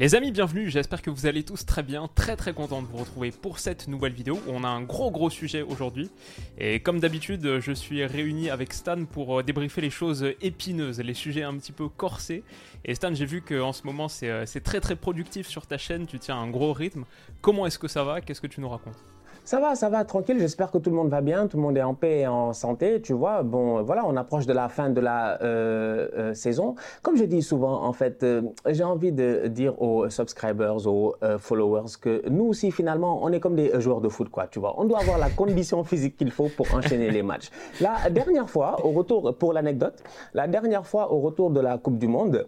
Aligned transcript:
Les 0.00 0.14
amis, 0.14 0.30
bienvenue, 0.30 0.70
j'espère 0.70 1.02
que 1.02 1.10
vous 1.10 1.26
allez 1.26 1.42
tous 1.42 1.66
très 1.66 1.82
bien, 1.82 2.08
très 2.14 2.36
très 2.36 2.52
content 2.52 2.82
de 2.82 2.86
vous 2.86 2.98
retrouver 2.98 3.32
pour 3.32 3.58
cette 3.58 3.88
nouvelle 3.88 4.12
vidéo 4.12 4.40
on 4.46 4.62
a 4.62 4.68
un 4.68 4.82
gros 4.82 5.10
gros 5.10 5.28
sujet 5.28 5.62
aujourd'hui. 5.62 6.08
Et 6.56 6.78
comme 6.78 7.00
d'habitude, 7.00 7.58
je 7.58 7.72
suis 7.72 8.06
réuni 8.06 8.48
avec 8.48 8.72
Stan 8.72 9.06
pour 9.06 9.40
euh, 9.40 9.42
débriefer 9.42 9.80
les 9.80 9.90
choses 9.90 10.24
épineuses, 10.40 11.00
les 11.00 11.14
sujets 11.14 11.42
un 11.42 11.56
petit 11.56 11.72
peu 11.72 11.88
corsés. 11.88 12.44
Et 12.84 12.94
Stan, 12.94 13.12
j'ai 13.12 13.26
vu 13.26 13.42
qu'en 13.42 13.72
ce 13.72 13.82
moment 13.88 14.06
c'est 14.06 14.30
euh, 14.30 14.46
c'est 14.46 14.62
très 14.62 14.78
très 14.78 14.94
productif 14.94 15.48
sur 15.48 15.66
ta 15.66 15.78
chaîne, 15.78 16.06
tu 16.06 16.20
tiens 16.20 16.36
un 16.36 16.48
gros 16.48 16.72
rythme. 16.72 17.04
Comment 17.40 17.66
est-ce 17.66 17.80
que 17.80 17.88
ça 17.88 18.04
va? 18.04 18.20
Qu'est-ce 18.20 18.40
que 18.40 18.46
tu 18.46 18.60
nous 18.60 18.68
racontes? 18.68 19.17
Ça 19.48 19.60
va, 19.60 19.74
ça 19.74 19.88
va, 19.88 20.04
tranquille. 20.04 20.36
J'espère 20.38 20.70
que 20.70 20.76
tout 20.76 20.90
le 20.90 20.96
monde 20.96 21.08
va 21.08 21.22
bien, 21.22 21.46
tout 21.46 21.56
le 21.56 21.62
monde 21.62 21.78
est 21.78 21.82
en 21.82 21.94
paix 21.94 22.18
et 22.18 22.26
en 22.26 22.52
santé. 22.52 23.00
Tu 23.00 23.14
vois, 23.14 23.42
bon, 23.42 23.82
voilà, 23.82 24.04
on 24.04 24.14
approche 24.18 24.44
de 24.44 24.52
la 24.52 24.68
fin 24.68 24.90
de 24.90 25.00
la 25.00 25.40
euh, 25.40 26.06
euh, 26.18 26.34
saison. 26.34 26.74
Comme 27.00 27.16
je 27.16 27.24
dis 27.24 27.40
souvent, 27.40 27.82
en 27.82 27.94
fait, 27.94 28.22
euh, 28.24 28.42
j'ai 28.66 28.84
envie 28.84 29.10
de 29.10 29.46
dire 29.46 29.80
aux 29.80 30.10
subscribers, 30.10 30.86
aux 30.86 31.14
euh, 31.22 31.38
followers, 31.38 31.92
que 31.98 32.28
nous 32.28 32.44
aussi, 32.44 32.70
finalement, 32.70 33.20
on 33.22 33.32
est 33.32 33.40
comme 33.40 33.56
des 33.56 33.70
euh, 33.70 33.80
joueurs 33.80 34.02
de 34.02 34.10
foot, 34.10 34.28
quoi. 34.28 34.48
Tu 34.48 34.58
vois, 34.58 34.74
on 34.78 34.84
doit 34.84 35.00
avoir 35.00 35.16
la 35.16 35.30
condition 35.30 35.82
physique 35.82 36.18
qu'il 36.18 36.30
faut 36.30 36.50
pour 36.54 36.66
enchaîner 36.74 37.10
les 37.10 37.22
matchs. 37.22 37.48
La 37.80 38.10
dernière 38.10 38.50
fois, 38.50 38.84
au 38.84 38.90
retour, 38.90 39.34
pour 39.34 39.54
l'anecdote, 39.54 40.02
la 40.34 40.46
dernière 40.46 40.86
fois 40.86 41.10
au 41.10 41.20
retour 41.20 41.48
de 41.50 41.60
la 41.60 41.78
Coupe 41.78 41.96
du 41.96 42.06
Monde. 42.06 42.46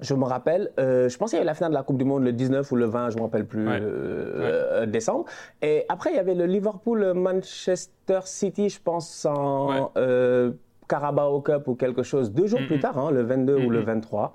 Je 0.00 0.14
me 0.14 0.24
rappelle, 0.24 0.70
euh, 0.80 1.08
je 1.08 1.16
pense 1.16 1.30
qu'il 1.30 1.36
y 1.36 1.40
avait 1.40 1.46
la 1.46 1.54
finale 1.54 1.70
de 1.70 1.76
la 1.76 1.82
Coupe 1.84 1.98
du 1.98 2.04
Monde 2.04 2.24
le 2.24 2.32
19 2.32 2.70
ou 2.72 2.76
le 2.76 2.86
20, 2.86 3.10
je 3.10 3.14
ne 3.16 3.20
me 3.20 3.24
rappelle 3.26 3.46
plus, 3.46 3.68
Ouais. 3.68 3.78
euh, 3.80 4.82
euh, 4.82 4.86
décembre. 4.86 5.26
Et 5.60 5.84
après, 5.88 6.10
il 6.10 6.16
y 6.16 6.18
avait 6.18 6.34
le 6.34 6.46
Liverpool-Manchester 6.46 8.20
City, 8.24 8.68
je 8.68 8.80
pense, 8.82 9.24
en 9.26 9.92
Ouais. 9.94 10.50
Carabao 10.88 11.40
Cup 11.40 11.68
ou 11.68 11.74
quelque 11.74 12.02
chose, 12.02 12.32
deux 12.32 12.46
jours 12.46 12.60
plus 12.66 12.78
tard, 12.80 12.98
hein, 12.98 13.10
le 13.12 13.22
22 13.22 13.56
ou 13.56 13.70
le 13.70 13.78
Mhm. 13.80 13.84
23. 13.86 14.34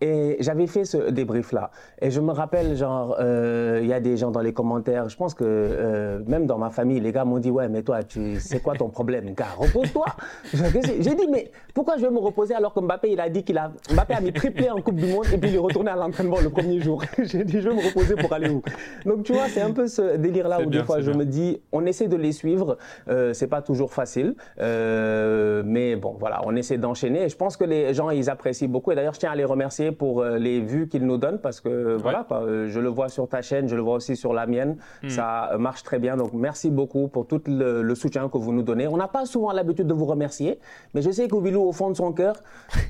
Et 0.00 0.36
j'avais 0.40 0.66
fait 0.66 0.84
ce 0.84 1.10
débrief-là. 1.10 1.70
Et 2.00 2.10
je 2.10 2.20
me 2.20 2.32
rappelle, 2.32 2.76
genre, 2.76 3.16
euh, 3.18 3.80
il 3.82 3.88
y 3.88 3.92
a 3.92 4.00
des 4.00 4.16
gens 4.16 4.30
dans 4.30 4.40
les 4.40 4.52
commentaires, 4.52 5.08
je 5.08 5.16
pense 5.16 5.34
que 5.34 5.44
euh, 5.44 6.20
même 6.26 6.46
dans 6.46 6.58
ma 6.58 6.70
famille, 6.70 7.00
les 7.00 7.10
gars 7.12 7.24
m'ont 7.24 7.38
dit 7.38 7.50
Ouais, 7.50 7.68
mais 7.68 7.82
toi, 7.82 8.02
tu, 8.04 8.38
c'est 8.38 8.60
quoi 8.60 8.74
ton 8.74 8.88
problème, 8.88 9.34
gars? 9.34 9.46
Repose-toi. 9.58 10.06
J'ai 10.54 11.14
dit 11.14 11.26
Mais 11.30 11.50
pourquoi 11.74 11.96
je 11.96 12.02
vais 12.02 12.10
me 12.10 12.18
reposer 12.18 12.54
alors 12.54 12.74
que 12.74 12.80
Mbappé, 12.80 13.10
il 13.10 13.20
a 13.20 13.28
dit 13.28 13.42
qu'il 13.42 13.58
a. 13.58 13.72
Mbappé 13.92 14.14
a 14.14 14.20
mis 14.20 14.32
triplé 14.32 14.70
en 14.70 14.80
Coupe 14.80 14.96
du 14.96 15.06
Monde 15.06 15.26
et 15.32 15.38
puis 15.38 15.50
il 15.50 15.56
est 15.56 15.58
retourné 15.58 15.90
à 15.90 15.96
l'entraînement 15.96 16.38
le 16.40 16.50
premier 16.50 16.80
jour? 16.80 17.02
J'ai 17.18 17.42
dit 17.44 17.60
Je 17.60 17.68
vais 17.68 17.74
me 17.74 17.84
reposer 17.84 18.14
pour 18.14 18.32
aller 18.32 18.50
où? 18.50 18.62
Donc, 19.04 19.24
tu 19.24 19.32
vois, 19.32 19.48
c'est 19.48 19.62
un 19.62 19.72
peu 19.72 19.88
ce 19.88 20.16
délire-là 20.16 20.60
où 20.60 20.66
bien, 20.66 20.80
des 20.80 20.86
fois 20.86 21.00
je 21.00 21.10
bien. 21.10 21.20
me 21.20 21.24
dis 21.24 21.60
On 21.72 21.84
essaie 21.86 22.08
de 22.08 22.16
les 22.16 22.32
suivre. 22.32 22.78
Euh, 23.08 23.32
c'est 23.32 23.48
pas 23.48 23.62
toujours 23.62 23.92
facile. 23.92 24.34
Euh, 24.60 25.62
mais 25.64 25.96
bon, 25.96 26.16
voilà, 26.20 26.40
on 26.44 26.54
essaie 26.54 26.78
d'enchaîner. 26.78 27.24
Et 27.24 27.28
je 27.28 27.36
pense 27.36 27.56
que 27.56 27.64
les 27.64 27.94
gens, 27.94 28.10
ils 28.10 28.30
apprécient 28.30 28.68
beaucoup. 28.68 28.92
Et 28.92 28.94
d'ailleurs, 28.94 29.14
je 29.14 29.20
tiens 29.20 29.32
à 29.32 29.36
les 29.36 29.44
remercier 29.44 29.87
pour 29.92 30.22
euh, 30.22 30.38
les 30.38 30.60
vues 30.60 30.88
qu'ils 30.88 31.06
nous 31.06 31.16
donnent 31.16 31.40
parce 31.40 31.60
que 31.60 31.96
voilà, 31.96 32.24
quoi, 32.26 32.42
euh, 32.42 32.68
je 32.68 32.80
le 32.80 32.88
vois 32.88 33.08
sur 33.08 33.28
ta 33.28 33.42
chaîne, 33.42 33.68
je 33.68 33.76
le 33.76 33.82
vois 33.82 33.94
aussi 33.94 34.16
sur 34.16 34.32
la 34.32 34.46
mienne. 34.46 34.76
Hmm. 35.02 35.08
Ça 35.08 35.52
euh, 35.52 35.58
marche 35.58 35.82
très 35.82 35.98
bien. 35.98 36.16
Donc, 36.16 36.32
merci 36.32 36.70
beaucoup 36.70 37.08
pour 37.08 37.26
tout 37.26 37.42
le, 37.46 37.82
le 37.82 37.94
soutien 37.94 38.28
que 38.28 38.38
vous 38.38 38.52
nous 38.52 38.62
donnez. 38.62 38.86
On 38.88 38.96
n'a 38.96 39.08
pas 39.08 39.26
souvent 39.26 39.52
l'habitude 39.52 39.86
de 39.86 39.94
vous 39.94 40.06
remercier, 40.06 40.58
mais 40.94 41.02
je 41.02 41.10
sais 41.10 41.28
qu'Ouvilou, 41.28 41.62
au 41.62 41.72
fond 41.72 41.90
de 41.90 41.96
son 41.96 42.12
cœur, 42.12 42.34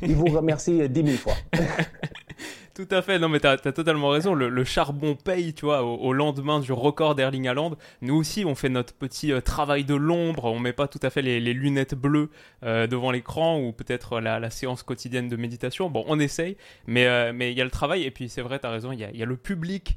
il 0.03 0.15
vous 0.15 0.27
remercie 0.27 0.89
dix 0.89 1.03
mille 1.03 1.19
fois. 1.19 1.35
Tout 2.79 2.87
à 2.93 3.03
fait, 3.03 3.19
non 3.19 3.29
mais 3.29 3.41
t'as 3.41 3.55
as 3.55 3.73
totalement 3.73 4.11
raison, 4.11 4.35
le, 4.35 4.65
charbon 4.65 5.17
paye, 5.17 5.53
tu 5.53 5.65
vois, 5.65 5.83
au, 5.83 5.97
au 5.97 6.13
lendemain 6.13 6.61
du 6.61 6.73
record 6.73 7.17
d'Erling 7.17 7.49
Haaland. 7.49 7.73
Nous 8.03 8.15
aussi, 8.15 8.45
on 8.45 8.55
fait 8.55 8.69
notre 8.69 8.95
petit 8.95 9.33
euh, 9.33 9.41
travail 9.41 9.85
de 9.85 9.97
l'ombre, 9.97 10.45
on 10.45 10.61
met 10.61 10.73
pas 10.73 10.87
tout 10.87 11.01
à 11.03 11.11
fait 11.11 11.21
les, 11.21 11.41
lunettes 11.41 11.97
bleues 11.97 12.31
euh, 12.63 12.87
devant 12.87 13.11
l'écran 13.11 13.59
ou 13.61 13.73
peut-être 13.73 14.21
la, 14.21 14.49
séance 14.51 14.85
quotidienne 14.85 15.27
de 15.27 15.35
méditation. 15.35 15.91
Bon, 15.91 16.05
on 16.07 16.21
essaye, 16.21 16.57
mais 16.87 17.09
euh, 17.09 17.33
mais 17.35 17.51
il 17.51 17.59
y 17.59 17.61
a 17.61 17.65
le 17.65 17.71
travail 17.73 18.05
et 18.05 18.13
puis 18.13 18.29
c'est 18.29 18.43
vrai, 18.43 18.61
t'as 18.61 18.71
raison, 18.71 18.93
il 18.93 19.01
y 19.01 19.05
a, 19.05 19.11
il 19.11 19.17
y 19.17 19.25
a 19.25 19.27
le 19.27 19.37
public. 19.37 19.97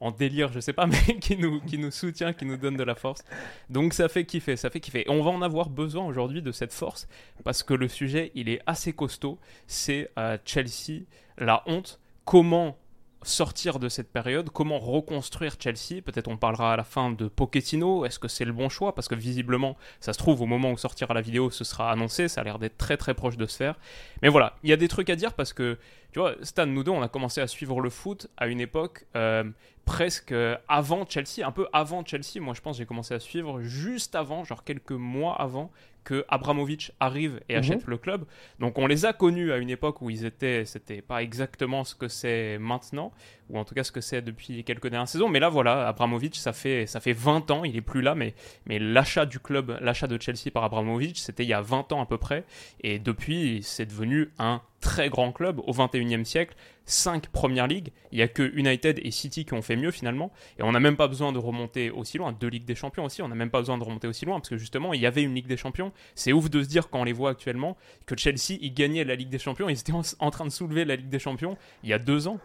En 0.00 0.10
délire, 0.10 0.50
je 0.52 0.60
sais 0.60 0.72
pas, 0.72 0.86
mais 1.08 1.18
qui 1.18 1.36
nous, 1.36 1.60
qui 1.60 1.78
nous 1.78 1.90
soutient, 1.90 2.32
qui 2.32 2.44
nous 2.44 2.56
donne 2.56 2.76
de 2.76 2.82
la 2.82 2.94
force. 2.94 3.22
Donc 3.68 3.94
ça 3.94 4.08
fait 4.08 4.24
kiffer, 4.24 4.56
ça 4.56 4.70
fait 4.70 4.80
kiffer. 4.80 5.02
Et 5.06 5.10
on 5.10 5.22
va 5.22 5.30
en 5.30 5.42
avoir 5.42 5.68
besoin 5.68 6.04
aujourd'hui 6.04 6.42
de 6.42 6.52
cette 6.52 6.72
force 6.72 7.06
parce 7.44 7.62
que 7.62 7.74
le 7.74 7.88
sujet, 7.88 8.32
il 8.34 8.48
est 8.48 8.60
assez 8.66 8.92
costaud. 8.92 9.38
C'est 9.66 10.10
euh, 10.18 10.38
Chelsea, 10.44 11.04
la 11.38 11.62
honte. 11.66 12.00
Comment 12.24 12.76
sortir 13.22 13.78
de 13.78 13.88
cette 13.88 14.10
période? 14.12 14.50
Comment 14.50 14.78
reconstruire 14.78 15.56
Chelsea? 15.58 16.00
Peut-être 16.02 16.28
on 16.28 16.36
parlera 16.36 16.72
à 16.72 16.76
la 16.76 16.84
fin 16.84 17.10
de 17.10 17.28
Pochettino. 17.28 18.04
Est-ce 18.04 18.18
que 18.18 18.28
c'est 18.28 18.44
le 18.44 18.52
bon 18.52 18.68
choix? 18.68 18.94
Parce 18.94 19.08
que 19.08 19.14
visiblement, 19.14 19.76
ça 20.00 20.12
se 20.12 20.18
trouve, 20.18 20.40
au 20.40 20.46
moment 20.46 20.70
où 20.70 20.78
sortira 20.78 21.12
la 21.14 21.20
vidéo, 21.20 21.50
ce 21.50 21.64
sera 21.64 21.90
annoncé. 21.90 22.28
Ça 22.28 22.40
a 22.40 22.44
l'air 22.44 22.58
d'être 22.58 22.78
très 22.78 22.96
très 22.96 23.14
proche 23.14 23.36
de 23.36 23.46
se 23.46 23.56
faire. 23.56 23.78
Mais 24.22 24.28
voilà, 24.28 24.56
il 24.62 24.70
y 24.70 24.72
a 24.72 24.76
des 24.76 24.88
trucs 24.88 25.10
à 25.10 25.16
dire 25.16 25.34
parce 25.34 25.52
que, 25.52 25.78
tu 26.12 26.18
vois, 26.18 26.34
Stan, 26.42 26.66
nous 26.66 26.84
deux, 26.84 26.90
on 26.90 27.02
a 27.02 27.08
commencé 27.08 27.40
à 27.40 27.46
suivre 27.46 27.80
le 27.80 27.90
foot 27.90 28.28
à 28.36 28.46
une 28.46 28.60
époque 28.60 29.06
euh, 29.16 29.44
presque 29.84 30.34
avant 30.68 31.06
Chelsea, 31.08 31.46
un 31.46 31.52
peu 31.52 31.68
avant 31.72 32.04
Chelsea. 32.04 32.40
Moi, 32.40 32.54
je 32.54 32.60
pense 32.60 32.76
j'ai 32.76 32.86
commencé 32.86 33.14
à 33.14 33.20
suivre 33.20 33.60
juste 33.60 34.14
avant, 34.14 34.44
genre 34.44 34.64
quelques 34.64 34.92
mois 34.92 35.34
avant 35.40 35.70
que 36.04 36.24
Abramovich 36.28 36.92
arrive 37.00 37.40
et 37.48 37.54
Mhm. 37.54 37.58
achète 37.60 37.86
le 37.86 37.98
club. 37.98 38.24
Donc 38.58 38.78
on 38.78 38.86
les 38.86 39.04
a 39.04 39.12
connus 39.12 39.52
à 39.52 39.58
une 39.58 39.70
époque 39.70 40.00
où 40.02 40.10
ils 40.10 40.24
étaient, 40.24 40.64
c'était 40.64 41.02
pas 41.02 41.22
exactement 41.22 41.84
ce 41.84 41.94
que 41.94 42.08
c'est 42.08 42.58
maintenant, 42.58 43.12
ou 43.48 43.58
en 43.58 43.64
tout 43.64 43.74
cas 43.74 43.84
ce 43.84 43.92
que 43.92 44.00
c'est 44.00 44.22
depuis 44.22 44.64
quelques 44.64 44.88
dernières 44.88 45.08
saisons. 45.08 45.28
Mais 45.28 45.40
là 45.40 45.48
voilà, 45.48 45.88
Abramovich, 45.88 46.36
ça 46.36 46.52
fait, 46.52 46.86
ça 46.86 47.00
fait 47.00 47.12
20 47.12 47.50
ans, 47.50 47.64
il 47.64 47.76
est 47.76 47.80
plus 47.82 48.02
là, 48.02 48.14
mais, 48.14 48.34
mais 48.66 48.78
l'achat 48.78 49.26
du 49.26 49.38
club, 49.40 49.76
l'achat 49.80 50.06
de 50.06 50.20
Chelsea 50.20 50.50
par 50.52 50.64
Abramovich, 50.64 51.18
c'était 51.18 51.44
il 51.44 51.48
y 51.48 51.54
a 51.54 51.60
20 51.60 51.92
ans 51.92 52.00
à 52.02 52.06
peu 52.06 52.18
près. 52.18 52.44
Et 52.82 52.98
depuis, 52.98 53.60
c'est 53.62 53.86
devenu 53.86 54.30
un 54.38 54.62
très 54.80 55.10
grand 55.10 55.30
club 55.32 55.60
au 55.66 55.72
21e 55.72 56.24
siècle. 56.24 56.54
5 56.86 57.28
premières 57.28 57.68
ligues, 57.68 57.90
il 58.10 58.16
n'y 58.16 58.22
a 58.22 58.26
que 58.28 58.42
United 58.56 58.98
et 59.04 59.10
City 59.12 59.44
qui 59.44 59.54
ont 59.54 59.62
fait 59.62 59.76
mieux 59.76 59.92
finalement, 59.92 60.32
et 60.58 60.64
on 60.64 60.72
n'a 60.72 60.80
même 60.80 60.96
pas 60.96 61.06
besoin 61.06 61.30
de 61.30 61.38
remonter 61.38 61.90
aussi 61.90 62.18
loin, 62.18 62.32
deux 62.32 62.48
Ligues 62.48 62.64
des 62.64 62.74
Champions 62.74 63.04
aussi, 63.04 63.22
on 63.22 63.28
n'a 63.28 63.36
même 63.36 63.50
pas 63.50 63.58
besoin 63.60 63.78
de 63.78 63.84
remonter 63.84 64.08
aussi 64.08 64.24
loin, 64.24 64.40
parce 64.40 64.48
que 64.48 64.56
justement, 64.56 64.92
il 64.92 65.00
y 65.00 65.06
avait 65.06 65.22
une 65.22 65.32
Ligue 65.34 65.46
des 65.46 65.56
Champions, 65.58 65.89
c'est 66.14 66.32
ouf 66.32 66.50
de 66.50 66.62
se 66.62 66.68
dire 66.68 66.88
quand 66.88 67.00
on 67.00 67.04
les 67.04 67.12
voit 67.12 67.30
actuellement 67.30 67.76
que 68.06 68.16
Chelsea, 68.16 68.58
ils 68.60 68.72
gagnaient 68.72 69.04
la 69.04 69.14
Ligue 69.14 69.28
des 69.28 69.38
Champions, 69.38 69.68
ils 69.68 69.78
étaient 69.78 69.92
en, 69.92 70.30
train 70.30 70.44
de 70.44 70.50
soulever 70.50 70.84
la 70.84 70.96
Ligue 70.96 71.08
des 71.08 71.18
Champions 71.18 71.56
il 71.82 71.90
y 71.90 71.92
a 71.92 71.98
deux 71.98 72.28
ans, 72.28 72.38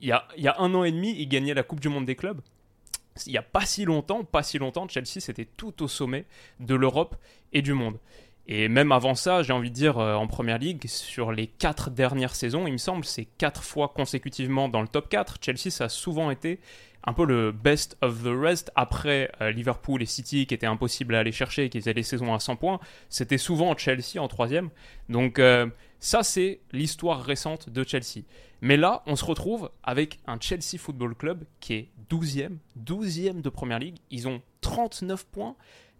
il 0.00 0.08
y 0.08 0.12
a, 0.12 0.26
il 0.36 0.42
y 0.42 0.48
a 0.48 0.56
un 0.58 0.74
an 0.74 0.84
et 0.84 0.92
demi, 0.92 1.14
ils 1.18 1.28
gagnaient 1.28 1.54
la 1.54 1.62
Coupe 1.62 1.80
du 1.80 1.88
Monde 1.88 2.06
des 2.06 2.16
clubs, 2.16 2.40
il 3.26 3.32
n'y 3.32 3.38
a 3.38 3.42
pas 3.42 3.66
si 3.66 3.84
longtemps, 3.84 4.24
pas 4.24 4.42
si 4.42 4.58
longtemps, 4.58 4.88
Chelsea 4.88 5.20
c'était 5.20 5.44
tout 5.44 5.82
au 5.82 5.88
sommet 5.88 6.24
de 6.60 6.74
l'Europe 6.74 7.16
et 7.52 7.62
du 7.62 7.72
monde. 7.72 7.98
Et 8.50 8.68
même 8.68 8.92
avant 8.92 9.14
ça, 9.14 9.42
j'ai 9.42 9.52
envie 9.52 9.68
de 9.68 9.74
dire, 9.74 9.98
euh, 9.98 10.14
en 10.14 10.26
première 10.26 10.58
ligue, 10.58 10.86
sur 10.86 11.32
les 11.32 11.46
quatre 11.46 11.90
dernières 11.90 12.34
saisons, 12.34 12.66
il 12.66 12.72
me 12.72 12.78
semble, 12.78 13.04
c'est 13.04 13.26
quatre 13.26 13.62
fois 13.62 13.92
consécutivement 13.94 14.70
dans 14.70 14.80
le 14.80 14.88
top 14.88 15.10
4. 15.10 15.36
Chelsea, 15.42 15.70
ça 15.70 15.84
a 15.84 15.88
souvent 15.90 16.30
été 16.30 16.58
un 17.04 17.12
peu 17.12 17.26
le 17.26 17.52
best 17.52 17.98
of 18.00 18.22
the 18.22 18.34
rest 18.34 18.72
après 18.74 19.30
euh, 19.40 19.50
Liverpool 19.50 20.02
et 20.02 20.06
City 20.06 20.46
qui 20.46 20.54
étaient 20.54 20.66
impossibles 20.66 21.14
à 21.14 21.20
aller 21.20 21.32
chercher 21.32 21.64
et 21.64 21.68
qui 21.68 21.78
faisaient 21.78 21.92
les 21.92 22.02
saisons 22.02 22.34
à 22.34 22.40
100 22.40 22.56
points. 22.56 22.80
C'était 23.10 23.38
souvent 23.38 23.76
Chelsea 23.76 24.18
en 24.18 24.28
troisième. 24.28 24.70
Donc 25.10 25.38
euh, 25.38 25.66
ça, 26.00 26.22
c'est 26.22 26.60
l'histoire 26.72 27.22
récente 27.22 27.68
de 27.68 27.84
Chelsea. 27.86 28.24
Mais 28.62 28.76
là, 28.76 29.02
on 29.06 29.14
se 29.14 29.24
retrouve 29.24 29.70
avec 29.82 30.18
un 30.26 30.38
Chelsea 30.40 30.78
Football 30.78 31.14
Club 31.14 31.44
qui 31.60 31.74
est 31.74 31.88
12e, 32.10 32.56
12e 32.82 33.42
de 33.42 33.48
première 33.50 33.78
ligue. 33.78 33.98
Ils 34.10 34.26
ont 34.26 34.40
39 34.62 35.26
points. 35.26 35.54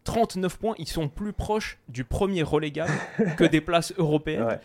39 0.08 0.56
points, 0.56 0.74
ils 0.78 0.88
sont 0.88 1.10
plus 1.10 1.34
proches 1.34 1.78
du 1.88 2.02
premier 2.02 2.42
relégable 2.42 2.94
que 3.36 3.44
des 3.44 3.60
places 3.60 3.92
européennes. 3.98 4.44
Ouais. 4.44 4.60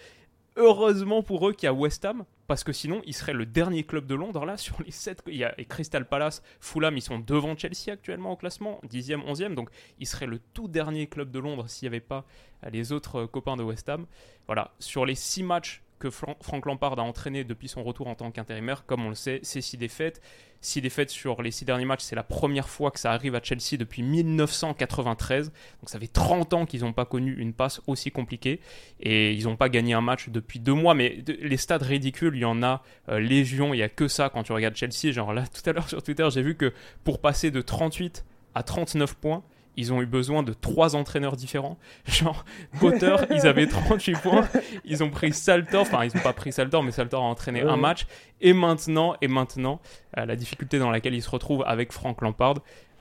Heureusement 0.56 1.22
pour 1.22 1.50
eux 1.50 1.52
qu'il 1.52 1.66
y 1.66 1.70
a 1.70 1.74
West 1.74 2.06
Ham, 2.06 2.24
parce 2.48 2.64
que 2.64 2.72
sinon, 2.72 3.02
ils 3.06 3.14
seraient 3.14 3.34
le 3.34 3.46
dernier 3.46 3.84
club 3.84 4.06
de 4.08 4.16
Londres. 4.16 4.46
Là, 4.46 4.56
sur 4.66 4.82
les 4.82 4.92
7, 4.92 5.22
il 5.28 5.36
y 5.36 5.44
a 5.44 5.54
et 5.60 5.66
Crystal 5.66 6.08
Palace, 6.08 6.42
Fulham, 6.62 6.96
ils 6.96 7.02
sont 7.02 7.20
devant 7.20 7.58
Chelsea 7.58 7.92
actuellement 7.92 8.32
au 8.32 8.38
classement, 8.38 8.80
10e, 8.90 9.22
11e. 9.26 9.54
Donc, 9.54 9.70
ils 10.00 10.08
seraient 10.08 10.28
le 10.28 10.40
tout 10.54 10.70
dernier 10.70 11.08
club 11.08 11.30
de 11.30 11.40
Londres 11.40 11.66
s'il 11.68 11.90
n'y 11.90 11.96
avait 11.96 12.00
pas 12.00 12.24
les 12.72 12.94
autres 12.94 13.24
euh, 13.24 13.28
copains 13.28 13.58
de 13.58 13.64
West 13.64 13.90
Ham. 13.90 14.06
Voilà, 14.46 14.72
sur 14.80 15.06
les 15.06 15.16
6 15.16 15.44
matchs 15.44 15.84
que 16.04 16.10
Frank 16.10 16.66
Lampard 16.66 17.00
a 17.00 17.02
entraîné 17.04 17.46
depuis 17.46 17.70
son 17.70 17.82
retour 17.82 18.08
en 18.08 18.16
tant 18.16 18.30
qu'intérimaire. 18.30 18.86
Comme 18.86 19.06
on 19.06 19.10
le 19.10 19.16
sait, 19.16 19.40
c'est 19.42 19.62
six 19.62 19.78
défaites. 19.78 20.22
Six 20.60 20.82
défaites 20.82 21.10
sur 21.10 21.42
les 21.42 21.50
six 21.50 21.64
derniers 21.64 21.86
matchs, 21.86 22.02
c'est 22.02 22.16
la 22.16 22.24
première 22.24 22.68
fois 22.68 22.92
que 22.92 23.00
ça 23.00 23.14
arrive 23.14 23.36
à 23.36 23.42
Chelsea 23.42 23.78
depuis 23.80 24.04
1993. 24.04 25.48
Donc 25.48 25.90
ça 25.90 26.00
fait 26.00 26.08
30 26.08 26.54
ans 26.54 26.66
qu'ils 26.66 26.82
n'ont 26.82 26.92
pas 26.92 27.06
connu 27.06 27.34
une 27.38 27.54
passe 27.54 27.80
aussi 27.88 28.12
compliquée. 28.12 28.60
Et 29.00 29.32
ils 29.32 29.46
n'ont 29.46 29.56
pas 29.56 29.70
gagné 29.70 29.94
un 29.94 30.02
match 30.02 30.28
depuis 30.28 30.60
deux 30.60 30.74
mois. 30.74 30.94
Mais 30.94 31.24
les 31.40 31.58
stades 31.58 31.84
ridicules, 31.84 32.36
il 32.36 32.42
y 32.42 32.46
en 32.46 32.62
a 32.64 32.84
euh, 33.08 33.20
légion. 33.20 33.74
Il 33.74 33.78
n'y 33.78 33.84
a 33.84 33.90
que 33.90 34.10
ça 34.10 34.30
quand 34.30 34.44
tu 34.44 34.52
regardes 34.52 34.76
Chelsea. 34.76 35.14
Genre 35.14 35.32
là, 35.32 35.46
tout 35.54 35.70
à 35.70 35.72
l'heure 35.72 35.88
sur 35.88 36.04
Twitter, 36.04 36.28
j'ai 36.32 36.42
vu 36.42 36.56
que 36.56 36.74
pour 37.06 37.22
passer 37.22 37.50
de 37.50 37.62
38 37.62 38.26
à 38.56 38.64
39 38.64 39.16
points, 39.16 39.42
ils 39.78 39.94
ont 39.94 40.02
eu 40.02 40.06
besoin 40.06 40.44
de 40.44 40.54
trois 40.54 40.96
entraîneurs 40.96 41.36
différents. 41.36 41.78
Genre, 42.06 42.46
Potter, 42.80 43.16
ils 43.32 43.48
avaient 43.48 43.68
38 43.68 44.18
points. 44.20 44.48
Ils 44.86 45.04
ont 45.04 45.10
pris 45.10 45.34
Saltor, 45.34 45.82
enfin, 45.82 46.06
ils 46.06 46.16
n'ont 46.16 46.24
pas 46.24 46.34
pris 46.34 46.52
Saltor, 46.52 46.84
mais 46.84 46.92
Saltor 46.92 47.24
a 47.24 47.26
entraîné 47.26 47.62
un 47.62 47.78
match. 47.78 48.06
Et 48.42 48.54
maintenant, 48.54 49.16
et 49.22 49.28
maintenant, 49.28 49.80
euh, 50.18 50.26
la 50.26 50.36
difficulté 50.36 50.80
dans 50.80 50.92
laquelle 50.92 51.14
ils 51.14 51.24
se 51.24 51.30
retrouvent 51.30 51.64
avec 51.66 51.92
Frank 51.92 52.22
Lampard. 52.22 52.56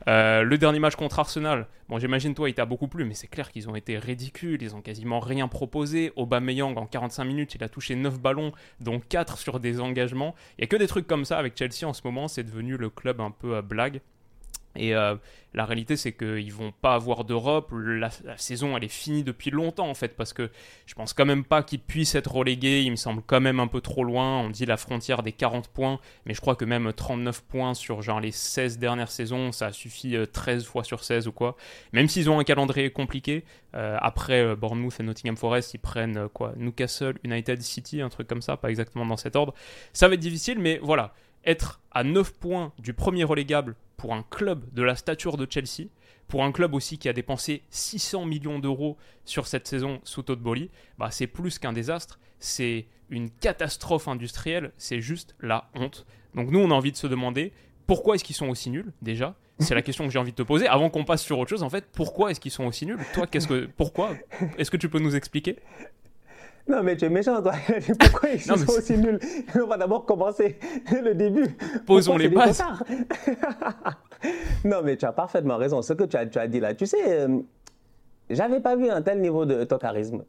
Euh, 0.09 0.43
le 0.43 0.59
dernier 0.59 0.79
match 0.79 0.97
contre 0.97 1.19
Arsenal, 1.21 1.69
bon, 1.89 1.99
j'imagine 1.99 2.35
toi, 2.35 2.49
il 2.49 2.55
t'a 2.55 2.65
beaucoup 2.65 2.89
plu, 2.89 3.05
mais 3.05 3.15
c'est 3.15 3.29
clair 3.29 3.51
qu'ils 3.51 3.69
ont 3.69 3.77
été 3.77 3.99
ridicules. 3.99 4.61
Ils 4.63 4.75
ont 4.75 4.81
quasiment 4.81 5.21
rien 5.21 5.49
proposé. 5.49 6.13
Aubameyang, 6.17 6.77
en 6.77 6.87
45 6.87 7.25
minutes, 7.25 7.55
il 7.55 7.63
a 7.63 7.69
touché 7.69 7.95
9 7.95 8.21
ballons, 8.21 8.53
dont 8.81 9.01
4 9.01 9.39
sur 9.39 9.61
des 9.61 9.81
engagements. 9.81 10.35
Il 10.59 10.63
n'y 10.63 10.65
a 10.65 10.67
que 10.69 10.77
des 10.77 10.89
trucs 10.89 11.07
comme 11.07 11.25
ça 11.25 11.39
avec 11.39 11.57
Chelsea 11.57 11.87
en 11.87 11.93
ce 11.93 12.03
moment. 12.05 12.29
C'est 12.29 12.45
devenu 12.45 12.77
le 12.77 12.91
club 12.91 13.21
un 13.21 13.31
peu 13.31 13.57
à 13.57 13.63
blague. 13.63 14.01
Et 14.77 14.95
euh, 14.95 15.17
la 15.55 15.67
réalité, 15.67 15.97
c'est 15.97 16.13
qu'ils 16.13 16.53
vont 16.53 16.73
pas 16.73 16.95
avoir 16.95 17.25
d'Europe. 17.25 17.73
La, 17.73 18.11
saison, 18.37 18.77
elle 18.77 18.85
est 18.85 18.89
finie 18.89 19.23
depuis 19.23 19.51
longtemps, 19.51 19.89
en 19.89 19.95
fait, 19.95 20.17
parce 20.17 20.33
que 20.33 20.51
je 20.87 20.95
pense 20.95 21.13
quand 21.13 21.27
même 21.27 21.45
pas 21.45 21.63
qu'ils 21.63 21.81
puissent 21.81 22.15
être 22.15 22.33
relégués. 22.33 22.83
Il 22.83 22.91
me 22.91 22.97
semble 22.97 23.23
quand 23.27 23.41
même 23.41 23.61
un 23.61 23.67
peu 23.67 23.81
trop 23.81 24.05
loin. 24.05 24.41
On 24.41 24.51
dit 24.51 24.65
la 24.65 24.79
frontière 24.79 25.23
des 25.23 25.33
40 25.33 25.69
points, 25.69 26.01
mais 26.25 26.33
je 26.33 26.41
crois 26.41 26.57
que 26.57 26.65
même 26.65 26.93
39 26.93 27.43
points 27.43 27.75
sur 27.75 28.01
genre 28.01 28.21
les 28.21 28.31
16 28.31 28.79
dernières 28.79 29.11
saisons, 29.11 29.53
ça 29.53 29.73
suffit 29.73 30.17
13 30.33 30.63
euh, 30.63 30.67
fois 30.67 30.85
sur 30.85 31.05
16 31.05 31.29
ou 31.29 31.33
quoi. 31.33 31.57
Même 31.93 32.09
s'ils 32.09 32.31
ont 32.31 32.39
un 32.39 32.45
calendrier 32.45 32.91
compliqué, 32.91 33.45
euh, 33.75 33.97
après 34.01 34.57
Bournemouth 34.57 34.99
et 35.01 35.03
Nottingham 35.03 35.37
Forest, 35.37 35.75
ils 35.75 35.79
prennent 35.79 36.29
quoi 36.33 36.55
Newcastle, 36.57 37.19
United 37.25 37.61
City, 37.61 38.01
un 38.01 38.09
truc 38.09 38.27
comme 38.27 38.43
ça, 38.43 38.57
pas 38.57 38.71
exactement 38.71 39.05
dans 39.05 39.17
cet 39.19 39.37
ordre. 39.37 39.55
Ça 39.93 40.09
va 40.09 40.15
être 40.15 40.21
difficile, 40.21 40.59
mais 40.59 40.79
voilà. 40.83 41.13
Être 41.45 41.81
à 41.91 42.05
9 42.05 42.35
points 42.35 42.73
du 42.79 42.93
premier 42.93 43.25
relégable 43.25 43.77
pour 43.97 44.15
un 44.15 44.25
club 44.31 44.65
de 44.73 44.83
la 44.83 44.97
stature 44.97 45.37
de 45.37 45.47
Chelsea, 45.49 45.89
pour 46.29 46.45
un 46.45 46.53
club 46.53 46.75
aussi 46.75 46.99
qui 46.99 47.09
a 47.09 47.13
dépensé 47.13 47.63
600 47.71 48.25
millions 48.25 48.59
d'euros 48.59 48.97
sur 49.25 49.47
cette 49.47 49.67
saison 49.67 50.01
sous 50.05 50.23
Todd 50.23 50.41
Bowley, 50.41 50.71
bah 50.99 51.11
c'est 51.11 51.27
plus 51.27 51.59
qu'un 51.59 51.73
désastre, 51.73 52.19
c'est 52.39 52.87
une 53.11 53.31
catastrophe 53.31 54.09
industrielle, 54.09 54.73
c'est 54.79 55.01
juste 55.01 55.35
la 55.41 55.71
honte. 55.75 56.07
Donc 56.35 56.51
nous, 56.51 56.61
on 56.61 56.71
a 56.71 56.75
envie 56.75 56.93
de 56.93 56.97
se 56.97 57.07
demander 57.07 57.53
pourquoi 57.87 58.15
est-ce 58.15 58.25
qu'ils 58.25 58.37
sont 58.37 58.49
aussi 58.49 58.71
nuls 58.71 58.93
déjà? 59.03 59.35
C'est 59.59 59.75
la 59.75 59.83
question 59.83 60.05
que 60.05 60.11
j'ai 60.11 60.19
envie 60.19 60.33
de 60.33 60.37
te 60.37 60.43
poser. 60.43 60.67
Avant 60.67 60.91
qu'on 60.91 61.05
passe 61.05 61.23
sur 61.23 61.39
autre 61.39 61.51
chose, 61.51 61.63
en 61.63 61.71
fait, 61.71 61.87
pourquoi 61.93 62.31
est-ce 62.31 62.41
qu'ils 62.41 62.51
sont 62.51 62.65
aussi 62.65 62.87
nuls? 62.87 62.99
Toi, 63.15 63.27
qu'est-ce 63.27 63.47
que, 63.47 63.67
pourquoi? 63.77 64.15
Est-ce 64.59 64.71
que 64.71 64.77
tu 64.77 64.89
peux 64.89 64.99
nous 64.99 65.15
expliquer? 65.15 65.57
Non, 66.69 66.83
mais 66.83 66.97
tu 66.97 67.05
es 67.05 67.09
méchant, 67.09 67.43
toi. 67.43 67.55
Pourquoi 67.99 68.31
ils 68.31 68.41
sont 68.41 68.55
aussi 68.69 68.97
nuls? 68.97 69.19
On 69.55 69.67
va 69.67 69.77
d'abord 69.77 70.05
commencer 70.07 70.59
le 70.93 71.15
début. 71.15 71.57
Posons 71.87 72.17
les 72.17 72.29
bases. 72.29 72.63
non, 74.65 74.81
mais 74.85 74.97
tu 74.97 75.05
as 75.05 75.13
parfaitement 75.13 75.57
raison. 75.57 75.83
Ce 75.83 75.93
que 75.93 76.05
tu 76.05 76.17
as, 76.17 76.27
tu 76.27 76.39
as 76.39 76.47
dit 76.47 76.61
là, 76.61 76.75
tu 76.75 76.87
sais, 76.87 77.03
euh, 77.09 77.39
j'avais 78.31 78.61
pas 78.61 78.77
vu 78.77 78.89
un 78.89 79.03
tel 79.03 79.21
niveau 79.21 79.45
de 79.45 79.65
tocarisme. 79.65 80.23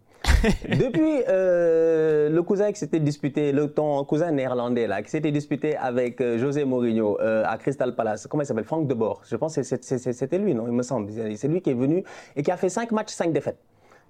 Depuis 0.68 1.22
euh, 1.28 2.30
le 2.30 2.44
cousin 2.44 2.72
qui 2.72 2.80
s'était 2.80 3.00
disputé, 3.00 3.52
le 3.52 3.72
ton 3.72 4.04
cousin 4.04 4.32
néerlandais 4.32 4.88
là, 4.88 5.02
qui 5.04 5.10
s'était 5.10 5.32
disputé 5.32 5.76
avec 5.78 6.20
euh, 6.20 6.38
José 6.38 6.66
Mourinho 6.66 7.18
à 7.20 7.58
Crystal 7.58 7.94
Palace, 7.96 8.28
comment 8.28 8.44
il 8.44 8.46
s'appelle? 8.46 8.64
Franck 8.64 8.88
Debord. 8.88 9.22
Je 9.30 9.36
pense 9.36 9.56
que 9.56 9.64
c'était 9.64 10.38
lui, 10.40 10.56
non? 10.56 10.66
Il 10.68 10.74
me 10.74 10.84
semble. 10.84 11.12
C'est 11.36 11.48
lui 11.48 11.62
qui 11.62 11.70
est 11.70 11.76
venu 11.76 12.04
et 12.36 12.42
qui 12.42 12.52
a 12.52 12.58
fait 12.58 12.70
5 12.70 12.92
matchs, 12.92 13.12
5 13.12 13.32
défaites. 13.32 13.60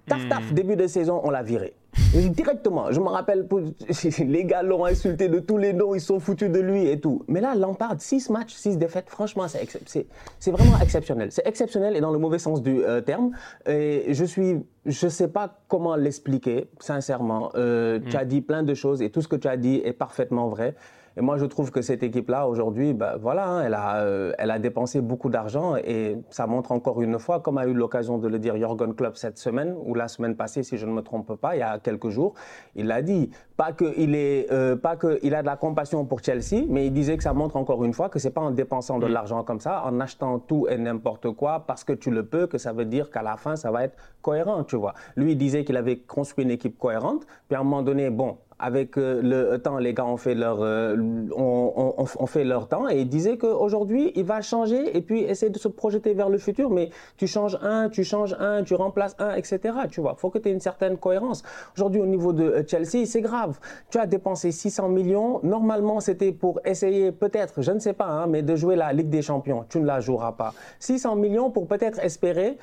Taf, 0.06 0.28
taf, 0.28 0.50
hmm. 0.50 0.54
début 0.54 0.76
de 0.76 0.86
saison, 0.86 1.20
on 1.24 1.30
l'a 1.30 1.42
viré. 1.42 1.74
Directement. 2.12 2.90
Je 2.90 3.00
me 3.00 3.08
rappelle, 3.08 3.48
les 4.18 4.44
gars 4.44 4.62
l'ont 4.62 4.84
insulté 4.84 5.28
de 5.28 5.38
tous 5.38 5.58
les 5.58 5.72
noms, 5.72 5.94
ils 5.94 6.00
sont 6.00 6.20
foutus 6.20 6.50
de 6.50 6.60
lui 6.60 6.86
et 6.88 7.00
tout. 7.00 7.24
Mais 7.28 7.40
là, 7.40 7.54
Lampard, 7.54 7.94
6 7.98 8.30
matchs, 8.30 8.54
6 8.54 8.78
défaites, 8.78 9.08
franchement, 9.08 9.46
c'est 9.48 10.50
vraiment 10.50 10.78
exceptionnel. 10.80 11.30
C'est 11.30 11.46
exceptionnel 11.46 11.96
et 11.96 12.00
dans 12.00 12.12
le 12.12 12.18
mauvais 12.18 12.38
sens 12.38 12.62
du 12.62 12.84
euh, 12.84 13.00
terme. 13.00 13.30
Et 13.66 14.12
je 14.12 14.24
suis, 14.24 14.64
je 14.84 15.08
sais 15.08 15.28
pas 15.28 15.60
comment 15.68 15.96
l'expliquer, 15.96 16.68
sincèrement. 16.80 17.50
Euh, 17.54 17.98
Tu 18.00 18.16
hmm. 18.16 18.20
as 18.20 18.24
dit 18.24 18.40
plein 18.40 18.62
de 18.62 18.74
choses 18.74 19.00
et 19.00 19.10
tout 19.10 19.22
ce 19.22 19.28
que 19.28 19.36
tu 19.36 19.48
as 19.48 19.56
dit 19.56 19.80
est 19.84 19.92
parfaitement 19.92 20.48
vrai. 20.48 20.74
Et 21.16 21.20
moi, 21.20 21.36
je 21.36 21.44
trouve 21.44 21.70
que 21.70 21.80
cette 21.80 22.02
équipe-là, 22.02 22.48
aujourd'hui, 22.48 22.92
ben, 22.92 23.16
voilà, 23.20 23.46
hein, 23.46 23.62
elle, 23.64 23.74
a, 23.74 23.98
euh, 23.98 24.32
elle 24.36 24.50
a 24.50 24.58
dépensé 24.58 25.00
beaucoup 25.00 25.28
d'argent 25.28 25.76
et 25.76 26.16
ça 26.30 26.48
montre 26.48 26.72
encore 26.72 27.00
une 27.02 27.20
fois, 27.20 27.38
comme 27.38 27.56
a 27.58 27.66
eu 27.66 27.72
l'occasion 27.72 28.18
de 28.18 28.26
le 28.26 28.40
dire 28.40 28.56
Jürgen 28.56 28.94
Klopp 28.94 29.16
cette 29.16 29.38
semaine 29.38 29.76
ou 29.84 29.94
la 29.94 30.08
semaine 30.08 30.34
passée, 30.34 30.64
si 30.64 30.76
je 30.76 30.86
ne 30.86 30.92
me 30.92 31.02
trompe 31.02 31.36
pas, 31.36 31.54
il 31.54 31.60
y 31.60 31.62
a 31.62 31.78
quelques 31.78 32.08
jours, 32.08 32.34
il 32.74 32.86
l'a 32.86 33.02
dit. 33.02 33.30
Pas 33.56 33.72
qu'il 33.72 34.16
est, 34.16 34.50
euh, 34.50 34.74
pas 34.74 34.96
qu'il 34.96 35.32
a 35.32 35.42
de 35.42 35.46
la 35.46 35.56
compassion 35.56 36.04
pour 36.04 36.24
Chelsea, 36.24 36.64
mais 36.68 36.86
il 36.86 36.92
disait 36.92 37.16
que 37.16 37.22
ça 37.22 37.32
montre 37.32 37.54
encore 37.54 37.84
une 37.84 37.92
fois 37.92 38.08
que 38.08 38.18
c'est 38.18 38.32
pas 38.32 38.40
en 38.40 38.50
dépensant 38.50 38.98
de 38.98 39.06
mm. 39.06 39.12
l'argent 39.12 39.44
comme 39.44 39.60
ça, 39.60 39.84
en 39.86 40.00
achetant 40.00 40.40
tout 40.40 40.66
et 40.68 40.76
n'importe 40.76 41.30
quoi 41.30 41.60
parce 41.60 41.84
que 41.84 41.92
tu 41.92 42.10
le 42.10 42.26
peux, 42.26 42.48
que 42.48 42.58
ça 42.58 42.72
veut 42.72 42.84
dire 42.84 43.12
qu'à 43.12 43.22
la 43.22 43.36
fin, 43.36 43.54
ça 43.54 43.70
va 43.70 43.84
être 43.84 43.96
cohérent, 44.22 44.64
tu 44.64 44.74
vois. 44.74 44.94
Lui, 45.14 45.32
il 45.32 45.38
disait 45.38 45.64
qu'il 45.64 45.76
avait 45.76 45.98
construit 45.98 46.44
une 46.44 46.50
équipe 46.50 46.76
cohérente, 46.76 47.24
puis 47.46 47.54
à 47.54 47.60
un 47.60 47.62
moment 47.62 47.82
donné, 47.82 48.10
bon, 48.10 48.38
avec 48.64 48.96
euh, 48.96 49.20
le 49.22 49.58
temps, 49.58 49.76
les 49.76 49.92
gars 49.92 50.06
ont 50.06 50.16
fait 50.16 50.34
leur, 50.34 50.62
euh, 50.62 50.96
on, 51.36 52.26
fait 52.26 52.44
leur 52.44 52.66
temps 52.66 52.88
et 52.88 53.00
il 53.00 53.08
disait 53.08 53.36
qu'aujourd'hui, 53.36 54.10
il 54.14 54.24
va 54.24 54.40
changer 54.40 54.96
et 54.96 55.02
puis 55.02 55.20
essayer 55.20 55.52
de 55.52 55.58
se 55.58 55.68
projeter 55.68 56.14
vers 56.14 56.30
le 56.30 56.38
futur. 56.38 56.70
Mais 56.70 56.88
tu 57.18 57.26
changes 57.26 57.58
un, 57.60 57.90
tu 57.90 58.04
changes 58.04 58.34
un, 58.40 58.62
tu 58.62 58.74
remplaces 58.74 59.16
un, 59.18 59.34
etc. 59.34 59.58
Tu 59.90 60.00
vois, 60.00 60.14
faut 60.16 60.30
que 60.30 60.38
tu 60.38 60.48
aies 60.48 60.52
une 60.52 60.60
certaine 60.60 60.96
cohérence. 60.96 61.42
Aujourd'hui, 61.76 62.00
au 62.00 62.06
niveau 62.06 62.32
de 62.32 62.44
euh, 62.44 62.62
Chelsea, 62.66 63.04
c'est 63.04 63.20
grave. 63.20 63.58
Tu 63.90 63.98
as 63.98 64.06
dépensé 64.06 64.50
600 64.50 64.88
millions. 64.88 65.40
Normalement, 65.42 66.00
c'était 66.00 66.32
pour 66.32 66.60
essayer, 66.64 67.12
peut-être, 67.12 67.60
je 67.60 67.70
ne 67.70 67.80
sais 67.80 67.92
pas, 67.92 68.06
hein, 68.06 68.26
mais 68.28 68.40
de 68.40 68.56
jouer 68.56 68.76
la 68.76 68.94
Ligue 68.94 69.10
des 69.10 69.22
Champions. 69.22 69.66
Tu 69.68 69.78
ne 69.78 69.84
la 69.84 70.00
joueras 70.00 70.32
pas. 70.32 70.54
600 70.78 71.16
millions 71.16 71.50
pour 71.50 71.66
peut-être 71.66 71.98
espérer 71.98 72.56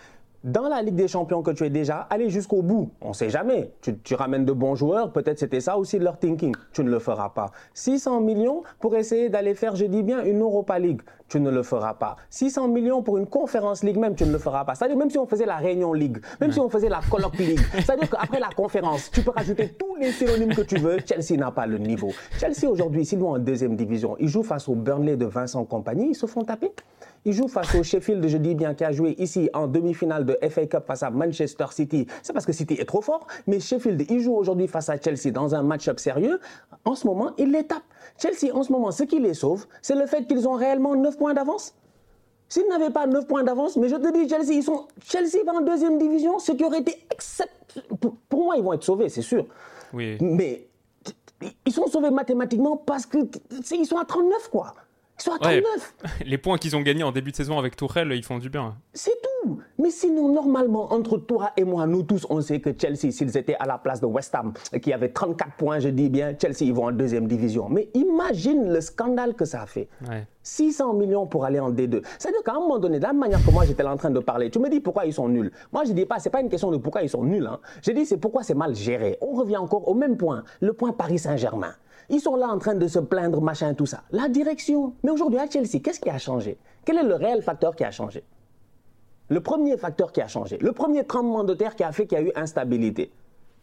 dans 0.44 0.68
la 0.68 0.82
Ligue 0.82 0.96
des 0.96 1.08
Champions 1.08 1.44
que 1.44 1.52
tu 1.52 1.64
es 1.66 1.70
déjà, 1.70 2.08
aller 2.10 2.30
jusqu'au 2.30 2.62
bout. 2.62 2.92
On 3.02 3.10
ne 3.10 3.14
sait 3.14 3.30
jamais. 3.30 3.72
Tu, 3.82 4.16
ramènes 4.16 4.46
de 4.46 4.54
bons 4.54 4.76
joueurs, 4.76 5.12
peut-être 5.12 5.40
c'était 5.40 5.62
ça 5.62 5.78
aussi 5.78 6.00
leur 6.00 6.18
thinking. 6.18 6.56
Tu 6.74 6.84
ne 6.84 6.90
le 6.90 7.00
feras 7.00 7.30
pas. 7.30 7.52
600 7.74 8.22
millions 8.22 8.64
pour 8.80 8.96
essayer 8.96 9.30
d'aller 9.30 9.54
faire, 9.54 9.76
je 9.76 9.86
dis 9.86 10.04
bien, 10.04 10.24
une 10.24 10.42
Europa 10.42 10.80
League. 10.80 11.02
Tu 11.28 11.40
ne 11.40 11.50
le 11.50 11.64
feras 11.64 11.94
pas. 11.94 12.18
600 12.30 12.68
millions 12.68 13.04
pour 13.04 13.18
une 13.18 13.28
conférence 13.28 13.84
League 13.84 13.98
même, 13.98 14.16
tu 14.16 14.26
ne 14.26 14.32
le 14.32 14.38
feras 14.38 14.66
pas. 14.66 14.76
C'est-à-dire 14.76 14.98
même 14.98 15.10
si 15.10 15.18
on 15.18 15.26
faisait 15.26 15.46
la 15.46 15.58
Réunion 15.58 15.94
League, 15.94 16.18
même 16.42 16.52
si 16.52 16.60
on 16.60 16.70
faisait 16.70 16.90
la 16.90 17.00
Colloque 17.10 17.38
League, 17.38 17.60
c'est-à-dire 17.74 18.10
qu'après 18.10 18.40
la 18.40 18.50
conférence, 18.50 19.10
tu 19.12 19.22
peux 19.22 19.32
rajouter 19.32 19.70
tous 19.70 19.96
les 19.96 20.12
synonymes 20.12 20.54
que 20.54 20.62
tu 20.62 20.78
veux. 20.78 20.98
Chelsea 21.06 21.40
n'a 21.40 21.52
pas 21.52 21.68
le 21.68 21.78
niveau. 21.78 22.12
Chelsea 22.38 22.70
aujourd'hui, 22.70 23.06
s'ils 23.06 23.20
vont 23.20 23.32
en 23.32 23.40
deuxième 23.40 23.76
division, 23.76 24.18
ils 24.20 24.28
jouent 24.28 24.44
face 24.44 24.68
au 24.68 24.76
Burnley 24.76 25.16
de 25.16 25.26
Vincent 25.26 25.64
Compagnie, 25.64 26.10
ils 26.10 26.16
se 26.16 26.26
font 26.26 26.44
taper. 26.44 26.72
Il 27.24 27.34
joue 27.34 27.48
face 27.48 27.76
au 27.76 27.84
Sheffield, 27.84 28.28
je 28.28 28.38
dis 28.38 28.56
bien, 28.56 28.74
qui 28.74 28.84
a 28.84 28.92
joué 28.92 29.16
ici 29.20 29.50
en 29.54 29.68
demi-finale 29.68 30.26
de 30.26 30.38
FA 30.50 30.66
Cup 30.66 30.86
face 30.88 31.04
à 31.04 31.12
Manchester 31.12 31.66
City. 31.72 32.08
C'est 32.24 32.34
parce 32.34 32.48
que 32.48 32.52
City 32.52 32.74
est 32.80 32.86
trop 32.86 33.02
fort, 33.02 33.28
mais 33.46 33.60
Sheffield, 33.60 34.10
il 34.10 34.22
joue 34.22 34.34
aujourd'hui 34.34 34.68
face 34.68 34.90
à 34.90 35.00
Chelsea 35.00 35.32
dans 35.32 35.54
un 35.54 35.62
match-up 35.62 36.00
sérieux. 36.00 36.40
En 36.84 36.96
ce 36.96 37.06
moment, 37.06 37.32
il 37.38 37.52
les 37.52 37.64
tape. 37.64 37.84
Chelsea, 38.18 38.52
en 38.54 38.64
ce 38.64 38.72
moment, 38.72 38.90
ce 38.92 39.04
qui 39.04 39.20
les 39.20 39.36
sauve, 39.36 39.68
c'est 39.84 39.96
le 39.96 40.08
fait 40.08 40.26
qu'ils 40.26 40.48
ont 40.48 40.54
réellement 40.54 40.96
9 40.96 41.16
points 41.18 41.36
d'avance. 41.36 41.76
S'ils 42.50 42.68
n'avaient 42.68 42.90
pas 42.90 43.06
9 43.06 43.28
points 43.28 43.44
d'avance, 43.44 43.78
mais 43.78 43.88
je 43.88 43.96
te 43.96 44.12
dis, 44.12 44.28
Chelsea, 44.28 44.54
ils 44.54 44.64
sont, 44.64 44.88
Chelsea 45.06 45.44
va 45.46 45.54
en 45.54 45.62
deuxième 45.62 46.00
division, 46.00 46.40
ce 46.40 46.52
qui 46.54 46.64
aurait 46.66 46.80
été 46.80 46.96
Pour 48.30 48.46
moi, 48.46 48.58
ils 48.58 48.64
vont 48.64 48.74
être 48.74 48.84
sauvés, 48.84 49.10
c'est 49.10 49.22
sûr. 49.22 49.46
Oui. 49.94 50.18
Mais 50.20 50.68
ils 51.66 51.72
sont 51.72 51.88
sauvés 51.88 52.10
mathématiquement 52.10 52.78
parce 52.78 53.06
qu'ils 53.06 53.86
sont 53.86 53.98
à 53.98 54.06
39, 54.06 54.50
quoi. 54.50 54.74
Les 56.26 56.38
points 56.38 56.58
qu'ils 56.58 56.76
ont 56.76 56.82
gagnés 56.82 57.04
en 57.04 57.12
début 57.12 57.32
de 57.32 57.36
saison 57.36 57.58
avec 57.58 57.76
Tourelle, 57.76 58.12
ils 58.12 58.24
font 58.24 58.40
du 58.40 58.50
bien. 58.50 58.76
C'est 58.94 59.12
tout. 59.22 59.60
Mais 59.78 59.90
sinon, 59.90 60.32
normalement, 60.32 60.94
entre 60.94 61.18
toi 61.18 61.52
et 61.58 61.64
moi, 61.64 61.88
nous 61.88 62.04
tous, 62.04 62.28
on 62.30 62.42
sait 62.42 62.60
que 62.60 62.70
Chelsea, 62.80 63.12
s'ils 63.12 63.36
étaient 63.38 63.56
à 63.60 63.66
la 63.66 63.78
place 63.78 64.00
de 64.00 64.06
West 64.06 64.36
Ham, 64.36 64.54
qui 64.82 64.94
avait 64.94 65.10
34 65.10 65.54
points, 65.56 65.80
je 65.80 65.90
dis 65.90 66.10
bien, 66.10 66.36
Chelsea, 66.40 66.62
ils 66.62 66.74
vont 66.74 66.86
en 66.86 66.92
deuxième 66.92 67.28
division. 67.28 67.68
Mais 67.70 67.90
imagine 67.94 68.72
le 68.72 68.82
scandale 68.82 69.34
que 69.34 69.46
ça 69.46 69.64
a 69.64 69.66
fait. 69.66 69.88
600 70.44 70.94
millions 70.94 71.28
pour 71.28 71.46
aller 71.46 71.60
en 71.60 71.72
D2. 71.72 72.02
C'est-à-dire 72.18 72.44
qu'à 72.44 72.54
un 72.54 72.60
moment 72.60 72.80
donné, 72.80 72.98
de 72.98 73.04
la 73.04 73.14
manière 73.14 73.44
que 73.44 73.52
moi 73.52 73.66
j'étais 73.66 73.84
en 73.84 73.98
train 73.98 74.10
de 74.10 74.20
parler, 74.20 74.50
tu 74.50 74.60
me 74.60 74.70
dis 74.70 74.80
pourquoi 74.80 75.06
ils 75.06 75.14
sont 75.14 75.30
nuls. 75.30 75.52
Moi 75.72 75.84
je 75.86 75.94
dis 75.94 76.06
pas, 76.06 76.20
c'est 76.20 76.30
pas 76.30 76.42
une 76.42 76.50
question 76.50 76.72
de 76.72 76.78
pourquoi 76.78 77.04
ils 77.04 77.10
sont 77.10 77.24
nuls. 77.24 77.46
Hein. 77.46 77.60
Je 77.84 77.92
dis 77.92 78.06
c'est 78.06 78.18
pourquoi 78.18 78.44
c'est 78.44 78.56
mal 78.56 78.76
géré. 78.76 79.18
On 79.22 79.34
revient 79.34 79.58
encore 79.58 79.88
au 79.88 79.94
même 79.94 80.18
point, 80.18 80.44
le 80.60 80.74
point 80.74 80.94
Paris 80.94 81.20
Saint-Germain. 81.20 81.74
Ils 82.12 82.20
sont 82.20 82.36
là 82.36 82.50
en 82.50 82.60
train 82.60 82.76
de 82.76 82.88
se 82.88 83.00
plaindre, 83.00 83.42
machin, 83.42 83.74
tout 83.74 83.86
ça. 83.86 84.04
La 84.12 84.28
direction. 84.28 84.94
Mais 85.02 85.12
aujourd'hui, 85.12 85.40
à 85.40 85.50
Chelsea, 85.50 85.80
qu'est-ce 85.82 86.02
qui 86.02 86.10
a 86.10 86.18
changé? 86.18 86.58
Quel 86.84 86.98
est 86.98 87.04
le 87.04 87.16
réel 87.16 87.42
facteur 87.42 87.74
qui 87.74 87.86
a 87.86 87.92
changé? 87.92 88.24
Le 89.30 89.40
premier 89.40 89.78
facteur 89.78 90.12
qui 90.12 90.20
a 90.20 90.28
changé, 90.28 90.58
le 90.58 90.74
premier 90.74 91.06
tremblement 91.06 91.46
de 91.46 91.54
terre 91.54 91.74
qui 91.74 91.84
a 91.84 91.94
fait 91.94 92.06
qu'il 92.06 92.18
y 92.18 92.22
a 92.22 92.24
eu 92.26 92.32
instabilité. 92.36 93.14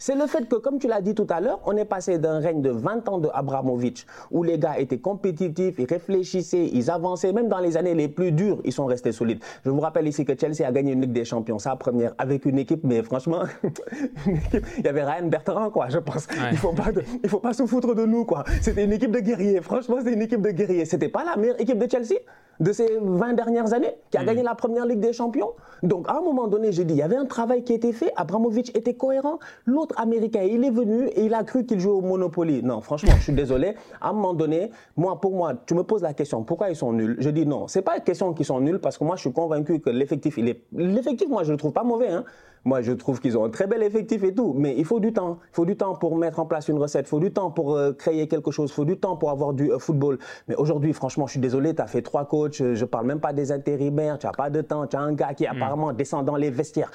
C'est 0.01 0.15
le 0.15 0.29
fait 0.29 0.49
que, 0.49 0.55
comme 0.55 0.79
tu 0.79 0.87
l'as 0.87 1.01
dit 1.01 1.13
tout 1.13 1.27
à 1.29 1.41
l'heure, 1.41 1.59
on 1.67 1.77
est 1.77 1.85
passé 1.85 2.19
d'un 2.19 2.39
règne 2.39 2.63
de 2.63 2.71
20 2.71 3.09
ans 3.09 3.19
de 3.19 3.29
Abramovich, 3.35 4.07
où 4.31 4.45
les 4.45 4.57
gars 4.57 4.79
étaient 4.79 5.01
compétitifs, 5.01 5.75
ils 5.77 5.87
réfléchissaient, 5.87 6.71
ils 6.73 6.89
avançaient, 6.89 7.33
même 7.33 7.49
dans 7.49 7.59
les 7.59 7.77
années 7.77 7.95
les 7.95 8.07
plus 8.07 8.31
dures, 8.31 8.61
ils 8.65 8.73
sont 8.73 8.87
restés 8.87 9.11
solides. 9.11 9.41
Je 9.65 9.71
vous 9.71 9.81
rappelle 9.81 10.07
ici 10.07 10.25
que 10.25 10.39
Chelsea 10.39 10.65
a 10.65 10.71
gagné 10.71 10.93
une 10.93 11.01
Ligue 11.01 11.13
des 11.13 11.25
Champions, 11.25 11.59
sa 11.59 11.75
première, 11.75 12.15
avec 12.17 12.45
une 12.45 12.61
équipe, 12.61 12.85
mais 12.85 13.03
franchement, 13.03 13.43
il 14.27 14.85
y 14.85 14.89
avait 14.89 15.03
Ryan 15.03 15.27
Bertrand, 15.27 15.71
quoi, 15.71 15.89
je 15.89 15.99
pense. 15.99 16.29
Il 16.53 16.59
faut 16.59 16.73
pas, 16.73 16.91
il 17.25 17.29
faut 17.29 17.41
pas 17.41 17.53
se 17.53 17.67
foutre 17.67 17.97
de 17.97 18.07
nous, 18.07 18.25
quoi. 18.25 18.45
C'était 18.63 18.85
une 18.85 18.93
équipe 18.93 19.11
de 19.11 19.19
guerriers, 19.21 19.61
franchement, 19.61 19.97
c'était 19.99 20.15
une 20.15 20.23
équipe 20.23 20.43
de 20.43 20.51
guerriers. 20.51 20.85
C'était 20.85 21.09
pas 21.09 21.25
la 21.25 21.35
meilleure 21.35 21.61
équipe 21.61 21.79
de 21.79 21.91
Chelsea 21.91 22.15
de 22.61 22.73
ces 22.73 22.99
20 23.01 23.35
dernières 23.35 23.73
années, 23.73 23.95
qui 24.11 24.19
a 24.19 24.23
mm. 24.23 24.27
gagné 24.27 24.43
la 24.43 24.55
première 24.55 24.87
Ligue 24.87 25.01
des 25.01 25.13
Champions. 25.13 25.53
Donc, 25.83 26.09
à 26.09 26.19
un 26.19 26.21
moment 26.21 26.49
donné, 26.49 26.73
j'ai 26.73 26.85
dit, 26.85 26.95
il 26.95 26.99
y 26.99 27.03
avait 27.03 27.17
un 27.17 27.27
travail 27.27 27.63
qui 27.63 27.73
était 27.73 27.93
fait, 27.93 28.13
Abramovich 28.17 28.71
était 28.75 28.95
cohérent, 28.95 29.39
l'autre 29.65 29.88
américain, 29.97 30.43
il 30.43 30.65
est 30.65 30.71
venu 30.71 31.07
et 31.09 31.25
il 31.25 31.35
a 31.35 31.45
cru 31.45 31.65
qu'il 31.65 31.81
jouait 31.81 31.93
au 31.93 32.01
Monopoly. 32.01 32.63
Non, 32.63 32.81
franchement, 32.81 33.13
je 33.17 33.23
suis 33.23 33.33
désolé. 33.33 33.75
À 34.01 34.11
un 34.11 34.13
moment 34.13 34.35
donné, 34.35 34.71
moi, 34.97 35.21
pour 35.21 35.35
moi, 35.35 35.55
tu 35.67 35.75
me 35.75 35.83
poses 35.83 36.03
la 36.03 36.15
question, 36.15 36.43
pourquoi 36.43 36.71
ils 36.71 36.77
sont 36.77 36.93
nuls? 36.93 37.17
Je 37.19 37.31
dis 37.31 37.47
non, 37.47 37.69
c'est 37.69 37.83
pas 37.83 37.97
une 37.97 38.03
question 38.03 38.33
qu'ils 38.33 38.47
sont 38.47 38.61
nuls 38.61 38.79
parce 38.79 38.99
que 38.99 39.05
moi, 39.05 39.17
je 39.17 39.23
suis 39.23 39.33
convaincu 39.33 39.81
que 39.81 39.91
l'effectif, 39.91 40.39
il 40.39 40.49
est. 40.49 40.63
L'effectif, 40.73 41.29
moi, 41.29 41.45
je 41.45 41.53
le 41.53 41.59
trouve 41.59 41.73
pas 41.73 41.85
mauvais. 41.85 42.09
Hein. 42.09 42.25
Moi, 42.69 42.83
je 42.83 42.93
trouve 42.93 43.19
qu'ils 43.19 43.39
ont 43.39 43.47
un 43.47 43.49
très 43.49 43.67
bel 43.67 43.83
effectif 43.83 44.23
et 44.25 44.35
tout, 44.35 44.53
mais 44.55 44.75
il 44.77 44.85
faut 44.85 45.01
du 45.01 45.15
temps. 45.15 45.39
Il 45.53 45.55
faut 45.55 45.65
du 45.65 45.75
temps 45.75 45.95
pour 45.95 46.19
mettre 46.19 46.39
en 46.39 46.45
place 46.45 46.69
une 46.69 46.77
recette, 46.77 47.07
il 47.07 47.09
faut 47.09 47.19
du 47.19 47.33
temps 47.33 47.51
pour 47.51 47.75
euh, 47.75 47.95
créer 47.95 48.29
quelque 48.29 48.51
chose, 48.51 48.69
il 48.71 48.75
faut 48.75 48.85
du 48.85 48.99
temps 48.99 49.17
pour 49.17 49.31
avoir 49.31 49.55
du 49.55 49.73
euh, 49.73 49.79
football. 49.79 50.19
Mais 50.49 50.55
aujourd'hui, 50.55 50.93
franchement, 50.93 51.27
je 51.27 51.31
suis 51.31 51.41
désolé, 51.41 51.75
tu 51.75 51.81
as 51.81 51.87
fait 51.87 52.03
trois 52.03 52.27
coachs, 52.27 52.63
je 52.75 52.85
parle 52.85 53.07
même 53.07 53.21
pas 53.21 53.33
des 53.33 53.53
intérimaires, 53.53 54.19
tu 54.19 54.27
n'as 54.27 54.33
pas 54.33 54.51
de 54.51 54.61
temps, 54.61 54.87
tu 54.87 54.97
as 54.97 55.01
un 55.01 55.15
gars 55.15 55.33
qui 55.33 55.45
mm. 55.45 55.57
apparemment 55.57 55.95
descend 55.95 56.27
dans 56.27 56.37
les 56.37 56.51
vestiaires. 56.51 56.91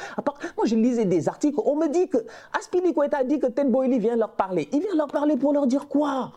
moi, 0.56 0.68
je 0.68 0.76
lisais 0.76 1.06
des 1.06 1.28
articles, 1.28 1.60
on 1.66 1.76
me 1.76 1.88
dit 1.88 2.08
que 2.08 2.20
Aspilicueta 2.56 3.24
dit 3.24 3.40
que 3.40 3.48
Ted 3.48 3.72
Boyle 3.72 3.98
vient 3.98 4.16
leur 4.16 4.34
parler. 4.34 4.70
Il 4.74 4.82
vient 4.82 4.96
leur 4.96 5.08
parler 5.08 5.38
pour 5.38 5.54
leur 5.54 5.66
dire 5.66 5.88
quoi? 5.88 6.34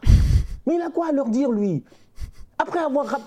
Mais 0.67 0.77
il 0.77 0.81
a 0.81 0.89
quoi 0.89 1.09
à 1.11 1.13
leur 1.13 1.29
dire, 1.29 1.51
lui? 1.51 1.85
Après 2.59 2.79
avoir... 2.79 3.21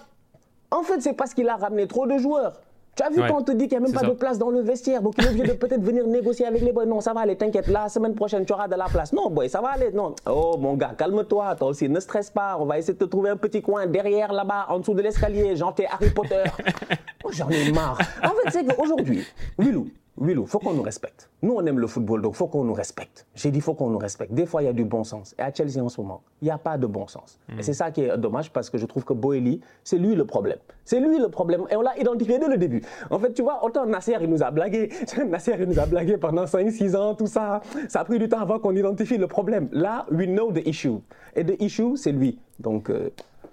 En 0.72 0.82
fait, 0.82 1.02
c'est 1.02 1.14
parce 1.14 1.36
qu'il 1.36 1.48
a 1.50 1.56
ramené 1.56 1.86
trop 1.86 2.08
de 2.08 2.18
joueurs. 2.18 2.60
Tu 3.00 3.06
as 3.06 3.10
vu 3.10 3.22
quand 3.30 3.38
on 3.38 3.44
te 3.44 3.54
dit 3.54 3.70
qu'il 3.70 3.78
n'y 3.80 3.86
a 3.86 3.88
même 3.88 3.94
pas 3.94 4.06
de 4.06 4.12
place 4.12 4.38
dans 4.38 4.50
le 4.50 4.60
vestiaire, 4.60 5.02
donc 5.02 5.14
il 5.18 5.24
est 5.24 5.30
obligé 5.30 5.48
de 5.48 5.54
peut-être 5.54 5.82
venir 5.82 6.06
négocier 6.06 6.46
avec 6.46 6.62
les 6.62 6.74
boys. 6.74 6.86
Non, 6.86 7.00
ça 7.00 7.14
va 7.14 7.22
aller, 7.22 7.38
t'inquiète, 7.38 7.68
la 7.68 7.88
semaine 7.88 8.14
prochaine, 8.14 8.44
tu 8.44 8.52
auras 8.52 8.68
de 8.68 8.76
la 8.76 8.88
place. 8.88 9.14
Non, 9.14 9.30
boy, 9.30 9.48
ça 9.48 9.62
va 9.62 9.70
aller. 9.70 9.90
Non. 9.94 10.16
Oh, 10.30 10.58
mon 10.60 10.74
gars, 10.74 10.96
calme-toi, 10.98 11.56
toi 11.56 11.70
aussi, 11.70 11.88
ne 11.88 12.02
stresse 12.02 12.30
pas. 12.30 12.58
On 12.60 12.66
va 12.66 12.78
essayer 12.78 12.96
de 12.96 13.00
te 13.00 13.06
trouver 13.06 13.30
un 13.30 13.38
petit 13.38 13.62
coin 13.62 13.88
derrière, 13.88 14.34
là-bas, 14.34 14.66
en 14.68 14.80
dessous 14.80 14.94
de 14.94 15.02
l'escalier, 15.02 15.56
genre 15.56 15.74
t'es 15.74 15.86
Harry 15.90 16.10
Potter. 16.10 16.44
oh, 17.24 17.30
J'en 17.32 17.48
ai 17.48 17.72
marre. 17.72 18.00
En 18.22 18.32
fait, 18.32 18.52
c'est 18.52 18.66
qu'aujourd'hui, 18.66 19.26
Willou, 19.58 19.88
Willou, 20.20 20.46
faut 20.46 20.60
qu'on 20.60 20.74
nous 20.74 20.82
respecte. 20.82 21.30
Nous, 21.42 21.54
on 21.54 21.66
aime 21.66 21.80
le 21.80 21.88
football, 21.88 22.22
donc 22.22 22.36
faut 22.36 22.48
qu'on 22.48 22.66
nous 22.66 22.74
respecte. 22.74 23.26
J'ai 23.36 23.52
dit 23.52 23.62
faut 23.62 23.74
qu'on 23.74 23.90
nous 23.90 23.98
respecte. 23.98 24.34
Des 24.34 24.46
fois, 24.46 24.62
il 24.62 24.66
y 24.66 24.68
a 24.68 24.74
du 24.74 24.84
bon 24.84 25.04
sens. 25.04 25.34
Et 25.40 25.42
à 25.42 25.54
Chelsea, 25.54 25.82
en 25.82 25.88
ce 25.88 26.02
moment, 26.02 26.22
il 26.42 26.46
n'y 26.46 26.52
a 26.52 26.58
pas 26.58 26.78
de 26.78 26.88
bon 26.88 27.08
sens. 27.08 27.40
Et 27.58 27.64
c'est 27.64 27.74
ça 27.74 27.92
qui 27.92 28.02
est 28.02 28.18
dommage 28.18 28.52
parce 28.52 28.70
que 28.70 28.78
je 28.78 28.86
trouve 28.86 29.06
que 29.06 29.14
Boeli, 29.14 29.62
c'est 29.84 29.98
lui 29.98 30.16
le 30.16 30.26
problème. 30.26 30.58
C'est 30.84 31.00
lui 31.00 31.20
le 31.20 31.30
problème. 31.30 31.64
Et 31.70 31.76
on 31.76 31.82
l'a 31.82 31.98
identifié 31.98 32.38
dès 32.38 32.48
le 32.48 32.58
début. 32.58 32.82
En 33.10 33.20
fait, 33.20 33.34
tu 33.34 33.42
vois, 33.42 33.64
autant 33.64 33.86
Nasser, 33.86 34.18
il 34.20 34.30
nous 34.30 34.44
a 34.44 34.52
blagué. 34.52 34.90
Nasser, 35.28 35.56
il 35.60 35.66
nous 35.68 35.80
a 35.80 35.86
blagué 35.86 36.18
pendant 36.18 36.44
5-6 36.44 36.96
ans, 36.96 37.16
tout 37.16 37.28
ça. 37.28 37.62
Ça 37.88 38.02
a 38.02 38.04
pris 38.04 38.20
du 38.20 38.28
temps 38.28 38.40
avant 38.40 38.60
qu'on 38.60 38.76
identifie 38.76 39.18
le 39.18 39.28
problème. 39.28 39.70
Là, 39.72 40.06
we 40.12 40.28
know 40.28 40.52
the 40.52 40.66
issue. 40.68 41.00
Et 41.36 41.46
the 41.46 41.62
issue, 41.62 41.96
c'est 41.96 42.12
lui. 42.12 42.40
Donc, 42.60 42.90
euh, 42.90 43.10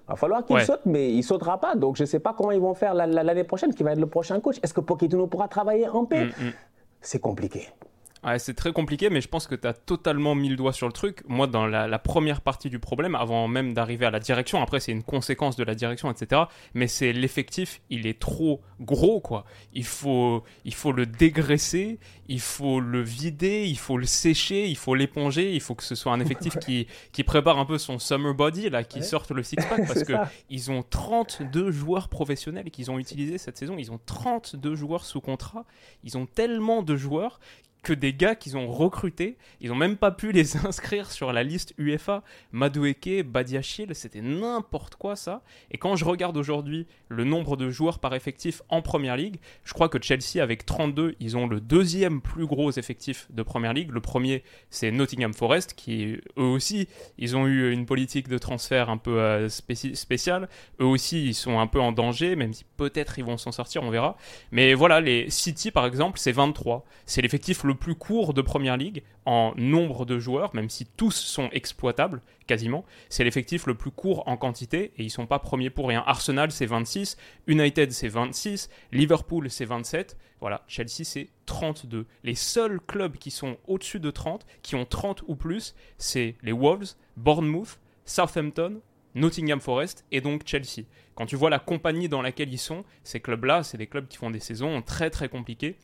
il 0.07 0.11
va 0.11 0.15
falloir 0.15 0.45
qu'il 0.45 0.59
saute, 0.61 0.85
mais 0.85 1.11
il 1.11 1.17
ne 1.17 1.21
sautera 1.21 1.59
pas. 1.59 1.75
Donc, 1.75 1.97
je 1.97 2.03
ne 2.03 2.07
sais 2.07 2.19
pas 2.19 2.33
comment 2.33 2.51
ils 2.51 2.61
vont 2.61 2.73
faire 2.73 2.93
l'année 2.93 3.43
prochaine, 3.43 3.73
qui 3.73 3.83
va 3.83 3.91
être 3.91 3.99
le 3.99 4.07
prochain 4.07 4.39
coach. 4.39 4.57
Est-ce 4.63 4.73
que 4.73 4.79
Pochettino 4.79 5.27
pourra 5.27 5.49
travailler 5.49 5.89
en 5.89 6.05
paix? 6.05 6.25
Mm, 6.25 6.45
mm. 6.45 6.53
C'est 7.01 7.19
compliqué 7.19 7.67
c'est 8.37 8.53
très 8.53 8.73
compliqué, 8.73 9.09
mais 9.09 9.21
je 9.21 9.27
pense 9.27 9.47
que 9.47 9.55
tu 9.55 9.67
as 9.67 9.73
totalement 9.73 10.35
mis 10.35 10.49
le 10.49 10.55
doigt 10.55 10.73
sur 10.73 10.87
le 10.87 10.93
truc. 10.93 11.23
Moi, 11.27 11.47
dans 11.47 11.65
la, 11.65 11.99
première 11.99 12.41
partie 12.41 12.69
du 12.69 12.79
problème, 12.79 13.15
avant 13.15 13.47
même 13.47 13.73
d'arriver 13.73 14.05
à 14.05 14.11
la 14.11 14.19
direction, 14.19 14.61
après 14.61 14.79
c'est 14.79 14.91
une 14.91 15.03
conséquence 15.03 15.55
de 15.55 15.63
la 15.63 15.75
direction, 15.75 16.11
etc. 16.11 16.43
Mais 16.73 16.87
c'est 16.87 17.13
l'effectif, 17.13 17.81
il 17.89 18.05
est 18.05 18.19
trop 18.19 18.61
gros, 18.81 19.19
quoi. 19.19 19.45
Il 19.73 19.85
faut, 19.85 20.43
il 20.65 20.73
faut 20.73 20.91
le 20.91 21.05
dégraisser, 21.05 21.99
il 22.27 22.39
faut 22.41 22.79
le 22.79 23.01
vider, 23.01 23.65
il 23.65 23.77
faut 23.77 23.97
le 23.97 24.05
sécher, 24.05 24.67
il 24.67 24.77
faut 24.77 24.93
l'éponger, 24.93 25.53
il 25.53 25.61
faut 25.61 25.75
que 25.75 25.83
ce 25.83 25.95
soit 25.95 26.11
un 26.11 26.19
effectif 26.19 26.57
qui, 26.59 26.87
qui 27.11 27.23
prépare 27.23 27.57
un 27.57 27.65
peu 27.65 27.77
son 27.77 27.97
summer 27.99 28.33
body, 28.33 28.69
là, 28.69 28.83
qui 28.83 29.03
sorte 29.03 29.31
le 29.31 29.43
six-pack, 29.47 29.87
parce 29.87 30.03
qu'ils 30.03 30.71
ont 30.71 30.83
32 30.83 31.71
joueurs 31.71 32.09
professionnels 32.09 32.69
qu'ils 32.71 32.91
ont 32.91 32.99
utilisés 32.99 33.37
cette 33.37 33.57
saison. 33.57 33.75
Ils 33.77 33.91
ont 33.91 33.99
32 34.05 34.75
joueurs 34.75 35.05
sous 35.05 35.21
contrat. 35.21 35.65
Ils 36.03 36.17
ont 36.17 36.25
tellement 36.25 36.83
de 36.83 36.95
joueurs 36.95 37.39
que 37.87 37.93
des 37.93 38.13
gars 38.13 38.35
qu'ils 38.35 38.57
ont 38.57 38.69
recrutés. 38.69 39.37
Ils 39.61 39.69
n'ont 39.69 39.75
même 39.75 39.95
pas 39.95 40.11
pu 40.11 40.33
les 40.33 40.57
inscrire 40.65 41.09
sur 41.09 41.31
la 41.31 41.41
liste 41.41 41.73
UEFA. 41.77 42.21
Madueke, 42.51 43.23
Badiachil, 43.25 43.95
c'était 43.95 44.19
n'importe 44.19 44.95
quoi 44.95 45.15
ça. 45.15 45.41
Et 45.71 45.77
quand 45.77 45.95
je 45.95 46.03
regarde 46.03 46.35
aujourd'hui 46.35 46.85
le 47.07 47.23
nombre 47.23 47.55
de 47.55 47.69
joueurs 47.69 47.99
par 47.99 48.13
effectif 48.13 48.61
en 48.67 48.81
Première 48.81 49.15
Ligue, 49.15 49.37
je 49.63 49.71
crois 49.71 49.87
que 49.87 50.03
Chelsea 50.03 50.43
avec 50.43 50.65
32, 50.65 51.15
ils 51.21 51.37
ont 51.37 51.47
le 51.47 51.61
deuxième 51.61 52.19
plus 52.19 52.45
gros 52.45 52.71
effectif 52.71 53.27
de 53.29 53.41
Première 53.41 53.71
Ligue. 53.71 53.91
Le 53.91 54.01
premier, 54.01 54.43
c'est 54.69 54.91
Nottingham 54.91 55.33
Forest, 55.33 55.73
qui 55.73 56.17
eux 56.37 56.43
aussi, 56.43 56.89
ils 57.17 57.37
ont 57.37 57.47
eu 57.47 57.71
une 57.71 57.85
politique 57.85 58.27
de 58.27 58.37
transfert 58.37 58.89
un 58.89 58.97
peu 58.97 59.17
euh, 59.17 59.47
spéciale. 59.47 60.49
Eux 60.81 60.85
aussi, 60.85 61.27
ils 61.27 61.33
sont 61.33 61.57
un 61.57 61.67
peu 61.67 61.79
en 61.79 61.93
danger, 61.93 62.35
même 62.35 62.51
si 62.51 62.65
peut-être 62.75 63.17
ils 63.17 63.23
vont 63.23 63.37
s'en 63.37 63.53
sortir, 63.53 63.81
on 63.83 63.91
verra. 63.91 64.17
Mais 64.51 64.73
voilà, 64.73 64.99
les 64.99 65.29
City 65.29 65.71
par 65.71 65.85
exemple, 65.85 66.19
c'est 66.19 66.33
23. 66.33 66.83
C'est 67.05 67.21
l'effectif 67.21 67.63
le 67.63 67.76
plus 67.77 67.95
court 67.95 68.33
de 68.33 68.41
Première 68.41 68.75
Ligue 68.77 69.03
en 69.25 69.53
nombre 69.55 70.05
de 70.05 70.19
joueurs, 70.19 70.53
même 70.53 70.69
si 70.69 70.85
tous 70.85 71.15
sont 71.15 71.49
exploitables, 71.51 72.21
quasiment. 72.47 72.83
C'est 73.09 73.23
l'effectif 73.23 73.65
le 73.65 73.75
plus 73.75 73.91
court 73.91 74.23
en 74.27 74.35
quantité 74.37 74.91
et 74.97 75.03
ils 75.03 75.09
sont 75.09 75.27
pas 75.27 75.39
premiers 75.39 75.69
pour 75.69 75.87
rien. 75.87 76.03
Arsenal, 76.05 76.51
c'est 76.51 76.65
26, 76.65 77.17
United, 77.47 77.91
c'est 77.91 78.07
26, 78.07 78.69
Liverpool, 78.91 79.49
c'est 79.49 79.65
27. 79.65 80.17
Voilà, 80.39 80.63
Chelsea, 80.67 81.03
c'est 81.03 81.29
32. 81.45 82.05
Les 82.23 82.35
seuls 82.35 82.79
clubs 82.81 83.17
qui 83.17 83.31
sont 83.31 83.57
au-dessus 83.67 83.99
de 83.99 84.11
30, 84.11 84.45
qui 84.61 84.75
ont 84.75 84.85
30 84.85 85.23
ou 85.27 85.35
plus, 85.35 85.75
c'est 85.97 86.35
les 86.43 86.51
Wolves, 86.51 86.95
Bournemouth, 87.15 87.79
Southampton, 88.05 88.81
Nottingham 89.15 89.59
Forest 89.59 90.05
et 90.11 90.21
donc 90.21 90.43
Chelsea. 90.45 90.85
Quand 91.15 91.25
tu 91.25 91.35
vois 91.35 91.49
la 91.49 91.59
compagnie 91.59 92.09
dans 92.09 92.21
laquelle 92.21 92.53
ils 92.53 92.59
sont, 92.59 92.83
ces 93.03 93.19
clubs-là, 93.19 93.63
c'est 93.63 93.77
des 93.77 93.87
clubs 93.87 94.07
qui 94.07 94.17
font 94.17 94.29
des 94.29 94.39
saisons 94.39 94.81
très 94.83 95.09
très 95.09 95.29
compliquées 95.29 95.77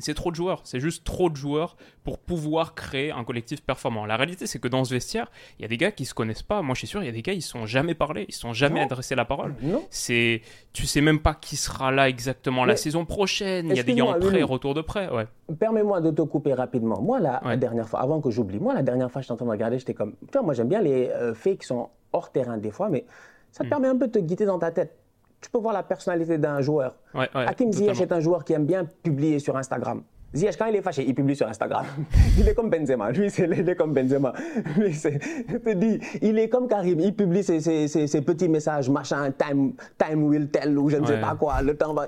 c'est 0.00 0.14
trop 0.14 0.30
de 0.30 0.36
joueurs, 0.36 0.60
c'est 0.64 0.80
juste 0.80 1.04
trop 1.04 1.30
de 1.30 1.36
joueurs 1.36 1.76
pour 2.04 2.18
pouvoir 2.18 2.74
créer 2.74 3.10
un 3.10 3.24
collectif 3.24 3.62
performant. 3.62 4.06
La 4.06 4.16
réalité, 4.16 4.46
c'est 4.46 4.58
que 4.58 4.68
dans 4.68 4.84
ce 4.84 4.94
vestiaire, 4.94 5.30
il 5.58 5.62
y 5.62 5.64
a 5.64 5.68
des 5.68 5.76
gars 5.76 5.92
qui 5.92 6.04
se 6.04 6.14
connaissent 6.14 6.42
pas. 6.42 6.62
Moi, 6.62 6.74
je 6.74 6.80
suis 6.80 6.86
sûr, 6.86 7.02
il 7.02 7.06
y 7.06 7.08
a 7.08 7.12
des 7.12 7.22
gars, 7.22 7.32
ils 7.32 7.42
sont 7.42 7.66
jamais 7.66 7.94
parlé, 7.94 8.26
ils 8.28 8.34
sont 8.34 8.52
jamais 8.52 8.80
adressé 8.80 9.14
la 9.14 9.24
parole. 9.24 9.54
Non. 9.62 9.84
C'est, 9.90 10.42
tu 10.72 10.86
sais 10.86 11.00
même 11.00 11.20
pas 11.20 11.34
qui 11.34 11.56
sera 11.56 11.90
là 11.90 12.08
exactement 12.08 12.64
la 12.64 12.76
saison 12.76 13.04
prochaine. 13.04 13.68
Il 13.70 13.76
y 13.76 13.80
a 13.80 13.82
des 13.82 13.94
gars 13.94 14.04
en 14.04 14.18
prêt, 14.18 14.42
retour 14.42 14.74
de 14.74 14.82
prêt. 14.82 15.08
Ouais. 15.10 15.26
Permets-moi 15.58 16.00
de 16.00 16.10
te 16.10 16.22
couper 16.22 16.54
rapidement. 16.54 17.00
Moi, 17.00 17.20
la, 17.20 17.56
dernière 17.56 17.88
fois, 17.88 18.00
avant 18.00 18.20
que 18.20 18.30
j'oublie, 18.30 18.58
moi, 18.58 18.74
la 18.74 18.82
dernière 18.82 19.10
fois, 19.10 19.20
je 19.20 19.26
suis 19.26 19.32
en 19.32 19.36
train 19.36 19.46
de 19.46 19.50
regarder, 19.50 19.78
j'étais 19.78 19.94
comme, 19.94 20.14
tu 20.20 20.32
vois, 20.32 20.42
moi, 20.42 20.54
j'aime 20.54 20.68
bien 20.68 20.80
les 20.80 21.08
euh, 21.08 21.34
faits 21.34 21.58
qui 21.58 21.66
sont 21.66 21.88
hors 22.12 22.30
terrain 22.30 22.58
des 22.58 22.70
fois, 22.70 22.88
mais 22.88 23.04
ça 23.52 23.64
te 23.64 23.68
hmm. 23.68 23.70
permet 23.70 23.88
un 23.88 23.96
peu 23.96 24.06
de 24.06 24.12
te 24.12 24.18
guider 24.18 24.44
dans 24.44 24.58
ta 24.58 24.70
tête 24.70 24.99
tu 25.40 25.50
peux 25.50 25.58
voir 25.58 25.72
la 25.72 25.82
personnalité 25.82 26.38
d'un 26.38 26.60
joueur. 26.60 26.96
Ouais, 27.14 27.28
Hakim 27.34 27.72
Ziyech 27.72 28.00
est 28.00 28.12
un 28.12 28.20
joueur 28.20 28.44
qui 28.44 28.52
aime 28.52 28.66
bien 28.66 28.84
publier 29.02 29.38
sur 29.38 29.56
Instagram. 29.56 30.02
Ziyech, 30.32 30.56
quand 30.56 30.66
il 30.66 30.76
est 30.76 30.82
fâché, 30.82 31.04
il 31.04 31.14
publie 31.14 31.34
sur 31.34 31.48
Instagram. 31.48 31.84
il 32.38 32.46
est 32.46 32.54
comme 32.54 32.70
Benzema. 32.70 33.10
Lui, 33.10 33.30
c'est, 33.30 33.48
il 33.50 33.68
est 33.68 33.74
comme 33.74 33.92
Benzema. 33.92 34.32
Lui, 34.76 34.94
c'est, 34.94 35.18
je 35.48 35.56
te 35.56 35.70
dis, 35.70 35.98
il 36.22 36.38
est 36.38 36.48
comme 36.48 36.68
Karim. 36.68 37.00
Il 37.00 37.14
publie 37.16 37.42
ses, 37.42 37.60
ses, 37.60 37.88
ses, 37.88 38.20
petits 38.20 38.48
messages, 38.48 38.88
machin, 38.88 39.32
time, 39.32 39.72
time 39.98 40.22
will 40.22 40.48
tell, 40.48 40.78
ou 40.78 40.88
je 40.88 40.98
ne 40.98 41.06
sais 41.06 41.20
pas 41.20 41.34
quoi, 41.34 41.62
le 41.62 41.76
temps 41.76 41.94
va. 41.94 42.06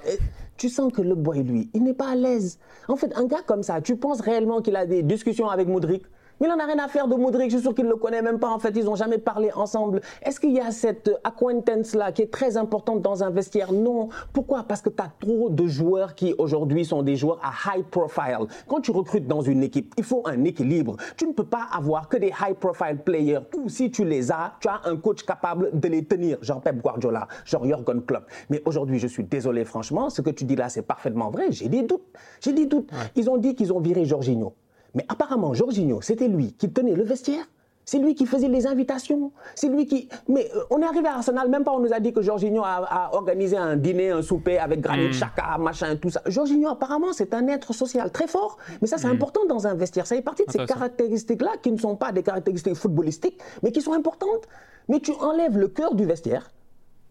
tu 0.56 0.68
sens 0.68 0.92
que 0.92 1.02
le 1.02 1.16
boy, 1.16 1.42
lui, 1.42 1.70
il 1.74 1.82
n'est 1.82 1.94
pas 1.94 2.12
à 2.12 2.14
l'aise. 2.14 2.60
En 2.86 2.96
fait, 2.96 3.12
un 3.16 3.24
gars 3.24 3.42
comme 3.44 3.64
ça, 3.64 3.80
tu 3.80 3.96
penses 3.96 4.20
réellement 4.20 4.60
qu'il 4.60 4.76
a 4.76 4.86
des 4.86 5.02
discussions 5.02 5.48
avec 5.48 5.66
Modric? 5.66 6.04
Il 6.42 6.48
n'en 6.48 6.58
a 6.58 6.66
rien 6.66 6.78
à 6.78 6.88
faire 6.88 7.08
de 7.08 7.14
Modric, 7.14 7.50
je 7.50 7.56
suis 7.56 7.62
sûr 7.62 7.74
qu'il 7.74 7.84
ne 7.84 7.90
le 7.90 7.96
connaît 7.96 8.22
même 8.22 8.38
pas. 8.38 8.50
En 8.50 8.58
fait, 8.58 8.70
ils 8.76 8.84
n'ont 8.84 8.96
jamais 8.96 9.18
parlé 9.18 9.50
ensemble. 9.54 10.00
Est-ce 10.22 10.40
qu'il 10.40 10.52
y 10.52 10.60
a 10.60 10.70
cette 10.70 11.10
acquaintance-là 11.24 12.12
qui 12.12 12.22
est 12.22 12.32
très 12.32 12.56
importante 12.56 13.00
dans 13.02 13.22
un 13.22 13.30
vestiaire? 13.30 13.72
Non. 13.72 14.08
Pourquoi? 14.32 14.64
Parce 14.64 14.82
que 14.82 14.90
tu 14.90 15.02
as 15.02 15.10
trop 15.20 15.50
de 15.50 15.66
joueurs 15.66 16.14
qui 16.14 16.34
aujourd'hui 16.38 16.84
sont 16.84 17.02
des 17.02 17.16
joueurs 17.16 17.40
à 17.42 17.76
high 17.76 17.84
profile. 17.84 18.46
Quand 18.66 18.80
tu 18.80 18.90
recrutes 18.90 19.26
dans 19.26 19.40
une 19.40 19.62
équipe, 19.62 19.94
il 19.96 20.04
faut 20.04 20.22
un 20.26 20.44
équilibre. 20.44 20.96
Tu 21.16 21.26
ne 21.26 21.32
peux 21.32 21.44
pas 21.44 21.66
avoir 21.72 22.08
que 22.08 22.16
des 22.16 22.32
high 22.40 22.54
profile 22.54 22.98
players 23.04 23.40
ou 23.56 23.68
si 23.68 23.90
tu 23.90 24.04
les 24.04 24.32
as, 24.32 24.54
tu 24.60 24.68
as 24.68 24.80
un 24.84 24.96
coach 24.96 25.22
capable 25.24 25.70
de 25.78 25.88
les 25.88 26.04
tenir, 26.04 26.38
genre 26.42 26.60
Pep 26.60 26.80
Guardiola, 26.82 27.28
genre 27.44 27.64
Jurgen 27.64 28.02
Klopp. 28.02 28.24
Mais 28.50 28.62
aujourd'hui, 28.64 28.98
je 28.98 29.06
suis 29.06 29.24
désolé, 29.24 29.64
franchement, 29.64 30.10
ce 30.10 30.22
que 30.22 30.30
tu 30.30 30.44
dis 30.44 30.56
là, 30.56 30.68
c'est 30.68 30.82
parfaitement 30.82 31.30
vrai. 31.30 31.52
J'ai 31.52 31.68
des 31.68 31.82
doutes. 31.82 32.06
J'ai 32.40 32.52
des 32.52 32.66
doutes. 32.66 32.90
Ils 33.14 33.30
ont 33.30 33.36
dit 33.36 33.54
qu'ils 33.54 33.72
ont 33.72 33.80
viré 33.80 34.04
Jorginho. 34.04 34.54
Mais 34.94 35.04
apparemment, 35.08 35.54
Jorginho, 35.54 36.00
c'était 36.00 36.28
lui 36.28 36.52
qui 36.52 36.70
tenait 36.70 36.94
le 36.94 37.04
vestiaire. 37.04 37.44
C'est 37.84 37.98
lui 37.98 38.14
qui 38.14 38.26
faisait 38.26 38.48
les 38.48 38.66
invitations. 38.68 39.32
C'est 39.56 39.68
lui 39.68 39.86
qui. 39.86 40.08
Mais 40.28 40.48
euh, 40.54 40.62
on 40.70 40.80
est 40.80 40.84
arrivé 40.84 41.08
à 41.08 41.16
Arsenal, 41.16 41.48
même 41.48 41.64
pas 41.64 41.72
on 41.72 41.80
nous 41.80 41.92
a 41.92 41.98
dit 41.98 42.12
que 42.12 42.22
Jorginho 42.22 42.62
a, 42.64 43.10
organisé 43.12 43.56
un 43.56 43.76
dîner, 43.76 44.10
un 44.10 44.22
souper 44.22 44.58
avec 44.58 44.80
Granit 44.80 45.08
mm. 45.08 45.10
Xhaka, 45.10 45.58
machin, 45.58 45.96
tout 45.96 46.10
ça. 46.10 46.22
Jorginho, 46.26 46.68
apparemment, 46.68 47.12
c'est 47.12 47.34
un 47.34 47.48
être 47.48 47.72
social 47.72 48.12
très 48.12 48.28
fort. 48.28 48.56
Mais 48.80 48.86
ça, 48.86 48.98
c'est 48.98 49.08
mm. 49.08 49.12
important 49.12 49.46
dans 49.46 49.66
un 49.66 49.74
vestiaire. 49.74 50.06
Ça 50.06 50.14
fait 50.14 50.22
partie 50.22 50.46
de 50.46 50.52
ces 50.52 50.64
caractéristiques-là 50.64 51.54
qui 51.60 51.72
ne 51.72 51.78
sont 51.78 51.96
pas 51.96 52.12
des 52.12 52.22
caractéristiques 52.22 52.74
footballistiques, 52.74 53.40
mais 53.64 53.72
qui 53.72 53.80
sont 53.80 53.94
importantes. 53.94 54.46
Mais 54.88 55.00
tu 55.00 55.12
enlèves 55.20 55.58
le 55.58 55.66
cœur 55.66 55.96
du 55.96 56.04
vestiaire 56.04 56.50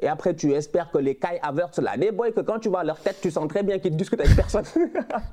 et 0.01 0.07
après, 0.07 0.35
tu 0.35 0.51
espères 0.53 0.89
que 0.89 0.97
les 0.97 1.15
Kai 1.15 1.39
Havertz 1.43 1.79
là, 1.79 1.95
les 1.95 2.11
boys, 2.11 2.31
que 2.31 2.41
quand 2.41 2.59
tu 2.59 2.69
vois 2.69 2.83
leur 2.83 2.99
tête, 2.99 3.19
tu 3.21 3.29
sens 3.29 3.47
très 3.47 3.61
bien 3.61 3.77
qu'ils 3.77 3.95
discutent 3.95 4.21
avec 4.21 4.35
personne. 4.35 4.65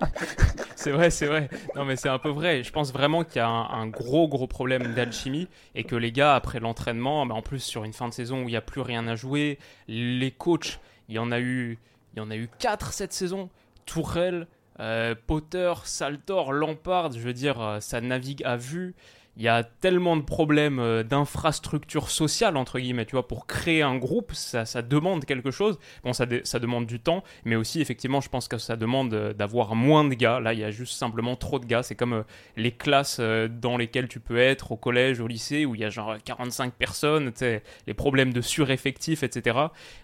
c'est 0.77 0.91
vrai, 0.91 1.11
c'est 1.11 1.27
vrai. 1.27 1.49
Non, 1.75 1.87
mais 1.87 1.97
c'est 1.97 2.11
un 2.11 2.19
peu 2.19 2.29
vrai. 2.29 2.63
Je 2.63 2.71
pense 2.71 2.93
vraiment 2.93 3.25
qu'il 3.25 3.37
y 3.37 3.45
a 3.45 3.49
un, 3.49 3.87
gros, 3.87 4.29
gros 4.29 4.47
problème 4.47 4.95
d'alchimie 4.95 5.49
et 5.75 5.85
que 5.85 5.97
les 5.97 6.13
gars, 6.13 6.35
après 6.35 6.61
l'entraînement, 6.61 7.25
bah, 7.25 7.35
en 7.35 7.41
plus 7.41 7.61
sur 7.61 7.85
une 7.85 7.95
fin 7.95 8.09
de 8.09 8.13
saison 8.13 8.41
où 8.41 8.49
il 8.49 8.53
n'y 8.53 8.57
a 8.57 8.61
plus 8.61 8.83
rien 8.83 9.09
à 9.09 9.15
jouer, 9.15 9.59
les 9.89 10.31
coachs, 10.31 10.81
il 11.09 11.15
y 11.15 11.19
en 11.19 11.33
a 11.33 11.41
eu, 11.41 11.79
il 12.15 12.19
y 12.19 12.21
en 12.21 12.31
a 12.31 12.37
eu 12.37 12.51
quatre 12.59 12.93
cette 12.93 13.15
saison. 13.15 13.49
Tourelle, 13.87 14.47
euh, 14.81 15.15
Potter, 15.27 15.73
Saltor, 15.85 16.53
Lampard, 16.53 17.13
je 17.13 17.21
veux 17.21 17.33
dire, 17.33 17.61
euh, 17.61 17.81
ça 17.81 18.03
navigue 18.03 18.43
à 18.45 18.57
vue 18.57 18.95
il 19.39 19.45
y 19.45 19.49
a 19.49 19.63
tellement 19.63 20.17
de 20.17 20.23
problèmes 20.23 20.81
euh, 20.81 21.05
d'infrastructure 21.05 22.11
sociale, 22.11 22.57
entre 22.57 22.81
guillemets, 22.81 23.07
tu 23.07 23.13
vois, 23.13 23.29
pour 23.29 23.47
créer 23.47 23.83
un 23.83 23.97
groupe, 23.97 24.33
ça, 24.33 24.65
demande 24.83 25.25
quelque 25.25 25.53
chose. 25.53 25.79
Bon, 26.03 26.13
ça, 26.13 26.27
demande 26.27 26.87
du 26.87 26.99
temps, 26.99 27.23
mais 27.45 27.55
aussi, 27.55 27.81
effectivement, 27.81 28.21
je 28.21 28.29
pense 28.29 28.49
que 28.49 28.59
ça 28.59 28.75
demande 28.75 29.15
euh, 29.15 29.33
d'avoir 29.33 29.77
moins 29.77 30.03
de 30.03 30.15
gars. 30.15 30.41
Là, 30.41 30.55
il 30.55 30.59
y 30.59 30.65
a 30.65 30.73
juste 30.73 30.95
simplement 30.95 31.37
trop 31.37 31.61
de 31.61 31.67
gars. 31.67 31.85
C'est 31.85 31.95
comme 31.95 32.15
euh, 32.15 32.23
les 32.57 32.73
classes 32.73 33.21
dans 33.21 33.77
lesquelles 33.77 34.09
tu 34.09 34.19
peux 34.19 34.39
être 34.39 34.73
au 34.73 34.77
collège, 34.77 35.21
au 35.21 35.29
lycée, 35.29 35.65
où 35.67 35.77
il 35.77 35.83
y 35.83 35.85
a 35.85 35.91
genre 35.91 36.17
45 36.25 36.75
personnes, 36.75 37.33
les 37.87 37.95
problèmes 37.95 38.33
de 38.33 38.41
sureffectif, 38.41 39.23
etc. 39.23 39.57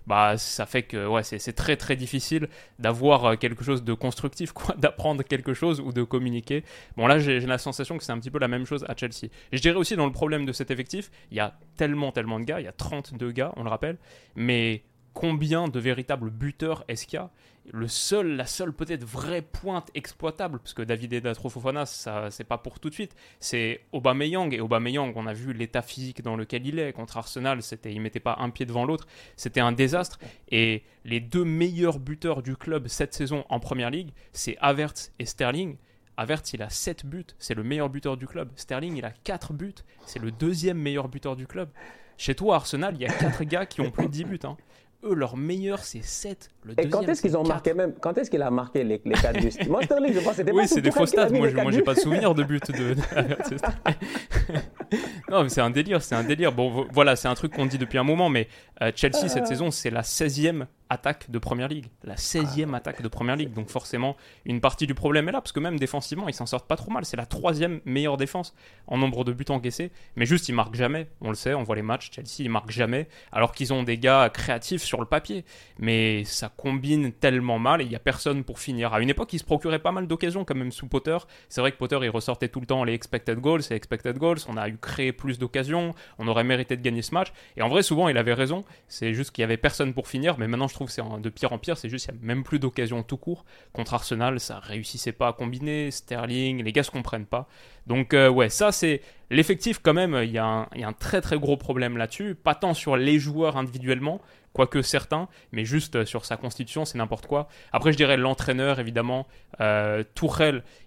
Bah, 0.06 0.38
ça 0.38 0.64
fait 0.64 0.84
que, 0.84 1.08
ouais, 1.08 1.24
c'est 1.24 1.52
très, 1.54 1.76
très 1.76 1.96
difficile 1.96 2.48
d'avoir 2.78 3.36
quelque 3.36 3.64
chose 3.64 3.82
de 3.82 3.94
constructif, 3.94 4.52
quoi, 4.52 4.76
d'apprendre 4.78 5.24
quelque 5.24 5.54
chose 5.54 5.80
ou 5.80 5.92
de 5.92 6.04
communiquer. 6.04 6.62
Bon, 6.96 7.08
là, 7.08 7.18
j'ai 7.18 7.40
la 7.40 7.58
sensation 7.58 7.98
que 7.98 8.04
c'est 8.04 8.12
un 8.12 8.18
petit 8.20 8.30
peu 8.30 8.38
la 8.38 8.48
même 8.48 8.64
chose 8.64 8.84
à 8.88 8.94
Chelsea. 8.96 9.24
Je 9.52 9.61
dirais 9.61 9.76
aussi 9.76 9.97
dans 9.97 10.07
le 10.07 10.12
problème 10.12 10.47
de 10.47 10.52
cet 10.52 10.71
effectif, 10.71 11.11
il 11.31 11.37
y 11.37 11.40
a 11.40 11.59
tellement, 11.76 12.12
tellement 12.12 12.40
de 12.40 12.45
gars, 12.45 12.61
il 12.61 12.64
y 12.64 12.69
a 12.69 12.73
32 12.73 13.33
gars, 13.33 13.52
on 13.57 13.64
le 13.64 13.71
rappelle, 13.71 13.99
mais 14.35 14.85
combien 15.14 15.69
de 15.69 15.78
véritables 15.78 16.31
buteurs 16.31 16.85
est-ce 16.88 17.07
qu'il 17.07 17.19
y 17.19 17.23
a? 17.23 17.31
Le 17.73 17.88
seul, 17.88 18.37
la 18.37 18.45
seule 18.45 18.75
peut-être 18.75 19.04
vraie 19.04 19.40
pointe 19.40 19.90
exploitable, 19.95 20.59
parce 20.59 20.75
que 20.75 20.83
David 20.83 21.14
Edatro 21.14 21.49
Fofana, 21.49 21.87
ça 21.87 22.31
c'est 22.31 22.45
pas 22.45 22.59
pour 22.59 22.78
tout 22.78 22.90
de 22.90 22.95
suite, 22.95 23.16
c'est 23.40 23.81
Aubameyang. 23.93 24.52
Et 24.52 24.61
Aubameyang, 24.61 25.14
on 25.16 25.26
a 25.26 25.33
vu 25.33 25.54
l'état 25.54 25.81
physique 25.81 26.21
dans 26.21 26.37
lequel 26.37 26.66
il 26.66 26.78
est. 26.78 26.93
Contre 26.93 27.16
Arsenal, 27.16 27.62
c'était 27.62 27.90
il 27.90 28.02
mettait 28.02 28.21
pas 28.21 28.37
un 28.38 28.50
pied 28.50 28.66
devant 28.66 28.85
l'autre, 28.85 29.07
c'était 29.37 29.61
un 29.61 29.73
désastre. 29.73 30.19
Et 30.50 30.83
les 31.07 31.21
deux 31.21 31.45
meilleurs 31.45 32.00
buteurs 32.00 32.43
du 32.43 32.54
club 32.54 32.88
cette 32.88 33.14
saison 33.14 33.47
en 33.49 33.61
Première 33.61 33.90
Ligue, 33.90 34.11
c'est 34.33 34.59
Havertz 34.61 35.12
et 35.19 35.25
Sterling. 35.25 35.76
Havertz, 36.16 36.52
il 36.52 36.62
a 36.62 36.71
7 36.71 37.06
buts, 37.06 37.26
c'est 37.38 37.54
le 37.54 37.62
meilleur 37.62 37.88
buteur 37.88 38.16
du 38.16 38.26
club. 38.26 38.50
Sterling, 38.56 38.97
il 38.97 39.04
a 39.04 39.12
4 39.25 39.52
buts, 39.52 39.75
c'est 40.06 40.21
le 40.21 40.30
deuxième 40.30 40.78
meilleur 40.78 41.09
buteur 41.09 41.37
du 41.37 41.47
club. 41.47 41.68
Chez 42.16 42.35
toi, 42.35 42.56
Arsenal, 42.56 42.94
il 42.94 43.02
y 43.02 43.06
a 43.06 43.12
4 43.12 43.44
gars 43.44 43.66
qui 43.66 43.80
ont 43.80 43.90
plus 43.90 44.06
de 44.06 44.12
10 44.12 44.25
buts. 44.25 44.38
Hein. 44.44 44.56
Eux, 45.02 45.14
leur 45.14 45.37
meilleur, 45.37 45.80
c'est 45.80 46.02
7. 46.02 46.50
Le 46.62 46.80
Et 46.80 46.88
quand 46.88 47.02
est-ce 47.02 47.21
qu'ils 47.21 47.37
ont 47.37 47.42
marqué 47.42 47.75
même 47.75 47.92
Quand 48.00 48.16
est-ce 48.16 48.30
qu'il 48.30 48.40
a 48.40 48.50
marqué 48.50 48.85
les, 48.85 49.02
les 49.04 49.14
4 49.14 49.40
buts? 49.40 49.68
Moi, 49.68 49.83
Sterling, 49.83 50.14
je 50.14 50.21
pense 50.21 50.37
c'était 50.37 50.52
Oui, 50.52 50.66
c'est 50.66 50.80
des 50.80 50.92
faux 50.92 51.04
stats. 51.04 51.28
Moi, 51.30 51.50
moi 51.50 51.73
j'ai 51.73 51.83
pas 51.83 51.94
de 51.94 52.00
souvenir 52.00 52.35
de 52.35 52.44
but 52.44 52.71
de. 52.71 52.94
non, 55.30 55.42
mais 55.42 55.49
c'est 55.49 55.61
un 55.61 55.71
délire, 55.71 56.00
c'est 56.00 56.14
un 56.14 56.25
délire. 56.25 56.52
Bon, 56.52 56.87
voilà, 56.92 57.16
c'est 57.16 57.28
un 57.28 57.35
truc 57.35 57.52
qu'on 57.52 57.66
dit 57.66 57.76
depuis 57.76 57.99
un 57.99 58.04
moment, 58.04 58.30
mais 58.30 58.49
euh, 58.80 58.92
Chelsea, 58.94 59.28
cette 59.28 59.47
saison, 59.47 59.71
c'est 59.71 59.90
la 59.90 60.02
16e 60.02 60.66
attaque 60.94 61.30
de 61.30 61.38
Première 61.38 61.68
Ligue, 61.68 61.86
la 62.02 62.14
16e 62.14 62.70
ah. 62.72 62.76
attaque 62.78 63.02
de 63.02 63.08
Première 63.08 63.36
Ligue. 63.36 63.52
Donc 63.52 63.68
forcément, 63.68 64.16
une 64.44 64.60
partie 64.60 64.86
du 64.86 64.94
problème 64.94 65.28
est 65.28 65.32
là, 65.32 65.40
parce 65.40 65.52
que 65.52 65.60
même 65.60 65.78
défensivement, 65.78 66.28
ils 66.28 66.34
s'en 66.34 66.46
sortent 66.46 66.66
pas 66.66 66.76
trop 66.76 66.90
mal. 66.90 67.04
C'est 67.04 67.16
la 67.16 67.26
troisième 67.26 67.80
meilleure 67.84 68.16
défense 68.16 68.54
en 68.86 68.96
nombre 68.98 69.24
de 69.24 69.32
buts 69.32 69.44
encaissés, 69.48 69.92
mais 70.16 70.26
juste 70.26 70.48
ils 70.48 70.54
marquent 70.54 70.76
jamais. 70.76 71.08
On 71.20 71.28
le 71.28 71.34
sait, 71.34 71.54
on 71.54 71.62
voit 71.62 71.76
les 71.76 71.82
matchs, 71.82 72.10
Chelsea 72.12 72.40
ils 72.40 72.50
marquent 72.50 72.70
jamais, 72.70 73.08
alors 73.32 73.52
qu'ils 73.52 73.72
ont 73.72 73.82
des 73.82 73.98
gars 73.98 74.30
créatifs 74.32 74.82
sur 74.82 75.00
le 75.00 75.06
papier. 75.06 75.44
Mais 75.78 76.24
ça 76.24 76.50
combine 76.56 77.12
tellement 77.12 77.58
mal 77.58 77.82
et 77.82 77.84
il 77.84 77.90
y 77.90 77.96
a 77.96 78.00
personne 78.00 78.44
pour 78.44 78.58
finir. 78.58 78.94
À 78.94 79.00
une 79.00 79.10
époque, 79.10 79.32
ils 79.32 79.38
se 79.38 79.44
procuraient 79.44 79.78
pas 79.78 79.92
mal 79.92 80.06
d'occasions 80.06 80.44
quand 80.44 80.54
même 80.54 80.72
sous 80.72 80.86
Potter. 80.86 81.18
C'est 81.48 81.60
vrai 81.60 81.72
que 81.72 81.76
Potter 81.76 81.98
il 82.02 82.10
ressortait 82.10 82.48
tout 82.48 82.60
le 82.60 82.66
temps 82.66 82.84
les 82.84 82.94
expected 82.94 83.38
goals, 83.40 83.62
et 83.70 83.74
expected 83.74 84.16
goals. 84.18 84.38
On 84.48 84.56
a 84.56 84.68
eu 84.68 84.78
créé 84.78 85.12
plus 85.12 85.38
d'occasions, 85.38 85.94
on 86.18 86.28
aurait 86.28 86.44
mérité 86.44 86.76
de 86.76 86.82
gagner 86.82 87.02
ce 87.02 87.14
match. 87.14 87.32
Et 87.56 87.62
en 87.62 87.68
vrai, 87.68 87.82
souvent 87.82 88.08
il 88.08 88.16
avait 88.18 88.34
raison. 88.34 88.64
C'est 88.88 89.14
juste 89.14 89.30
qu'il 89.32 89.42
y 89.42 89.44
avait 89.44 89.56
personne 89.56 89.94
pour 89.94 90.08
finir, 90.08 90.38
mais 90.38 90.46
maintenant 90.46 90.68
je 90.68 90.74
trouve 90.74 90.83
c'est 90.90 91.02
de 91.02 91.28
pire 91.28 91.52
en 91.52 91.58
pire, 91.58 91.76
c'est 91.76 91.88
juste 91.88 92.06
qu'il 92.06 92.14
n'y 92.14 92.23
a 92.23 92.26
même 92.26 92.44
plus 92.44 92.58
d'occasion 92.58 93.02
tout 93.02 93.16
court. 93.16 93.44
Contre 93.73 93.94
Arsenal, 93.94 94.40
ça 94.40 94.58
réussissait 94.58 95.12
pas 95.12 95.28
à 95.28 95.32
combiner, 95.32 95.90
Sterling, 95.90 96.62
les 96.62 96.73
gars 96.73 96.82
se 96.82 96.90
comprennent 96.90 97.26
pas. 97.26 97.49
Donc 97.86 98.14
euh, 98.14 98.28
ouais, 98.28 98.49
ça 98.49 98.73
c'est 98.73 99.02
l'effectif 99.30 99.80
quand 99.82 99.94
même, 99.94 100.18
il 100.23 100.30
y, 100.30 100.38
a 100.38 100.68
un 100.73 100.92
très 100.92 101.20
très 101.20 101.38
gros 101.38 101.56
problème 101.56 101.97
là-dessus, 101.97 102.34
pas 102.34 102.54
tant 102.54 102.75
sur 102.75 102.97
les 102.97 103.18
joueurs 103.18 103.56
individuellement, 103.56 104.20
quoique 104.54 104.80
certains, 104.80 105.28
mais 105.52 105.67
juste 105.67 105.97
euh, 105.97 106.04
sur 106.06 106.25
sa 106.25 106.38
constitution, 106.38 106.86
c'est 106.86 106.97
n'importe 106.97 107.26
quoi. 107.26 107.49
Après, 107.73 107.93
je 107.93 107.99
dirais 107.99 108.17
l'entraîneur, 108.17 108.80
évidemment, 108.80 109.26
euh, 109.60 110.02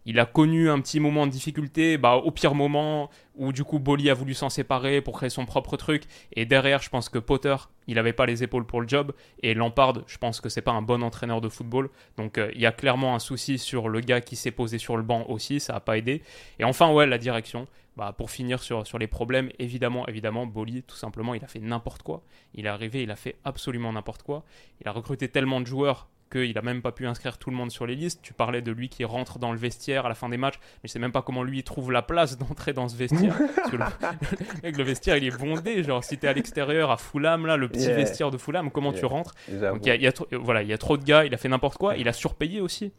il 0.06 0.20
a 0.20 0.26
connu 0.26 0.70
un 0.70 0.80
petit 0.80 1.00
moment 1.00 1.28
de 1.28 1.32
difficulté, 1.32 1.98
bah, 1.98 2.16
au 2.16 2.32
pire 2.32 2.56
moment 2.56 3.10
où 3.36 3.52
du 3.52 3.64
coup 3.64 3.78
Boli 3.78 4.10
a 4.10 4.16
voulu 4.16 4.34
s'en 4.34 4.50
séparer 4.50 5.02
pour 5.02 5.18
créer 5.18 5.30
son 5.30 5.46
propre 5.46 5.78
truc, 5.78 6.04
et 6.34 6.46
derrière, 6.46 6.82
je 6.82 6.90
pense 6.90 7.10
que 7.10 7.20
Potter, 7.20 7.56
il 7.88 7.96
n'avait 7.96 8.14
pas 8.14 8.26
les 8.26 8.42
épaules 8.42 8.66
pour 8.66 8.82
le 8.82 8.88
job, 8.88 9.14
et 9.44 9.54
Lampard, 9.54 10.02
je 10.08 10.18
pense 10.18 10.42
que 10.42 10.50
c'est 10.50 10.62
pas 10.62 10.72
un 10.72 10.82
bon 10.82 11.04
entraîneur 11.04 11.42
de 11.42 11.50
football, 11.50 11.90
donc 12.18 12.38
euh, 12.38 12.50
il 12.56 12.62
y 12.62 12.66
a 12.66 12.72
clairement 12.72 13.16
un 13.16 13.20
souci 13.20 13.58
sur 13.60 13.90
le 13.90 14.00
gars 14.00 14.22
qui 14.22 14.38
s'est 14.38 14.52
posé 14.52 14.78
sur 14.78 14.98
le 14.98 15.04
banc 15.04 15.26
aussi, 15.28 15.60
ça 15.60 15.74
n'a 15.74 15.80
pas 15.82 15.98
aidé. 15.98 16.24
Et 16.58 16.64
enfin, 16.64 16.92
ouais, 16.92 17.06
la 17.06 17.18
direction. 17.18 17.68
Bah, 17.98 18.14
pour 18.16 18.30
finir 18.30 18.62
sur, 18.62 18.86
sur 18.86 19.00
les 19.00 19.08
problèmes, 19.08 19.50
évidemment, 19.58 20.08
évidemment, 20.08 20.46
Boli, 20.46 20.84
tout 20.84 20.96
simplement, 20.96 21.34
il 21.34 21.44
a 21.44 21.48
fait 21.48 21.60
n'importe 21.60 22.04
quoi. 22.04 22.22
Il 22.54 22.68
est 22.68 22.70
arrivé, 22.70 23.02
il 23.02 23.10
a 23.10 23.16
fait 23.16 23.38
absolument 23.44 23.92
n'importe 23.92 24.22
quoi. 24.22 24.44
Il 24.80 24.88
a 24.88 24.92
recruté 24.92 25.30
tellement 25.30 25.62
de 25.62 25.66
joueurs 25.66 26.08
qu'il 26.32 26.54
n'a 26.54 26.62
même 26.62 26.84
pas 26.84 26.92
pu 26.92 27.08
inscrire 27.08 27.40
tout 27.40 27.50
le 27.50 27.56
monde 27.56 27.72
sur 27.72 27.88
les 27.88 27.96
listes. 27.96 28.20
Tu 28.22 28.34
parlais 28.34 28.62
de 28.62 28.72
lui 28.72 28.90
qui 28.90 29.04
rentre 29.04 29.40
dans 29.40 29.52
le 29.52 29.58
vestiaire 29.58 30.06
à 30.06 30.10
la 30.10 30.14
fin 30.14 30.30
des 30.30 30.38
matchs, 30.38 30.60
mais 30.84 30.88
je 30.88 30.92
sais 30.92 31.00
même 31.00 31.12
pas 31.12 31.24
comment 31.24 31.42
lui 31.42 31.64
trouve 31.64 31.92
la 31.92 32.04
place 32.04 32.38
d'entrer 32.38 32.72
dans 32.72 32.88
ce 32.88 32.96
vestiaire. 32.96 33.36
le, 33.72 34.72
le, 34.78 34.84
vestiaire, 34.84 35.18
il 35.18 35.24
est 35.24 35.36
bondé. 35.36 35.84
Genre, 35.84 36.04
si 36.04 36.20
tu 36.20 36.28
es 36.28 36.30
à 36.30 36.34
l'extérieur, 36.34 36.92
à 36.92 36.98
Fulham, 36.98 37.48
là, 37.48 37.58
le 37.58 37.68
petit 37.68 37.88
vestiaire 37.88 38.30
de 38.30 38.38
Fulham, 38.38 38.70
comment 38.70 38.94
tu 38.94 39.06
rentres? 39.06 39.34
Donc, 39.50 39.84
y, 39.88 40.08
a, 40.08 40.14
voilà, 40.34 40.62
il 40.62 40.70
y 40.70 40.74
a 40.74 40.78
trop 40.78 40.98
de 40.98 41.04
gars, 41.04 41.26
il 41.26 41.34
a 41.34 41.38
fait 41.38 41.50
n'importe 41.50 41.80
quoi. 41.80 41.98
Il 41.98 42.08
a 42.08 42.14
surpayé 42.14 42.62
aussi. 42.62 42.94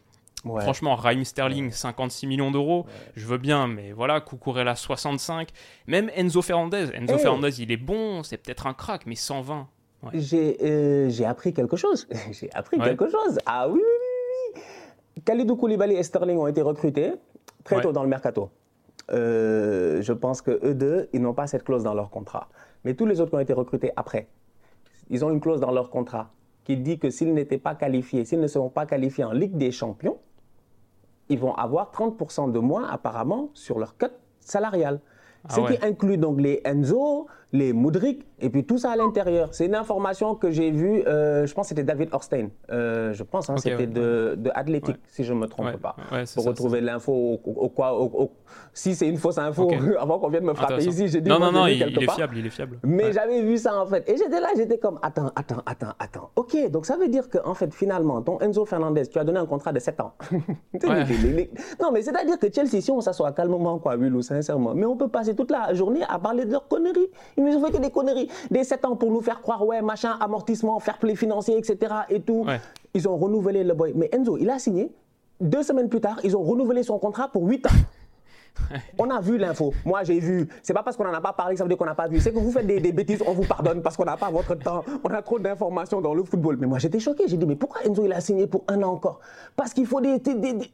Franchement, 0.45 0.95
Raheem 0.95 1.25
Sterling, 1.25 1.71
56 1.71 2.27
millions 2.27 2.51
d'euros, 2.51 2.87
je 3.17 3.27
veux 3.27 3.39
bien, 3.39 3.67
mais 3.67 3.93
voilà, 3.93 4.21
Cucurella, 4.21 4.75
65. 4.75 5.49
Même 5.87 6.11
Enzo 6.15 6.43
Fernandez, 6.43 6.89
Enzo 6.95 7.19
Fernandez, 7.19 7.61
il 7.61 7.73
est 7.73 7.77
bon, 7.77 8.23
c'est 8.23 8.39
peut-être 8.39 8.67
un 8.67 8.75
crack, 8.75 9.07
mais 9.07 9.15
120. 9.15 9.69
Euh, 10.05 11.09
j'ai 11.09 11.25
appris 11.25 11.53
quelque 11.53 11.77
chose. 11.77 12.07
j'ai 12.33 12.51
appris 12.55 12.79
quelque 12.79 13.09
chose. 13.09 13.39
Ah 13.47 13.69
oui, 13.69 13.81
oui, 13.81 14.63
oui. 15.17 15.23
Khalidou 15.25 15.57
Koulibaly 15.57 15.95
et 15.95 16.03
Sterling 16.03 16.39
ont 16.39 16.47
été 16.47 16.63
recrutés 16.63 17.13
très 17.65 17.81
tôt 17.81 17.93
dans 17.93 18.03
le 18.03 18.09
mercato. 18.09 18.51
Euh, 19.11 20.03
je 20.03 20.13
pense 20.13 20.43
que 20.43 20.61
eux 20.65 20.75
deux, 20.75 21.09
ils 21.13 21.21
n'ont 21.21 21.35
pas 21.35 21.47
cette 21.47 21.65
clause 21.65 21.83
dans 21.83 21.95
leur 21.95 22.11
contrat. 22.11 22.49
Mais 22.85 22.95
tous 22.95 23.07
les 23.07 23.21
autres 23.21 23.31
qui 23.31 23.37
ont 23.37 23.41
été 23.41 23.53
recrutés 23.53 23.91
après, 23.97 24.29
ils 25.11 25.25
ont 25.25 25.31
une 25.31 25.41
clause 25.41 25.61
dans 25.61 25.73
leur 25.73 25.91
contrat 25.91 26.31
qui 26.65 26.77
dit 26.77 26.99
que 26.99 27.09
s'ils 27.09 27.33
n'étaient 27.33 27.59
pas 27.59 27.75
qualifiés, 27.75 28.25
s'ils 28.25 28.41
ne 28.41 28.47
seront 28.47 28.69
pas 28.69 28.85
qualifiés 28.85 29.25
en 29.25 29.33
Ligue 29.33 29.57
des 29.57 29.73
Champions, 29.73 30.19
ils 31.29 31.39
vont 31.39 31.55
avoir 31.55 31.91
30% 31.93 32.53
de 32.53 32.59
moins 32.59 32.89
apparemment 32.89 33.51
sur 33.55 33.79
leur 33.79 33.97
cut 33.97 34.07
salarial. 34.41 35.01
Ah 35.49 35.55
Ce 35.55 35.61
qui 35.61 35.85
inclut 35.85 36.19
donc 36.19 36.41
les 36.41 36.61
Enzo, 36.65 37.27
les 37.53 37.73
Moudric, 37.73 38.27
et 38.41 38.51
puis 38.51 38.65
tout 38.65 38.79
ça 38.79 38.93
à 38.93 38.97
l'intérieur. 38.97 39.49
C'est 39.53 39.67
une 39.67 39.75
information 39.75 40.35
que 40.35 40.51
j'ai 40.51 40.71
vue, 40.71 41.03
euh, 41.07 41.47
je 41.47 41.55
pense 41.55 41.67
que 41.67 41.69
c'était 41.71 41.83
David 41.83 42.11
Orstein, 42.13 42.49
euh, 42.71 43.13
je 43.15 43.23
pense, 43.23 43.49
hein, 43.49 43.57
c'était 43.57 43.87
de, 43.87 44.35
de 44.37 44.51
Athletic, 44.55 44.97
si 45.09 45.25
je 45.25 45.33
ne 45.33 45.39
me 45.39 45.47
trompe 45.47 45.77
pas. 45.79 45.97
pour 46.35 46.45
retrouver 46.45 46.81
l'info 46.81 47.41
au, 47.45 47.69
quoi. 47.69 47.97
si 48.75 48.95
c'est 48.95 49.09
une 49.09 49.17
fausse 49.17 49.39
info, 49.39 49.71
avant 49.99 50.19
qu'on 50.19 50.29
vienne 50.29 50.45
me 50.45 50.55
frapper 50.55 50.85
ici, 50.85 51.09
j'ai 51.09 51.21
dit. 51.21 51.29
Non, 51.29 51.39
non, 51.39 51.53
non, 51.53 51.67
il, 51.67 51.83
est 51.83 52.11
fiable, 52.11 52.37
il 52.37 52.47
est 52.47 52.51
fiable. 52.51 52.79
Mais 52.85 53.13
j'avais 53.13 53.43
vu 53.43 53.57
ça 53.57 53.81
en 53.81 53.87
fait. 53.87 54.09
Et 54.09 54.17
j'étais 54.17 54.41
là, 54.41 54.49
j'étais 54.57 54.79
comme, 54.79 54.99
attends, 55.03 55.33
attends, 55.35 55.63
attends, 55.65 55.95
attends. 55.99 56.31
Ok, 56.37 56.71
donc 56.71 56.85
ça 56.85 56.97
veut 56.97 57.09
dire 57.09 57.29
que, 57.29 57.39
en 57.45 57.55
fait, 57.55 57.73
finalement, 57.75 58.21
ton 58.23 58.39
Enzo 58.41 58.67
Fernandez, 58.67 59.07
tu 59.07 59.19
as 59.19 59.25
donné 59.25 59.39
un 59.39 59.47
contrat 59.47 59.73
de 59.73 59.79
7 59.79 60.01
ans. 60.01 60.13
non, 61.81 61.93
mais 61.93 62.03
c'est-à-dire 62.03 62.39
que 62.39 62.53
Chelsea, 62.53 62.81
si 62.81 62.91
on 62.91 63.01
s'assoit 63.01 63.33
calmement, 63.33 63.79
quoi, 63.79 63.97
Willou, 63.97 64.23
sincèrement, 64.23 64.75
mais 64.75 64.87
on 64.87 64.97
peut 64.97 65.09
passer 65.09 65.35
toute 65.35 65.51
la 65.51 65.73
journée 65.75 66.03
à 66.09 66.19
parler 66.19 66.45
de 66.45 66.53
leurs 66.53 66.69
conneries. 66.69 67.09
Ils 67.39 67.45
nous 67.45 67.57
ont 67.57 67.65
fait 67.65 67.73
que 67.73 67.79
des 67.79 67.91
conneries. 67.91 68.29
Des 68.51 68.65
7 68.65 68.85
ans 68.85 68.97
pour 68.97 69.11
nous 69.11 69.23
faire 69.23 69.41
croire, 69.41 69.65
ouais, 69.65 69.81
machin, 69.81 70.17
amortissement, 70.21 70.79
fair 70.81 70.99
play 70.99 71.15
financier, 71.15 71.57
etc. 71.57 71.95
Et 72.11 72.21
tout. 72.21 72.45
Ils 72.95 73.09
ont 73.09 73.17
renouvelé 73.17 73.65
le 73.65 73.75
boy. 73.75 73.93
Mais 73.95 74.11
Enzo, 74.13 74.37
il 74.37 74.51
a 74.51 74.59
signé. 74.59 74.93
Deux 75.41 75.63
semaines 75.63 75.89
plus 75.89 76.01
tard, 76.01 76.19
ils 76.25 76.37
ont 76.37 76.43
renouvelé 76.43 76.83
son 76.83 76.99
contrat 76.99 77.29
pour 77.29 77.45
8 77.45 77.67
ans. 77.67 77.71
On 78.99 79.09
a 79.09 79.21
vu 79.21 79.39
l'info. 79.39 79.73
Moi, 79.85 80.03
j'ai 80.03 80.19
vu. 80.19 80.49
C'est 80.65 80.75
pas 80.75 80.83
parce 80.83 80.97
qu'on 80.97 81.05
n'en 81.05 81.15
a 81.15 81.21
pas 81.21 81.33
parlé 81.33 81.55
que 81.55 81.59
ça 81.59 81.65
veut 81.65 81.69
dire 81.69 81.79
qu'on 81.79 81.85
n'a 81.85 81.95
pas 81.95 82.09
vu. 82.09 82.21
C'est 82.21 82.33
que 82.33 82.39
vous 82.39 82.51
faites 82.51 82.67
des, 82.67 82.81
bêtises, 82.93 83.23
on 83.25 83.33
vous 83.33 83.45
pardonne 83.45 83.83
parce 83.83 83.97
qu'on 83.97 84.05
n'a 84.05 84.17
pas 84.17 84.31
votre 84.31 84.57
temps. 84.57 84.85
On 85.05 85.11
a 85.11 85.23
trop 85.23 85.39
d'informations 85.39 86.01
dans 86.01 86.13
le 86.13 86.25
football. 86.25 86.57
Mais 86.59 86.67
moi, 86.67 86.79
j'étais 86.79 86.99
choqué. 86.99 87.29
J'ai 87.29 87.37
dit, 87.37 87.47
mais 87.47 87.55
pourquoi 87.55 87.83
Enzo, 87.85 88.05
il 88.05 88.13
a 88.13 88.21
signé 88.21 88.49
pour 88.49 88.65
un 88.67 88.83
an 88.83 88.93
encore? 88.93 89.21
Parce 89.55 89.73
qu'il 89.73 89.87
faut 89.87 90.01
des, 90.01 90.21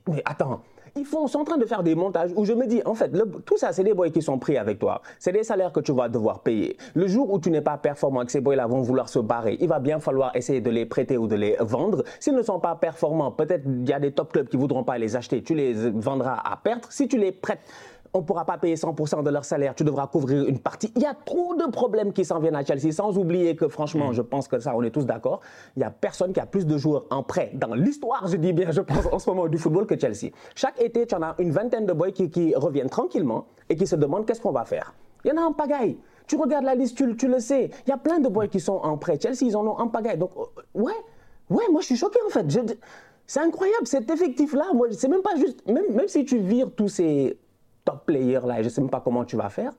Mais 0.09 0.22
attends, 0.24 0.61
ils 0.96 1.04
font, 1.04 1.26
sont 1.26 1.40
en 1.40 1.44
train 1.44 1.57
de 1.57 1.66
faire 1.66 1.83
des 1.83 1.94
montages 1.94 2.30
où 2.37 2.44
je 2.44 2.52
me 2.52 2.66
dis, 2.66 2.80
en 2.85 2.94
fait, 2.94 3.11
tout 3.44 3.57
ça, 3.57 3.72
c'est 3.72 3.83
des 3.83 3.94
boys 3.94 4.11
qui 4.11 4.22
sont 4.22 4.38
pris 4.38 4.57
avec 4.57 4.78
toi. 4.78 5.02
C'est 5.18 5.33
des 5.33 5.42
salaires 5.42 5.72
que 5.72 5.80
tu 5.80 5.92
vas 5.92 6.09
devoir 6.09 6.40
payer. 6.40 6.76
Le 6.94 7.09
jour 7.09 7.33
où 7.33 7.38
tu 7.40 7.50
n'es 7.50 7.61
pas 7.61 7.76
performant 7.76 8.24
que 8.24 8.30
ces 8.30 8.40
boys-là 8.40 8.66
vont 8.66 8.80
vouloir 8.80 9.09
se 9.09 9.18
barrer, 9.18 9.57
il 9.61 9.68
va 9.68 9.80
bien 9.80 9.98
falloir 9.98 10.35
essayer 10.37 10.61
de 10.61 10.70
les 10.70 10.87
prêter 10.87 11.16
ou 11.16 11.26
de 11.26 11.35
les 11.35 11.57
vendre. 11.59 12.04
S'ils 12.20 12.35
ne 12.35 12.42
sont 12.42 12.61
pas 12.61 12.76
performants, 12.76 13.33
peut-être 13.33 13.64
il 13.66 13.88
y 13.88 13.92
a 13.92 13.98
des 13.98 14.12
top 14.12 14.33
clubs 14.33 14.48
qui 14.48 14.57
voudront 14.57 14.85
pas 14.85 14.98
les 14.98 15.16
acheter. 15.16 15.42
Tu 15.42 15.54
les 15.54 15.72
vendras 15.90 16.40
à 16.44 16.57
perte. 16.57 16.87
Si 16.90 17.09
tu 17.09 17.18
les 17.18 17.33
prêtes 17.33 17.61
on 18.14 18.20
ne 18.20 18.24
pourra 18.24 18.44
pas 18.44 18.57
payer 18.57 18.77
100% 18.77 19.24
de 19.24 19.31
leur 19.31 19.44
salaire, 19.44 19.74
tu 19.74 19.83
devras 19.83 20.07
couvrir 20.07 20.46
une 20.46 20.61
partie. 20.61 20.92
Il 20.94 21.03
y 21.03 21.07
a 21.07 21.14
trop 21.14 21.57
de 21.57 21.68
problèmes 21.70 22.12
qui 22.12 22.24
s'en 22.24 22.38
viennent 22.38 22.55
à 22.55 22.64
Chelsea, 22.64 22.92
sans 22.92 23.18
oublier 23.18 23.57
que 23.57 23.66
franchement, 23.68 24.11
mm. 24.11 24.14
je 24.14 24.22
pense 24.22 24.46
que 24.46 24.61
ça, 24.61 24.74
on 24.77 24.83
est 24.83 24.92
tous 24.92 25.05
d'accord, 25.05 25.40
il 25.77 25.81
n'y 25.81 25.85
a 25.85 25.90
personne 25.90 26.33
qui 26.33 26.38
a 26.38 26.46
plus 26.46 26.64
de 26.64 26.79
joueurs 26.79 27.07
en 27.11 27.24
prêt 27.24 27.50
dans 27.55 27.74
l'histoire, 27.74 28.27
je 28.29 28.37
dis 28.37 28.53
bien, 28.53 28.70
je 28.70 28.81
pense, 28.81 29.07
en 29.12 29.18
ce 29.18 29.29
moment 29.29 29.48
du 29.48 29.59
football 29.59 29.87
que 29.87 29.98
Chelsea. 29.98 30.31
Chaque 30.55 30.81
été, 30.81 31.07
tu 31.07 31.14
en 31.16 31.22
as 31.22 31.35
une 31.38 31.50
vingtaine 31.50 31.87
de 31.87 31.92
boys 31.92 32.12
qui, 32.12 32.55
reviennent 32.55 32.88
tranquillement 32.88 33.46
et 33.68 33.74
qui 33.74 33.87
se 33.87 33.96
demandent 33.96 34.24
qu'est-ce 34.27 34.40
qu'on 34.40 34.53
va 34.53 34.64
faire. 34.64 34.94
Il 35.24 35.33
y 35.33 35.33
en 35.33 35.42
a 35.42 35.44
en 35.44 35.53
pagaille. 35.53 35.98
Tu 36.29 36.37
regardes 36.37 36.64
la 36.64 36.74
liste, 36.74 36.96
tu, 36.96 37.27
le 37.27 37.40
sais. 37.40 37.70
Il 37.87 37.90
y 37.90 37.92
a 37.92 37.96
plein 37.96 38.20
de 38.20 38.29
boys 38.29 38.46
qui 38.46 38.61
sont 38.61 38.77
en 38.77 38.96
prêt. 38.96 39.18
Chelsea, 39.20 39.42
ils 39.42 39.57
en 39.57 39.66
ont 39.66 39.79
en 39.79 39.88
pagaille. 39.88 40.18
Donc, 40.18 40.31
euh, 40.37 40.44
ouais, 40.74 40.92
ouais, 41.50 41.64
moi 41.70 41.81
je 41.81 41.87
suis 41.87 41.96
choqué 41.96 42.18
en 42.24 42.31
fait. 42.31 42.46
c'est 43.27 43.40
incroyable, 43.40 43.87
cet 43.87 44.09
effectif-là. 44.09 44.66
Moi, 44.72 44.88
c'est 44.92 45.09
même 45.09 45.22
pas 45.22 45.35
juste. 45.37 45.66
Même, 45.66 45.85
même 45.90 46.09
si 46.09 46.24
tu 46.24 46.38
vires 46.38 46.70
tous 46.74 46.88
ces 46.88 47.38
top 47.85 48.07
player 48.07 48.40
là, 48.44 48.61
et 48.61 48.62
je 48.62 48.68
ne 48.68 48.73
sais 48.73 48.81
même 48.81 48.90
pas 48.90 49.01
comment 49.01 49.25
tu 49.25 49.37
vas 49.37 49.49
faire, 49.49 49.73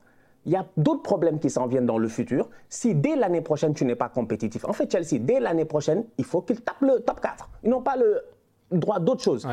il 0.46 0.52
y 0.52 0.56
a 0.56 0.64
d'autres 0.76 1.02
problèmes 1.02 1.40
qui 1.40 1.50
s'en 1.50 1.66
viennent 1.66 1.86
dans 1.86 1.98
le 1.98 2.08
futur. 2.08 2.48
Si 2.68 2.94
dès 2.94 3.16
l'année 3.16 3.40
prochaine, 3.40 3.74
tu 3.74 3.84
n'es 3.84 3.96
pas 3.96 4.08
compétitif. 4.08 4.64
En 4.64 4.72
fait, 4.72 4.90
Chelsea, 4.90 5.20
dès 5.20 5.40
l'année 5.40 5.64
prochaine, 5.64 6.04
il 6.18 6.24
faut 6.24 6.40
qu'ils 6.40 6.60
tapent 6.60 6.82
le 6.82 7.00
top 7.00 7.20
4. 7.20 7.50
Ils 7.64 7.70
n'ont 7.70 7.82
pas 7.82 7.96
le 7.96 8.22
droit 8.70 9.00
d'autre 9.00 9.22
chose. 9.22 9.46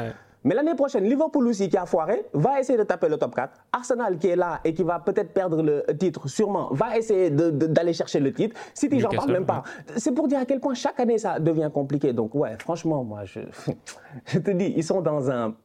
Mais 0.44 0.54
l'année 0.54 0.76
prochaine, 0.76 1.06
Liverpool 1.06 1.48
aussi 1.48 1.70
qui 1.70 1.78
a 1.78 1.86
foiré, 1.86 2.26
va 2.34 2.60
essayer 2.60 2.78
de 2.78 2.84
taper 2.84 3.10
le 3.10 3.18
top 3.18 3.34
4. 3.34 3.54
Arsenal 3.72 4.18
qui 4.18 4.28
est 4.28 4.36
là 4.36 4.60
et 4.64 4.74
qui 4.74 4.84
va 4.84 5.00
peut-être 5.00 5.34
perdre 5.34 5.64
le 5.64 5.84
titre, 5.98 6.28
sûrement, 6.28 6.68
va 6.72 6.96
essayer 6.98 7.32
d'aller 7.32 7.94
chercher 7.94 8.20
le 8.20 8.32
titre. 8.32 8.56
City, 8.76 9.00
j'en 9.00 9.10
parle 9.10 9.32
même 9.32 9.46
pas. 9.46 9.64
C'est 9.96 10.12
pour 10.12 10.28
dire 10.28 10.40
à 10.40 10.46
quel 10.46 10.60
point 10.60 10.76
chaque 10.76 11.00
année 11.00 11.18
ça 11.18 11.40
devient 11.40 11.72
compliqué. 11.74 12.14
Donc 12.14 12.36
ouais, 12.36 12.56
franchement, 12.60 13.04
moi, 13.04 13.24
je, 13.24 13.40
je 14.26 14.38
te 14.38 14.52
dis, 14.52 14.74
ils 14.76 14.84
sont 14.84 15.02
dans 15.02 15.32
un... 15.32 15.56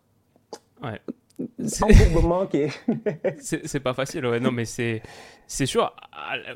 Ouais 0.83 1.01
c'est 3.39 3.81
pas 3.81 3.95
facile, 3.95 4.27
ouais. 4.27 4.41
Non, 4.41 4.51
mais 4.51 4.65
c'est 4.65 5.03
c'est 5.51 5.65
sûr. 5.65 5.95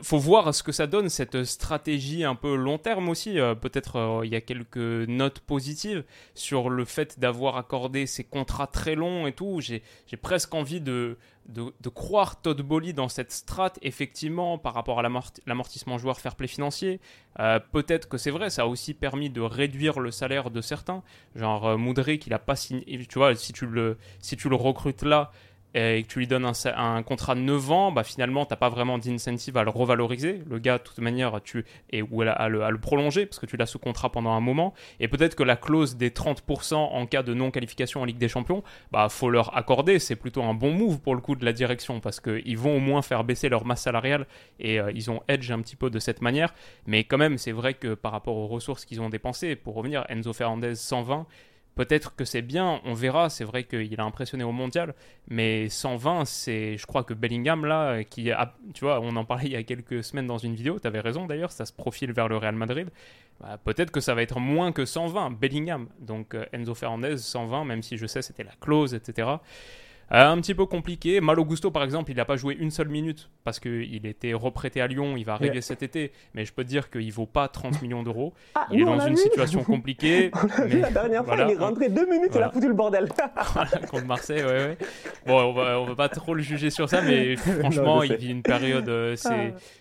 Faut 0.02 0.18
voir 0.18 0.55
ce 0.55 0.62
que 0.62 0.70
ça 0.70 0.87
donne 0.87 1.09
cette 1.09 1.44
stratégie 1.44 2.24
un 2.24 2.35
peu 2.35 2.55
long 2.55 2.76
terme 2.76 3.09
aussi. 3.09 3.40
Euh, 3.40 3.55
peut-être 3.55 3.96
euh, 3.96 4.26
il 4.26 4.31
y 4.31 4.37
a 4.37 4.42
quelques 4.42 4.76
notes 4.76 5.40
positives 5.40 6.05
sur 6.35 6.68
le 6.68 6.85
fait 6.85 7.18
d'avoir 7.18 7.57
accordé 7.57 8.07
ces 8.07 8.22
contrats 8.22 8.66
très 8.66 8.94
longs 8.94 9.26
et 9.26 9.33
tout. 9.33 9.61
J'ai 9.61 9.83
presque 10.20 10.55
envie 10.55 10.83
de 10.83 11.16
croire 11.94 12.42
Todd 12.42 12.61
Bolly 12.61 12.92
dans 12.92 13.09
cette 13.09 13.33
strate, 13.33 13.78
effectivement, 13.81 14.59
par 14.59 14.74
rapport 14.74 15.00
à 15.00 15.02
l'amortissement 15.46 15.96
joueur 15.96 16.20
fair 16.20 16.37
play 16.37 16.46
financier. 16.46 17.00
Euh, 17.40 17.59
peut-être 17.72 18.11
que 18.11 18.18
c'est 18.18 18.31
vrai, 18.31 18.50
ça 18.50 18.62
a 18.62 18.66
aussi 18.66 18.92
permis 18.92 19.31
de 19.31 19.40
réduire 19.40 20.00
le 20.00 20.11
salaire 20.11 20.50
de 20.50 20.61
certains. 20.61 21.02
Genre 21.35 21.66
euh, 21.66 21.76
Moudric, 21.78 22.26
il 22.26 22.35
a 22.35 22.38
pas 22.38 22.57
signé. 22.57 22.85
Tu 23.09 23.18
vois, 23.18 23.35
si 23.35 23.55
tu 23.55 23.66
le 23.66 23.96
recrutes 24.55 25.02
là, 25.02 25.33
et 25.74 26.02
que 26.02 26.08
tu 26.08 26.18
lui 26.18 26.26
donnes 26.26 26.50
un, 26.76 27.02
contrat 27.02 27.35
de 27.35 27.40
9 27.40 27.70
ans, 27.70 27.92
bah 27.92 28.04
finalement, 28.04 28.44
tu 28.44 28.52
n'as 28.52 28.56
pas 28.56 28.68
vraiment 28.68 28.98
d'incentive 28.98 29.56
à 29.56 29.64
le 29.64 29.70
revaloriser. 29.70 30.42
Le 30.48 30.58
gars, 30.58 30.78
de 30.78 30.82
toute 30.82 30.98
manière, 30.98 31.40
tu 31.42 31.64
et, 31.90 32.02
ou 32.02 32.22
à, 32.22 32.48
le, 32.48 32.62
à 32.62 32.70
le 32.70 32.78
prolonger, 32.78 33.26
parce 33.26 33.38
que 33.38 33.46
tu 33.46 33.56
l'as 33.56 33.66
sous 33.66 33.78
contrat 33.78 34.11
pendant 34.11 34.32
un 34.32 34.40
moment. 34.40 34.74
Et 35.00 35.08
peut-être 35.08 35.35
que 35.35 35.42
la 35.42 35.56
clause 35.56 35.96
des 35.96 36.11
30% 36.11 36.74
en 36.74 37.06
cas 37.06 37.22
de 37.22 37.32
non-qualification 37.32 38.02
en 38.02 38.04
Ligue 38.04 38.18
des 38.18 38.28
Champions, 38.28 38.62
bah 38.90 39.08
faut 39.08 39.30
leur 39.30 39.56
accorder. 39.56 39.98
C'est 39.98 40.16
plutôt 40.16 40.42
un 40.42 40.54
bon 40.54 40.72
move 40.72 41.00
pour 41.00 41.14
le 41.14 41.20
coup 41.20 41.37
de 41.37 41.44
la 41.44 41.52
direction, 41.52 42.00
parce 42.00 42.20
qu'ils 42.20 42.58
vont 42.58 42.76
au 42.76 42.80
moins 42.80 43.02
faire 43.02 43.24
baisser 43.24 43.48
leur 43.48 43.64
masse 43.64 43.82
salariale, 43.82 44.26
et 44.61 44.78
euh, 44.78 44.92
ils 44.94 45.11
ont 45.11 45.22
edge 45.28 45.50
un 45.50 45.61
petit 45.61 45.76
peu 45.76 45.88
de 45.88 45.98
cette 45.98 46.20
manière. 46.20 46.54
Mais 46.87 47.04
quand 47.04 47.18
même, 47.18 47.38
c'est 47.38 47.52
vrai 47.52 47.74
que 47.74 47.94
par 47.94 48.12
rapport 48.12 48.37
aux 48.37 48.46
ressources 48.46 48.85
qu'ils 48.85 49.00
ont 49.00 49.08
dépensées, 49.08 49.56
pour 49.56 49.74
revenir, 49.74 50.04
Enzo 50.08 50.32
Fernandez 50.32 50.74
120, 50.74 51.26
Peut-être 51.74 52.14
que 52.14 52.24
c'est 52.24 52.42
bien, 52.42 52.80
on 52.85 52.92
verra. 52.92 53.30
C'est 53.30 53.44
vrai 53.44 53.64
qu'il 53.64 53.98
a 54.00 54.04
impressionné 54.04 54.44
au 54.44 54.52
mondial, 54.52 54.94
mais 55.28 55.68
120, 55.68 56.26
c'est, 56.26 56.76
je 56.76 56.87
crois 56.87 57.02
que 57.02 57.14
Bellingham 57.14 57.64
là, 57.64 58.04
qui 58.04 58.30
a, 58.30 58.54
tu 58.74 58.85
vois, 58.85 59.00
on 59.00 59.16
en 59.16 59.24
parlait 59.24 59.46
il 59.46 59.52
y 59.52 59.56
a 59.56 59.62
quelques 59.62 60.04
semaines 60.04 60.26
dans 60.26 60.38
une 60.38 60.54
vidéo. 60.54 60.78
Tu 60.78 60.87
avais 60.87 61.00
raison 61.00 61.26
d'ailleurs, 61.26 61.50
ça 61.50 61.64
se 61.64 61.72
profile 61.72 62.12
vers 62.12 62.28
le 62.28 62.37
Real 62.37 62.54
Madrid. 62.54 62.90
Bah, 63.40 63.58
peut-être 63.64 63.90
que 63.90 64.00
ça 64.00 64.14
va 64.14 64.22
être 64.22 64.38
moins 64.38 64.72
que 64.72 64.85
120, 64.85 65.30
Bellingham. 65.30 65.88
Donc 66.00 66.35
euh, 66.35 66.44
Enzo 66.52 66.74
Fernandez 66.74 67.16
120, 67.16 67.64
même 67.64 67.82
si 67.82 67.96
je 67.96 68.06
sais 68.06 68.22
c'était 68.22 68.44
la 68.44 68.54
clause, 68.61 68.94
etc. 68.94 69.28
Euh, 70.12 70.29
un 70.29 70.37
petit 70.40 70.55
peu 70.55 70.66
compliqué. 70.66 71.20
Malo 71.20 71.44
Gusto, 71.44 71.70
par 71.70 71.85
exemple, 71.85 72.11
il 72.11 72.16
n'a 72.16 72.27
pas 72.27 72.37
joué 72.37 72.55
une 72.59 72.70
seule 72.70 72.88
minute 72.88 73.31
parce 73.44 73.59
qu'il 73.61 74.07
était 74.07 74.35
reprêté 74.35 74.83
à 74.83 74.87
Lyon. 74.87 75.16
Il 75.16 75.25
va 75.25 75.35
arriver 75.35 75.62
cet 75.62 75.83
été. 75.83 76.12
Mais 76.35 76.44
je 76.44 76.53
peux 76.53 76.64
te 76.64 76.68
dire 76.68 76.90
qu'il 76.90 77.07
ne 77.07 77.12
vaut 77.12 77.27
pas 77.27 77.48
30 77.48 77.81
millions 77.83 78.03
d'euro. 78.03 78.35
Ah, 78.55 78.66
il 78.70 78.83
est 78.83 78.85
dans 78.85 79.01
une 79.07 79.16
situation 79.16 79.64
compliquée. 79.64 80.31
mais, 80.68 80.81
la 80.81 80.90
dernière 80.90 81.25
fois, 81.25 81.37
il 81.38 81.53
est 81.53 81.59
rentré 81.59 81.88
deux 81.88 82.07
minutes, 82.07 82.33
il 82.35 82.42
a 82.42 82.51
foutu 82.51 82.68
le 82.68 82.75
bordel. 82.75 83.09
contre 83.90 84.05
Marseille, 84.05 84.42
ouais, 84.42 84.51
ouais. 84.51 84.79
Bon, 85.27 85.40
on 85.40 85.53
va, 85.53 85.81
va 85.81 85.94
pas 85.94 86.09
trop 86.09 86.35
le 86.35 86.42
juger 86.42 86.70
sur 86.70 86.88
ça, 86.88 87.01
mais 87.01 87.37
franchement, 87.37 88.03
il 88.03 88.16
vit 88.16 88.31
une 88.31 88.42
période. 88.42 88.88
Euh, 88.88 89.16
ah. 89.25 89.31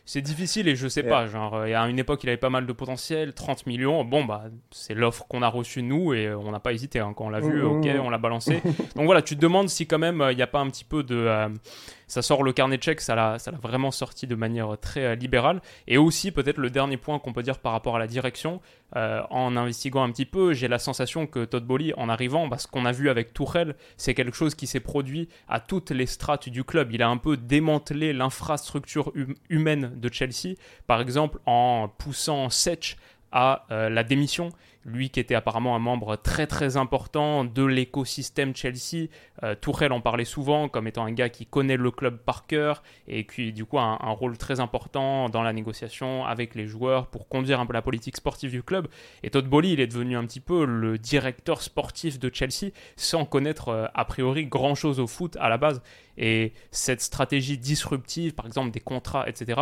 c'est 0.06 0.22
difficile 0.22 0.67
et 0.67 0.76
je 0.76 0.88
sais 0.88 1.04
pas. 1.04 1.28
Genre, 1.28 1.56
euh, 1.56 1.74
a 1.74 1.89
une 1.89 2.00
époque, 2.00 2.24
il 2.24 2.30
avait 2.30 2.38
pas 2.38 2.50
mal 2.50 2.65
de 2.65 2.74
potentiel. 2.74 3.34
30 3.34 3.67
millions, 3.67 4.06
bon, 4.06 4.24
bah, 4.24 4.44
c'est 4.72 4.94
l'offre 4.94 5.26
qu'on 5.28 5.41
a 5.41 5.50
reçue 5.50 5.84
nous 5.84 6.13
et 6.13 6.34
on 6.34 6.52
n'a 6.52 6.60
pas 6.60 6.72
hésité. 6.72 7.00
Hein. 7.00 7.13
Quand 7.15 7.26
on 7.26 7.30
l'a 7.30 7.41
vu, 7.41 7.62
mmh, 7.62 7.65
ok, 7.65 7.86
mmh. 7.86 8.00
on 8.00 8.10
l'a 8.10 8.17
balancé. 8.17 8.62
Donc 8.96 9.06
voilà, 9.06 9.22
tu 9.22 9.36
te 9.36 9.41
demandes 9.41 9.70
si 9.70 9.88
quand 9.88 10.00
même 10.00 10.20
il 10.29 10.36
n'y 10.36 10.41
a 10.41 10.47
pas 10.47 10.60
un 10.60 10.69
petit 10.69 10.84
peu 10.84 11.03
de... 11.03 11.15
Euh, 11.15 11.49
ça 12.07 12.21
sort 12.21 12.43
le 12.43 12.51
carnet 12.51 12.77
de 12.77 12.84
chèques, 12.84 12.99
ça 12.99 13.15
l'a 13.15 13.38
vraiment 13.62 13.89
sorti 13.89 14.27
de 14.27 14.36
manière 14.36 14.77
très 14.79 15.05
euh, 15.05 15.15
libérale. 15.15 15.62
Et 15.88 15.97
aussi, 15.97 16.31
peut-être 16.31 16.57
le 16.57 16.69
dernier 16.69 16.97
point 16.97 17.19
qu'on 17.19 17.31
peut 17.31 17.43
dire 17.43 17.60
par 17.60 17.71
rapport 17.71 17.95
à 17.95 17.99
la 17.99 18.07
direction, 18.07 18.60
euh, 18.97 19.21
en 19.29 19.55
investiguant 19.55 20.03
un 20.03 20.12
petit 20.12 20.25
peu, 20.25 20.53
j'ai 20.53 20.67
la 20.67 20.77
sensation 20.77 21.25
que 21.25 21.45
Todd 21.45 21.65
Bowley, 21.65 21.93
en 21.95 22.10
arrivant, 22.10 22.49
parce 22.49 22.67
qu'on 22.67 22.84
a 22.84 22.91
vu 22.91 23.10
avec 23.10 23.34
Tourelle, 23.34 23.75
c'est 23.95 24.13
quelque 24.13 24.36
chose 24.36 24.55
qui 24.55 24.67
s'est 24.67 24.81
produit 24.81 25.29
à 25.47 25.62
toutes 25.62 25.91
les 25.91 26.05
strates 26.05 26.49
du 26.49 26.65
club. 26.65 26.91
Il 26.91 27.01
a 27.01 27.07
un 27.07 27.17
peu 27.17 27.38
démantelé 27.38 28.12
l'infrastructure 28.12 29.13
hum, 29.15 29.34
humaine 29.49 29.93
de 29.95 30.12
Chelsea, 30.12 30.55
par 30.88 30.99
exemple 30.99 31.39
en 31.45 31.88
poussant 31.88 32.49
Setch 32.49 32.97
à 33.32 33.65
la 33.70 34.04
démission 34.04 34.52
lui 34.86 35.10
qui 35.10 35.20
était 35.20 35.36
apparemment 35.36 35.76
un 35.76 35.80
membre 35.80 36.15
très 36.15 36.48
très 36.48 36.78
important 36.78 37.44
de 37.44 37.63
l'écosystème 37.63 38.56
Chelsea. 38.56 39.08
Euh, 39.44 39.56
Tourelle 39.56 39.91
en 39.91 40.02
parlait 40.02 40.26
souvent 40.26 40.70
comme 40.70 40.88
étant 40.88 41.06
un 41.06 41.12
gars 41.12 41.30
qui 41.30 41.46
connaît 41.46 41.78
le 41.78 41.91
club 41.91 42.17
par 42.17 42.48
cœur 42.48 42.84
et 43.08 43.26
qui 43.26 43.54
du 43.54 43.65
coup 43.65 43.78
a 43.78 44.00
un, 44.02 44.12
rôle 44.12 44.38
très 44.38 44.60
important 44.60 45.30
dans 45.30 45.44
la 45.44 45.54
négociation 45.54 46.26
avec 46.26 46.56
les 46.56 46.67
joueurs 46.67 47.08
pour 47.08 47.28
conduire 47.28 47.60
un 47.60 47.65
peu 47.65 47.74
la 47.74 47.82
politique 47.82 48.17
sportive 48.17 48.52
du 48.52 48.63
club. 48.63 48.88
Et 49.24 49.30
Todd 49.30 49.48
Bowley, 49.48 49.72
il 49.72 49.80
est 49.80 49.88
devenu 49.88 50.17
un 50.17 50.26
petit 50.26 50.39
peu 50.39 50.65
le 50.65 50.98
directeur 50.98 51.62
sportif 51.62 52.20
de 52.20 52.30
Chelsea 52.34 52.72
sans 52.96 53.26
connaître 53.26 53.70
euh, 53.70 53.88
a 53.94 54.06
priori 54.06 54.46
grand 54.46 54.76
chose 54.76 55.00
au 55.00 55.08
foot 55.08 55.38
à 55.39 55.50
la 55.50 55.58
base. 55.58 55.82
Et 56.21 56.53
cette 56.69 57.01
stratégie 57.01 57.57
disruptive, 57.57 58.34
par 58.34 58.45
exemple 58.45 58.71
des 58.71 58.79
contrats, 58.79 59.27
etc., 59.27 59.60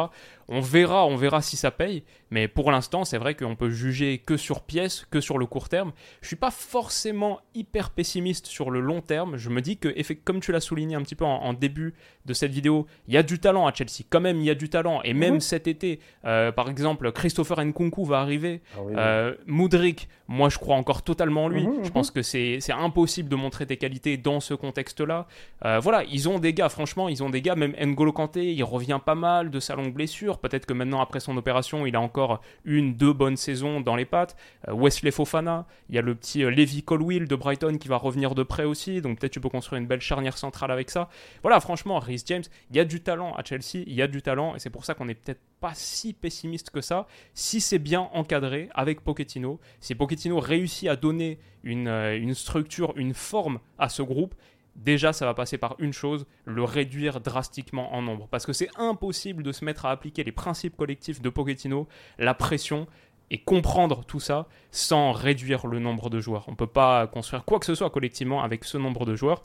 on 0.49 0.59
verra, 0.59 1.05
on 1.05 1.15
verra 1.15 1.41
si 1.41 1.55
ça 1.55 1.71
paye. 1.71 2.03
Mais 2.31 2.47
pour 2.47 2.71
l'instant, 2.71 3.05
c'est 3.05 3.17
vrai 3.17 3.35
qu'on 3.35 3.55
peut 3.55 3.69
juger 3.69 4.17
que 4.17 4.35
sur 4.35 4.61
pièce, 4.61 5.05
que 5.09 5.21
sur 5.21 5.37
le 5.37 5.45
court 5.45 5.69
terme. 5.69 5.93
Je 6.21 6.27
suis 6.27 6.35
pas 6.35 6.51
forcément 6.51 7.39
hyper 7.55 7.91
pessimiste 7.91 8.47
sur 8.47 8.71
le 8.71 8.81
long 8.81 9.01
terme. 9.01 9.37
Je 9.37 9.49
me 9.49 9.61
dis 9.61 9.77
que, 9.77 9.89
comme 10.23 10.39
tu 10.39 10.51
l'as 10.51 10.59
souligné 10.59 10.95
un 10.95 11.01
petit 11.01 11.15
peu 11.15 11.25
en, 11.25 11.53
début 11.53 11.93
de 12.25 12.33
cette 12.33 12.51
vidéo, 12.51 12.87
il 13.07 13.13
y 13.13 13.17
a 13.17 13.23
du 13.23 13.39
talent 13.39 13.67
à 13.67 13.73
Chelsea. 13.73 14.03
Quand 14.09 14.21
même, 14.21 14.37
il 14.37 14.45
y 14.45 14.49
a 14.49 14.55
du 14.55 14.69
talent. 14.69 15.01
Et 15.03 15.13
même 15.13 15.35
mhm. 15.35 15.39
cet 15.39 15.67
été, 15.67 15.99
euh, 16.25 16.51
par 16.51 16.69
exemple, 16.69 17.11
Christopher 17.11 17.63
Nkunku 17.63 18.03
va 18.03 18.19
arriver. 18.19 18.61
Ah 18.75 18.79
euh, 18.97 19.35
Moudric, 19.45 20.09
moi, 20.27 20.49
je 20.49 20.57
crois 20.57 20.75
encore 20.75 21.03
totalement 21.03 21.45
en 21.45 21.47
lui. 21.47 21.65
Mhm, 21.65 21.75
je 21.83 21.87
mhm. 21.87 21.89
pense 21.91 22.11
que 22.11 22.21
c'est 22.21 22.59
impossible 22.71 23.29
de 23.29 23.35
montrer 23.35 23.65
tes 23.65 23.77
qualités 23.77 24.17
dans 24.17 24.39
ce 24.39 24.53
contexte-là. 24.53 25.27
Euh, 25.65 25.79
voilà, 25.79 26.03
ils 26.05 26.27
ont 26.27 26.39
des 26.39 26.48
gars, 26.53 26.69
franchement, 26.69 27.09
ils 27.09 27.23
ont 27.23 27.29
des 27.29 27.41
gars. 27.41 27.55
Même 27.55 27.73
N'Golo 27.79 28.11
Kanté, 28.11 28.53
il 28.53 28.63
revient 28.63 28.99
pas 29.03 29.15
mal 29.15 29.49
de 29.49 29.59
sa 29.59 29.75
longue 29.75 29.93
blessure. 29.93 30.39
Peut-être 30.39 30.65
que 30.65 30.73
maintenant, 30.73 31.01
après 31.01 31.19
son 31.19 31.35
opération, 31.37 31.85
il 31.85 31.95
a 31.95 32.01
encore 32.01 32.41
une, 32.65 32.95
deux 32.95 33.13
bonnes 33.13 33.37
saisons 33.37 33.81
dans 33.81 33.95
les 33.95 34.05
pattes. 34.05 34.35
Wesley 34.67 35.11
Fofana, 35.11 35.65
il 35.89 35.95
y 35.95 35.97
a 35.97 36.01
le 36.01 36.15
petit 36.15 36.41
Levi 36.41 36.83
Colwill 36.83 37.27
de 37.27 37.35
Brighton 37.35 37.77
qui 37.77 37.87
va 37.87 37.97
revenir 37.97 38.35
de 38.35 38.43
près 38.43 38.63
aussi. 38.63 39.01
Donc 39.01 39.19
peut-être 39.19 39.33
tu 39.33 39.39
peux 39.39 39.49
construire 39.49 39.81
une 39.81 39.87
belle 39.87 40.01
charnière 40.01 40.37
centrale 40.37 40.71
avec 40.71 40.89
ça. 40.89 41.09
Voilà, 41.41 41.59
franchement, 41.59 41.99
Rhys 41.99 42.23
James, 42.25 42.43
il 42.69 42.77
y 42.77 42.79
a 42.79 42.85
du 42.85 43.01
talent 43.01 43.33
à 43.33 43.43
Chelsea, 43.43 43.83
il 43.85 43.93
y 43.93 44.01
a 44.01 44.07
du 44.07 44.21
talent. 44.21 44.55
Et 44.55 44.59
c'est 44.59 44.69
pour 44.69 44.85
ça 44.85 44.93
qu'on 44.93 45.05
n'est 45.05 45.15
peut-être 45.15 45.41
pas 45.59 45.73
si 45.73 46.13
pessimiste 46.13 46.69
que 46.69 46.81
ça. 46.81 47.07
Si 47.33 47.61
c'est 47.61 47.79
bien 47.79 48.09
encadré 48.13 48.69
avec 48.73 49.01
Pochettino, 49.01 49.59
si 49.79 49.95
Pochettino 49.95 50.39
réussit 50.39 50.89
à 50.89 50.95
donner 50.95 51.39
une, 51.63 51.87
une 51.87 52.33
structure, 52.33 52.93
une 52.95 53.13
forme 53.13 53.59
à 53.77 53.89
ce 53.89 54.01
groupe, 54.01 54.35
déjà 54.79 55.13
ça 55.13 55.25
va 55.25 55.33
passer 55.33 55.57
par 55.57 55.75
une 55.79 55.93
chose, 55.93 56.25
le 56.45 56.63
réduire 56.63 57.19
drastiquement 57.19 57.93
en 57.93 58.01
nombre. 58.01 58.27
Parce 58.29 58.45
que 58.45 58.53
c'est 58.53 58.69
impossible 58.77 59.43
de 59.43 59.51
se 59.51 59.63
mettre 59.63 59.85
à 59.85 59.91
appliquer 59.91 60.23
les 60.23 60.31
principes 60.31 60.75
collectifs 60.75 61.21
de 61.21 61.29
Pochettino, 61.29 61.87
la 62.17 62.33
pression 62.33 62.87
et 63.31 63.37
comprendre 63.37 64.03
tout 64.05 64.19
ça 64.19 64.47
sans 64.71 65.11
réduire 65.11 65.67
le 65.67 65.79
nombre 65.79 66.09
de 66.09 66.19
joueurs. 66.19 66.45
On 66.47 66.51
ne 66.51 66.55
peut 66.55 66.67
pas 66.67 67.07
construire 67.07 67.45
quoi 67.45 67.59
que 67.59 67.65
ce 67.65 67.75
soit 67.75 67.89
collectivement 67.89 68.41
avec 68.41 68.63
ce 68.63 68.77
nombre 68.77 69.05
de 69.05 69.15
joueurs. 69.15 69.43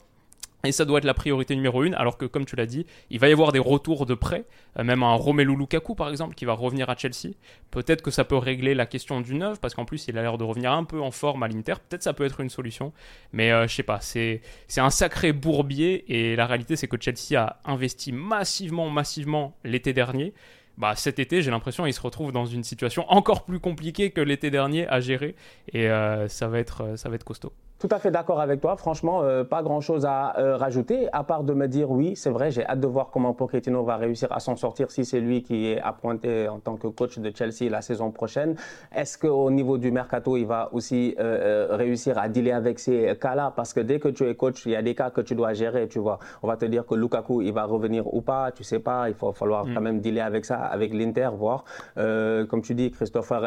Et 0.65 0.71
ça 0.71 0.85
doit 0.85 0.97
être 0.97 1.05
la 1.05 1.13
priorité 1.13 1.55
numéro 1.55 1.83
une, 1.83 1.93
alors 1.93 2.17
que 2.17 2.25
comme 2.25 2.45
tu 2.45 2.55
l'as 2.55 2.65
dit, 2.65 2.85
il 3.09 3.19
va 3.19 3.29
y 3.29 3.31
avoir 3.31 3.51
des 3.51 3.59
retours 3.59 4.05
de 4.05 4.13
prêt, 4.13 4.45
euh, 4.77 4.83
même 4.83 5.03
un 5.03 5.13
Romelu 5.13 5.55
Lukaku 5.55 5.95
par 5.95 6.09
exemple 6.09 6.35
qui 6.35 6.45
va 6.45 6.53
revenir 6.53 6.89
à 6.89 6.95
Chelsea. 6.95 7.33
Peut-être 7.71 8.01
que 8.01 8.11
ça 8.11 8.23
peut 8.23 8.37
régler 8.37 8.73
la 8.73 8.85
question 8.85 9.21
du 9.21 9.35
neuf, 9.35 9.59
parce 9.59 9.73
qu'en 9.73 9.85
plus 9.85 10.07
il 10.07 10.17
a 10.17 10.21
l'air 10.21 10.37
de 10.37 10.43
revenir 10.43 10.71
un 10.71 10.83
peu 10.83 11.01
en 11.01 11.11
forme 11.11 11.43
à 11.43 11.47
l'Inter. 11.47 11.75
Peut-être 11.87 12.03
ça 12.03 12.13
peut 12.13 12.25
être 12.25 12.39
une 12.41 12.49
solution, 12.49 12.93
mais 13.31 13.51
euh, 13.51 13.67
je 13.67 13.75
sais 13.75 13.83
pas, 13.83 13.99
c'est 14.01 14.41
un 14.77 14.89
sacré 14.89 15.31
bourbier 15.33 16.05
et 16.07 16.35
la 16.35 16.45
réalité 16.45 16.75
c'est 16.75 16.87
que 16.87 16.97
Chelsea 16.99 17.39
a 17.39 17.59
investi 17.65 18.11
massivement, 18.11 18.89
massivement 18.89 19.55
l'été 19.63 19.93
dernier. 19.93 20.33
Bah, 20.77 20.93
cet 20.95 21.19
été, 21.19 21.41
j'ai 21.41 21.51
l'impression, 21.51 21.85
il 21.85 21.93
se 21.93 22.01
retrouve 22.01 22.33
dans 22.33 22.45
une 22.45 22.63
situation 22.63 23.05
encore 23.09 23.45
plus 23.45 23.59
compliquée 23.59 24.11
que 24.11 24.19
l'été 24.19 24.51
dernier 24.51 24.87
à 24.89 24.99
gérer, 24.99 25.35
et 25.71 25.89
euh, 25.89 26.27
ça, 26.27 26.49
va 26.49 26.59
être, 26.59 26.97
ça 26.97 27.07
va 27.07 27.15
être 27.15 27.23
costaud. 27.23 27.53
Tout 27.77 27.89
à 27.91 27.99
fait 27.99 28.09
d'accord 28.09 28.39
avec 28.39 28.61
toi. 28.61 28.77
Franchement, 28.77 29.21
euh, 29.21 29.43
pas 29.43 29.61
grand-chose 29.61 30.05
à 30.05 30.39
euh, 30.39 30.55
rajouter, 30.55 31.09
à 31.11 31.25
part 31.25 31.43
de 31.43 31.53
me 31.53 31.67
dire 31.67 31.91
oui, 31.91 32.15
c'est 32.15 32.29
vrai, 32.29 32.49
j'ai 32.49 32.65
hâte 32.65 32.79
de 32.79 32.87
voir 32.87 33.09
comment 33.11 33.33
Pochettino 33.33 33.83
va 33.83 33.97
réussir 33.97 34.31
à 34.31 34.39
s'en 34.39 34.55
sortir 34.55 34.91
si 34.91 35.03
c'est 35.03 35.19
lui 35.19 35.43
qui 35.43 35.67
est 35.67 35.81
appointé 35.81 36.47
en 36.47 36.59
tant 36.59 36.77
que 36.77 36.87
coach 36.87 37.19
de 37.19 37.35
Chelsea 37.35 37.69
la 37.69 37.81
saison 37.81 38.11
prochaine. 38.11 38.55
Est-ce 38.95 39.17
qu'au 39.17 39.51
niveau 39.51 39.77
du 39.77 39.91
mercato, 39.91 40.37
il 40.37 40.45
va 40.45 40.69
aussi 40.71 41.15
euh, 41.19 41.67
réussir 41.71 42.17
à 42.17 42.29
dealer 42.29 42.53
avec 42.53 42.79
ces 42.79 43.13
cas-là? 43.19 43.51
Parce 43.53 43.73
que 43.73 43.81
dès 43.81 43.99
que 43.99 44.07
tu 44.07 44.25
es 44.25 44.35
coach, 44.35 44.65
il 44.65 44.71
y 44.71 44.75
a 44.77 44.81
des 44.81 44.95
cas 44.95 45.09
que 45.09 45.19
tu 45.19 45.35
dois 45.35 45.51
gérer, 45.51 45.89
tu 45.89 45.99
vois. 45.99 46.19
On 46.43 46.47
va 46.47 46.55
te 46.55 46.63
dire 46.63 46.85
que 46.85 46.95
Lukaku, 46.95 47.41
il 47.41 47.51
va 47.51 47.65
revenir 47.65 48.11
ou 48.13 48.21
pas, 48.21 48.53
tu 48.53 48.63
sais 48.63 48.79
pas. 48.79 49.09
Il 49.09 49.15
va 49.15 49.33
falloir 49.33 49.65
mm. 49.65 49.73
quand 49.73 49.81
même 49.81 49.99
dealer 49.99 50.21
avec 50.21 50.45
ça, 50.45 50.59
avec 50.59 50.93
l'Inter, 50.93 51.31
voir. 51.33 51.65
comme 51.95 52.61
tu 52.61 52.73
dis, 52.73 52.89
Christopher 52.91 53.41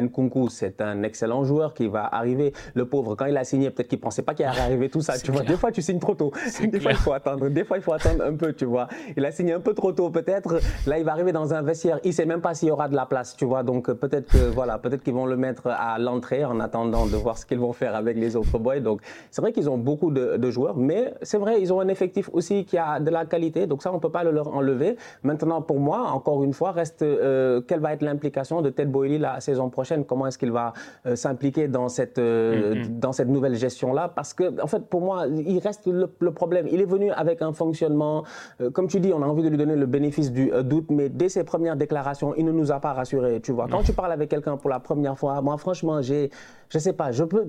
Nkunku, 0.00 0.48
c'est 0.48 0.80
un 0.80 1.02
excellent 1.02 1.42
joueur 1.42 1.74
qui 1.74 1.88
va 1.88 2.06
arriver. 2.06 2.52
Le 2.74 2.86
pauvre 3.00 3.14
quand 3.14 3.26
il 3.26 3.36
a 3.36 3.44
signé, 3.44 3.70
peut-être 3.70 3.88
qu'il 3.88 4.00
pensait 4.00 4.22
pas 4.22 4.34
qu'il 4.34 4.44
allait 4.44 4.60
arriver 4.60 4.88
tout 4.88 5.00
ça. 5.00 5.18
Tu 5.18 5.30
vois, 5.30 5.42
des 5.42 5.56
fois 5.56 5.72
tu 5.72 5.82
signes 5.82 5.98
trop 5.98 6.14
tôt. 6.14 6.32
Des 6.60 6.80
fois 6.80 6.92
il 6.92 6.96
faut 6.96 7.12
attendre. 7.12 7.48
Des 7.48 7.64
fois 7.64 7.78
il 7.78 7.82
faut 7.82 7.92
attendre 7.92 8.24
un 8.24 8.34
peu. 8.34 8.52
Tu 8.52 8.64
vois, 8.64 8.88
il 9.16 9.24
a 9.24 9.32
signé 9.32 9.52
un 9.52 9.60
peu 9.60 9.74
trop 9.74 9.92
tôt 9.92 10.10
peut-être. 10.10 10.60
Là 10.86 10.98
il 10.98 11.04
va 11.04 11.12
arriver 11.12 11.32
dans 11.32 11.54
un 11.54 11.62
vestiaire. 11.62 11.98
Il 12.04 12.12
sait 12.12 12.26
même 12.26 12.40
pas 12.40 12.54
s'il 12.54 12.68
y 12.68 12.70
aura 12.70 12.88
de 12.88 12.96
la 12.96 13.06
place. 13.06 13.36
Tu 13.36 13.44
vois, 13.44 13.62
donc 13.62 13.90
peut-être 13.92 14.30
que 14.30 14.38
voilà, 14.38 14.78
peut-être 14.78 15.02
qu'ils 15.02 15.14
vont 15.14 15.26
le 15.26 15.36
mettre 15.36 15.68
à 15.68 15.98
l'entrée 15.98 16.44
en 16.44 16.60
attendant 16.60 17.06
de 17.06 17.16
voir 17.16 17.38
ce 17.38 17.46
qu'ils 17.46 17.58
vont 17.58 17.72
faire 17.72 17.94
avec 17.94 18.16
les 18.16 18.36
autres 18.36 18.58
boys. 18.58 18.80
Donc 18.80 19.00
c'est 19.30 19.40
vrai 19.40 19.52
qu'ils 19.52 19.70
ont 19.70 19.78
beaucoup 19.78 20.10
de, 20.10 20.50
joueurs, 20.50 20.76
mais 20.76 21.14
c'est 21.22 21.38
vrai 21.38 21.60
ils 21.60 21.72
ont 21.72 21.80
un 21.80 21.88
effectif 21.88 22.28
aussi 22.32 22.64
qui 22.64 22.76
a 22.76 22.98
de 23.00 23.10
la 23.10 23.24
qualité. 23.24 23.66
Donc 23.66 23.82
ça 23.82 23.92
on 23.92 23.98
peut 23.98 24.10
pas 24.10 24.24
le 24.24 24.30
leur 24.30 24.48
enlever. 24.54 24.96
Maintenant 25.22 25.62
pour 25.62 25.80
moi, 25.80 26.10
encore 26.10 26.42
une 26.44 26.52
fois, 26.52 26.72
reste 26.72 27.02
euh, 27.02 27.60
quelle 27.60 27.80
va 27.80 27.92
être 27.92 28.02
l'implication 28.02 28.62
de 28.62 28.70
Ted 28.70 28.90
Boyle 28.90 29.20
la 29.20 29.40
saison 29.40 29.70
prochaine? 29.70 30.04
Comment 30.04 30.26
est-ce 30.26 30.38
qu'il 30.38 30.52
va 30.52 30.72
euh, 31.06 31.16
s'impliquer 31.16 31.68
dans 31.68 31.88
cette 31.88 32.18
euh, 32.18 32.74
mm-hmm 32.74 32.89
dans 32.90 33.12
cette 33.12 33.28
nouvelle 33.28 33.54
gestion-là 33.54 34.08
parce 34.08 34.34
que, 34.34 34.60
en 34.62 34.66
fait, 34.66 34.86
pour 34.86 35.00
moi, 35.00 35.26
il 35.26 35.58
reste 35.58 35.86
le, 35.86 36.06
problème. 36.32 36.66
Il 36.70 36.80
est 36.80 36.86
venu 36.86 37.10
avec 37.10 37.42
un 37.42 37.52
fonctionnement, 37.52 38.24
euh, 38.60 38.70
comme 38.70 38.88
tu 38.88 39.00
dis, 39.00 39.12
on 39.12 39.22
a 39.22 39.26
envie 39.26 39.42
de 39.42 39.48
lui 39.48 39.56
donner 39.56 39.76
le 39.76 39.86
bénéfice 39.86 40.32
du 40.32 40.52
euh, 40.52 40.62
doute, 40.62 40.90
mais 40.90 41.08
dès 41.08 41.28
ses 41.28 41.44
premières 41.44 41.76
déclarations, 41.76 42.34
il 42.36 42.44
ne 42.44 42.52
nous 42.52 42.72
a 42.72 42.80
pas 42.80 42.92
rassurés, 42.92 43.40
tu 43.40 43.52
vois. 43.52 43.66
Quand 43.68 43.82
tu 43.82 43.92
parles 43.92 44.12
avec 44.12 44.30
quelqu'un 44.30 44.56
pour 44.56 44.70
la 44.70 44.80
première 44.80 45.18
fois, 45.18 45.40
moi, 45.40 45.56
franchement, 45.56 46.02
j'ai, 46.02 46.30
je 46.70 46.78
sais 46.78 46.92
pas, 46.92 47.10
je 47.10 47.24
peux, 47.24 47.46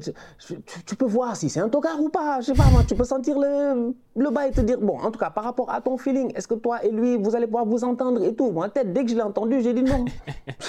tu, 0.86 0.96
peux 0.96 1.06
voir 1.06 1.36
si 1.36 1.50
c'est 1.50 1.60
un 1.60 1.70
tocard 1.70 2.02
ou 2.02 2.10
pas, 2.10 2.42
je 2.42 2.48
sais 2.48 2.54
pas, 2.54 2.70
moi, 2.72 2.82
tu 2.88 2.96
peux 2.96 3.04
sentir 3.04 3.38
le, 3.40 3.94
le 4.16 4.30
bas 4.32 4.48
et 4.48 4.52
te 4.52 4.62
dire, 4.62 4.80
bon, 4.80 5.00
en 5.00 5.12
tout 5.12 5.20
cas, 5.20 5.30
par 5.30 5.44
rapport 5.44 5.70
à 5.70 5.80
ton 5.80 5.98
feeling, 5.98 6.34
est-ce 6.36 6.48
que 6.48 6.56
toi 6.56 6.84
et 6.84 6.90
lui, 6.90 7.18
vous 7.18 7.36
allez 7.36 7.46
pouvoir 7.46 7.66
vous 7.66 7.84
entendre 7.84 8.24
et 8.24 8.34
tout? 8.34 8.52
Moi, 8.52 8.70
tête, 8.70 8.92
dès 8.92 9.04
que 9.06 9.12
je 9.12 9.16
l'ai 9.16 9.22
entendu, 9.22 9.62
j'ai 9.62 9.74
dit 9.74 9.84
non. 9.84 10.06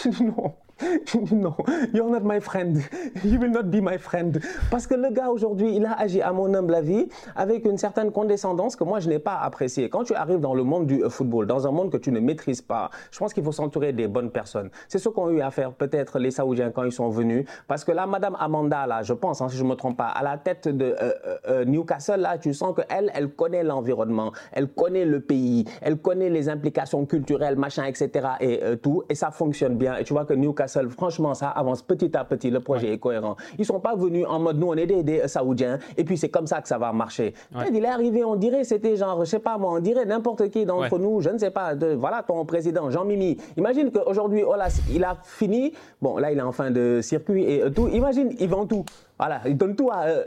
j'ai 0.02 0.10
dit 0.10 0.24
non. 0.24 0.52
non, 1.32 1.54
you're 1.92 2.08
not 2.08 2.24
my 2.24 2.40
friend. 2.40 2.82
You 3.24 3.38
will 3.38 3.50
not 3.50 3.70
be 3.70 3.80
my 3.80 3.98
friend. 3.98 4.40
Parce 4.70 4.86
que 4.86 4.94
le 4.94 5.10
gars 5.10 5.30
aujourd'hui, 5.30 5.76
il 5.76 5.84
a 5.86 5.92
agi 5.92 6.20
à 6.20 6.32
mon 6.32 6.52
humble 6.54 6.74
avis 6.74 7.08
avec 7.36 7.64
une 7.64 7.78
certaine 7.78 8.10
condescendance 8.10 8.76
que 8.76 8.84
moi 8.84 9.00
je 9.00 9.08
n'ai 9.08 9.18
pas 9.18 9.38
appréciée. 9.38 9.88
Quand 9.88 10.04
tu 10.04 10.14
arrives 10.14 10.40
dans 10.40 10.54
le 10.54 10.64
monde 10.64 10.86
du 10.86 11.02
football, 11.08 11.46
dans 11.46 11.66
un 11.66 11.70
monde 11.70 11.90
que 11.90 11.96
tu 11.96 12.10
ne 12.10 12.20
maîtrises 12.20 12.62
pas, 12.62 12.90
je 13.10 13.18
pense 13.18 13.32
qu'il 13.32 13.44
faut 13.44 13.52
s'entourer 13.52 13.92
des 13.92 14.08
bonnes 14.08 14.30
personnes. 14.30 14.70
C'est 14.88 14.98
ce 14.98 15.08
qu'ont 15.08 15.30
eu 15.30 15.40
à 15.40 15.50
faire 15.50 15.72
peut-être 15.72 16.18
les 16.18 16.30
Saoudiens 16.30 16.70
quand 16.70 16.84
ils 16.84 16.92
sont 16.92 17.08
venus. 17.08 17.46
Parce 17.68 17.84
que 17.84 17.92
là, 17.92 18.06
Madame 18.06 18.36
Amanda, 18.42 18.86
là, 18.86 19.02
je 19.02 19.12
pense, 19.12 19.40
hein, 19.40 19.48
si 19.48 19.56
je 19.56 19.64
ne 19.64 19.68
me 19.68 19.74
trompe 19.74 19.96
pas, 19.96 20.08
à 20.08 20.22
la 20.22 20.36
tête 20.38 20.68
de 20.68 20.84
euh, 20.84 20.94
euh, 21.00 21.36
euh, 21.48 21.64
Newcastle, 21.64 22.20
là, 22.20 22.38
tu 22.38 22.54
sens 22.54 22.74
qu'elle, 22.74 23.10
elle 23.14 23.30
connaît 23.30 23.62
l'environnement, 23.62 24.32
elle 24.52 24.68
connaît 24.68 25.04
le 25.04 25.20
pays, 25.20 25.64
elle 25.80 25.96
connaît 25.98 26.30
les 26.30 26.48
implications 26.48 27.04
culturelles, 27.06 27.56
machin, 27.56 27.84
etc. 27.84 28.28
et 28.40 28.60
tout. 28.82 29.02
Et 29.08 29.14
ça 29.14 29.30
fonctionne 29.30 29.76
bien. 29.76 29.96
Et 29.96 30.04
tu 30.04 30.12
vois 30.12 30.24
que 30.24 30.34
Newcastle 30.34 30.88
franchement, 30.88 31.34
ça 31.34 31.48
avance 31.48 31.82
petit 31.82 32.16
à 32.16 32.24
petit. 32.24 32.50
Le 32.50 32.60
projet 32.60 32.92
est 32.92 32.98
cohérent. 32.98 33.36
Ils 33.58 33.64
sont 33.64 33.80
pas 33.80 33.94
venus 33.94 34.26
en 34.28 34.38
mode 34.38 34.58
nous, 34.58 34.68
on 34.68 34.76
est 34.76 34.86
des, 34.86 35.26
Saoudiens, 35.28 35.78
et 35.96 36.04
puis 36.04 36.16
c'est 36.16 36.28
comme 36.28 36.46
ça 36.46 36.60
que 36.60 36.68
ça 36.68 36.78
va 36.78 36.92
marcher. 36.92 37.34
Il 37.72 37.84
est 37.84 37.88
arrivé, 37.88 38.24
on 38.24 38.36
dirait, 38.36 38.64
c'était 38.64 38.96
genre, 38.96 39.24
je 39.24 39.30
sais 39.30 39.38
pas 39.38 39.58
moi, 39.58 39.72
on 39.72 39.80
dirait 39.80 40.04
n'importe 40.04 40.50
qui 40.50 40.64
d'entre 40.64 40.98
nous, 40.98 41.20
je 41.20 41.30
ne 41.30 41.38
sais 41.38 41.50
pas, 41.50 41.74
de, 41.74 41.94
voilà 41.94 42.22
ton 42.22 42.44
président, 42.44 42.90
Jean-Mimi. 42.90 43.36
Imagine 43.56 43.90
qu'aujourd'hui, 43.90 44.44
il 44.90 45.04
a 45.04 45.16
fini, 45.22 45.72
bon, 46.00 46.18
là, 46.18 46.32
il 46.32 46.38
est 46.38 46.42
en 46.42 46.52
fin 46.52 46.70
de 46.70 47.00
circuit 47.02 47.44
et 47.44 47.72
tout. 47.72 47.88
Imagine, 47.88 48.31
il 48.38 48.48
vend 48.48 48.66
tout. 48.66 48.84
Voilà, 49.18 49.40
il 49.46 49.56
donne 49.56 49.76
tout 49.76 49.90
à 49.90 50.06
euh, 50.06 50.24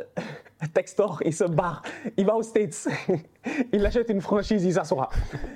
Textor, 0.73 1.21
il 1.25 1.33
se 1.33 1.43
barre, 1.43 1.81
il 2.17 2.25
va 2.25 2.35
aux 2.35 2.43
States, 2.43 2.87
il 3.73 3.85
achète 3.85 4.09
une 4.09 4.21
franchise, 4.21 4.63
il 4.63 4.73
s'assoit. 4.73 5.09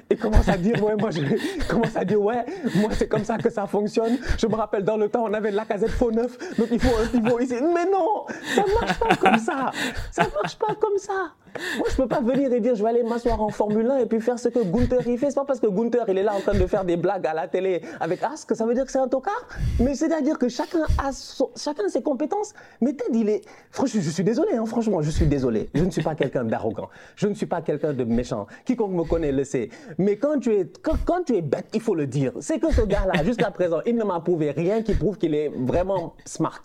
Il 0.10 0.18
commence 0.18 0.48
à 0.50 0.58
dire, 0.58 0.84
ouais, 0.84 0.96
moi, 0.96 1.10
je 1.12 1.22
commence 1.70 1.96
à 1.96 2.04
dire, 2.04 2.22
ouais, 2.22 2.46
moi, 2.76 2.90
c'est 2.92 3.08
comme 3.08 3.24
ça 3.24 3.38
que 3.38 3.50
ça 3.50 3.66
fonctionne. 3.66 4.18
Je 4.38 4.48
me 4.48 4.56
rappelle, 4.56 4.84
dans 4.84 4.98
le 4.98 5.10
temps, 5.10 5.24
on 5.24 5.34
avait 5.34 5.52
la 5.52 5.66
casette 5.66 5.92
faux 5.92 6.12
neuf, 6.12 6.38
donc 6.58 6.68
il 6.72 6.80
faut 6.80 6.96
un 6.98 7.08
pivot 7.08 7.40
ici. 7.40 7.56
Mais 7.62 7.86
non, 7.86 8.26
ça 8.56 8.64
marche 8.80 9.00
pas 9.00 9.16
comme 9.16 9.40
ça. 9.40 9.72
Ça 10.12 10.28
marche 10.34 10.58
pas 10.58 10.76
comme 10.76 10.98
ça. 10.98 11.34
Moi, 11.78 11.88
je 11.90 11.96
peux 11.96 12.08
pas 12.08 12.22
venir 12.22 12.52
et 12.54 12.60
dire, 12.60 12.76
je 12.76 12.84
vais 12.84 12.90
aller 12.90 13.04
m'asseoir 13.04 13.42
en 13.42 13.50
Formule 13.50 13.90
1 13.90 13.98
et 14.00 14.06
puis 14.06 14.22
faire 14.22 14.40
ce 14.40 14.50
que 14.50 14.60
Gunther 14.60 15.08
il 15.08 15.18
fait. 15.18 15.30
C'est 15.30 15.36
pas 15.36 15.46
parce 15.46 15.60
que 15.60 15.68
Gunther, 15.68 16.06
il 16.08 16.18
est 16.18 16.24
là 16.24 16.34
en 16.36 16.40
train 16.40 16.58
de 16.58 16.68
faire 16.68 16.86
des 16.86 16.98
blagues 16.98 17.26
à 17.28 17.34
la 17.34 17.48
télé 17.48 17.82
avec 18.00 18.22
As 18.24 18.46
que 18.46 18.56
ça 18.56 18.66
veut 18.66 18.74
dire 18.74 18.86
que 18.86 18.92
c'est 18.92 19.00
un 19.00 19.08
tocard. 19.08 19.48
Mais 19.80 19.96
c'est-à-dire 19.96 20.38
que 20.38 20.50
chacun 20.50 20.84
a 20.98 21.12
chacun 21.56 21.88
ses 21.90 22.02
compétences. 22.02 22.54
Mais 22.82 22.94
Ted, 22.94 23.12
il 23.14 23.30
est. 23.30 23.42
Franchement, 23.72 24.02
je 24.02 24.10
suis 24.10 24.24
désolé, 24.24 24.54
hein, 24.54 24.66
franchement, 24.66 25.02
je 25.02 25.10
suis 25.10 25.26
désolé. 25.28 25.70
Je 25.74 25.84
ne 25.84 25.92
suis 25.92 26.04
pas 26.04 26.16
quelqu'un 26.16 26.44
d'arrogant. 26.44 26.90
Je 27.16 27.28
ne 27.28 27.34
suis 27.34 27.46
pas 27.46 27.62
quelqu'un 27.62 27.94
de 27.94 28.04
méchant. 28.04 28.48
Quiconque 28.66 28.94
me 28.94 29.04
connaît 29.04 29.32
le 29.32 29.44
sait. 29.44 29.70
Mais 29.98 30.18
quand 30.18 30.40
tu 30.40 30.54
es, 30.54 30.72
quand, 30.82 31.24
tu 31.26 31.36
es 31.36 31.42
bête, 31.42 31.68
il 31.74 31.82
faut 31.82 31.96
le 31.96 32.08
dire. 32.08 32.34
C'est 32.40 32.60
que 32.60 32.72
ce 32.72 32.82
gars-là, 32.82 33.24
jusqu'à 33.24 33.52
présent, 33.52 33.80
il 33.86 33.96
ne 33.96 34.04
m'a 34.04 34.20
prouvé 34.20 34.52
rien 34.52 34.82
qui 34.82 34.94
prouve 34.94 35.18
qu'il 35.18 35.34
est 35.36 35.52
vraiment 35.56 36.16
smart. 36.26 36.62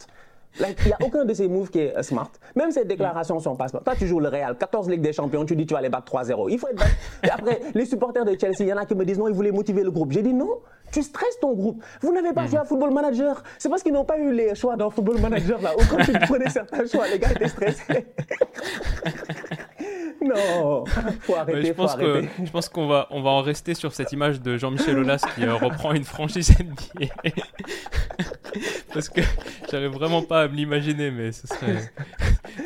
Il 0.60 0.86
n'y 0.86 0.92
a 0.92 0.98
aucun 1.04 1.24
de 1.24 1.34
ces 1.34 1.48
moves 1.48 1.70
qui 1.70 1.80
est 1.80 2.02
smart. 2.02 2.30
Même 2.54 2.70
ses 2.70 2.84
déclarations 2.84 3.38
sont 3.40 3.56
pas 3.56 3.68
smart. 3.68 3.82
Toi, 3.82 3.94
tu 3.96 4.06
joues 4.06 4.20
le 4.20 4.28
Real, 4.28 4.56
14 4.56 4.88
Ligue 4.88 5.00
des 5.00 5.12
Champions, 5.12 5.44
tu 5.44 5.56
dis 5.56 5.66
tu 5.66 5.74
vas 5.74 5.80
les 5.80 5.88
battre 5.88 6.12
3-0. 6.12 6.48
Il 6.50 6.58
faut 6.58 6.68
être 6.68 6.84
Et 7.22 7.30
après, 7.30 7.60
les 7.74 7.86
supporters 7.86 8.24
de 8.24 8.36
Chelsea, 8.38 8.60
il 8.60 8.68
y 8.68 8.72
en 8.72 8.76
a 8.76 8.86
qui 8.86 8.94
me 8.94 9.04
disent 9.04 9.18
non, 9.18 9.28
ils 9.28 9.34
voulaient 9.34 9.50
motiver 9.50 9.82
le 9.82 9.90
groupe. 9.90 10.12
J'ai 10.12 10.22
dit 10.22 10.32
non, 10.32 10.60
tu 10.92 11.02
stresses 11.02 11.38
ton 11.40 11.54
groupe. 11.54 11.82
Vous 12.00 12.12
n'avez 12.12 12.32
pas 12.32 12.46
joué 12.46 12.58
à 12.58 12.64
Football 12.64 12.92
Manager. 12.92 13.42
C'est 13.58 13.68
parce 13.68 13.82
qu'ils 13.82 13.92
n'ont 13.92 14.04
pas 14.04 14.18
eu 14.18 14.32
les 14.32 14.54
choix 14.54 14.76
dans 14.76 14.90
Football 14.90 15.20
Manager 15.20 15.60
là. 15.60 15.72
Ou 15.76 15.82
quand 15.90 16.04
tu 16.04 16.12
prenais 16.12 16.48
certains 16.48 16.86
choix, 16.86 17.08
les 17.08 17.18
gars 17.18 17.32
étaient 17.32 17.48
stressés. 17.48 18.06
non, 20.22 20.84
faut 21.20 21.34
arrêter, 21.34 21.68
je 21.68 21.72
pense 21.72 21.96
Que, 21.96 22.22
je 22.44 22.50
pense 22.50 22.68
qu'on 22.68 22.86
va, 22.86 23.08
on 23.10 23.22
va 23.22 23.30
en 23.30 23.42
rester 23.42 23.74
sur 23.74 23.92
cette 23.92 24.12
image 24.12 24.40
de 24.40 24.56
Jean-Michel 24.56 24.98
Aulas 24.98 25.24
qui 25.34 25.44
euh, 25.44 25.54
reprend 25.54 25.92
une 25.92 26.04
franchise 26.04 26.50
NBA. 26.58 27.06
Parce 28.94 29.08
que 29.08 29.20
j'arrive 29.70 29.90
vraiment 29.90 30.22
pas 30.22 30.42
à 30.42 30.48
me 30.48 30.54
l'imaginer, 30.54 31.10
mais 31.10 31.32
ce 31.32 31.46
serait. 31.48 31.92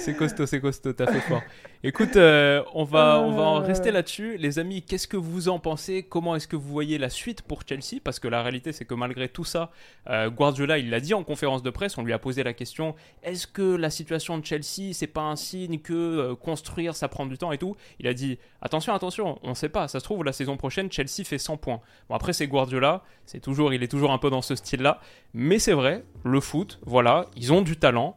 C'est 0.09 0.15
costaud, 0.15 0.47
c'est 0.47 0.61
costaud, 0.63 0.95
t'as 0.95 1.13
fait 1.13 1.21
fort. 1.21 1.43
Écoute, 1.85 2.17
euh, 2.17 2.63
on, 2.73 2.85
va, 2.85 3.21
on 3.21 3.33
va 3.33 3.43
en 3.43 3.61
rester 3.61 3.91
là-dessus. 3.91 4.39
Les 4.39 4.59
amis, 4.59 4.81
qu'est-ce 4.81 5.07
que 5.07 5.19
vous 5.19 5.51
en 5.51 5.59
pensez? 5.59 6.03
Comment 6.03 6.35
est-ce 6.35 6.49
que 6.49 6.57
vous 6.57 6.67
voyez 6.67 6.97
la 6.97 7.11
suite 7.11 7.43
pour 7.43 7.61
Chelsea? 7.69 8.01
Parce 8.03 8.19
que 8.19 8.27
la 8.27 8.43
réalité, 8.43 8.73
c'est 8.73 8.87
que 8.87 8.95
malgré 8.95 9.29
tout 9.29 9.45
ça, 9.45 9.71
euh, 10.09 10.31
Guardiola, 10.31 10.79
il 10.79 10.89
l'a 10.89 11.01
dit 11.01 11.13
en 11.13 11.25
conférence 11.25 11.63
de 11.63 11.69
presse, 11.69 11.99
on 11.99 12.05
lui 12.05 12.15
a 12.15 12.19
posé 12.19 12.43
la 12.43 12.55
question 12.55 12.95
est-ce 13.23 13.47
que 13.47 13.77
la 13.77 13.91
situation 13.91 14.39
de 14.39 14.47
Chelsea, 14.47 14.95
c'est 14.95 15.07
pas 15.07 15.21
un 15.21 15.37
signe 15.37 15.79
que 15.79 15.93
euh, 15.93 16.35
construire, 16.35 16.97
ça 16.97 17.09
prend 17.09 17.27
du 17.27 17.37
temps 17.37 17.53
et 17.53 17.59
tout? 17.59 17.77
Il 18.01 18.07
a 18.07 18.15
dit 18.15 18.39
attention, 18.63 18.95
attention, 18.95 19.39
on 19.43 19.53
sait 19.53 19.69
pas, 19.69 19.89
ça 19.89 20.01
se 20.01 20.05
trouve, 20.05 20.25
la 20.25 20.33
saison 20.33 20.57
prochaine, 20.57 20.91
Chelsea 20.91 21.23
fait 21.23 21.37
100 21.37 21.59
points. 21.59 21.83
Bon, 22.09 22.15
après, 22.15 22.33
c'est 22.33 22.47
Guardiola, 22.47 23.03
c'est 23.27 23.41
toujours, 23.41 23.75
il 23.75 23.83
est 23.83 23.89
toujours 23.89 24.13
un 24.13 24.19
peu 24.19 24.31
dans 24.31 24.43
ce 24.43 24.55
style-là. 24.55 25.03
Mais 25.35 25.59
c'est 25.59 25.75
vrai, 25.75 26.03
le 26.25 26.41
foot, 26.41 26.81
voilà, 26.87 27.27
ils 27.37 27.53
ont 27.53 27.61
du 27.61 27.77
talent. 27.77 28.17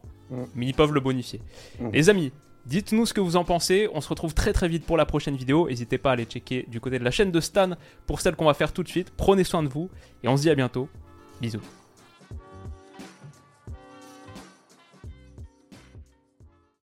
Mais 0.54 0.66
ils 0.66 0.74
peuvent 0.74 0.92
le 0.92 1.00
bonifier. 1.00 1.40
Mm. 1.80 1.90
Les 1.92 2.10
amis, 2.10 2.32
Dites-nous 2.64 3.06
ce 3.06 3.12
que 3.12 3.20
vous 3.20 3.36
en 3.36 3.44
pensez. 3.44 3.88
On 3.92 4.00
se 4.00 4.08
retrouve 4.08 4.34
très 4.34 4.52
très 4.52 4.68
vite 4.68 4.86
pour 4.86 4.96
la 4.96 5.04
prochaine 5.04 5.36
vidéo. 5.36 5.68
N'hésitez 5.68 5.98
pas 5.98 6.10
à 6.10 6.12
aller 6.12 6.24
checker 6.24 6.64
du 6.68 6.80
côté 6.80 6.98
de 6.98 7.04
la 7.04 7.10
chaîne 7.10 7.32
de 7.32 7.40
Stan 7.40 7.70
pour 8.06 8.20
celle 8.20 8.36
qu'on 8.36 8.44
va 8.44 8.54
faire 8.54 8.72
tout 8.72 8.84
de 8.84 8.88
suite. 8.88 9.12
Prenez 9.16 9.44
soin 9.44 9.62
de 9.62 9.68
vous 9.68 9.90
et 10.22 10.28
on 10.28 10.36
se 10.36 10.42
dit 10.42 10.50
à 10.50 10.54
bientôt. 10.54 10.88
Bisous. 11.40 11.81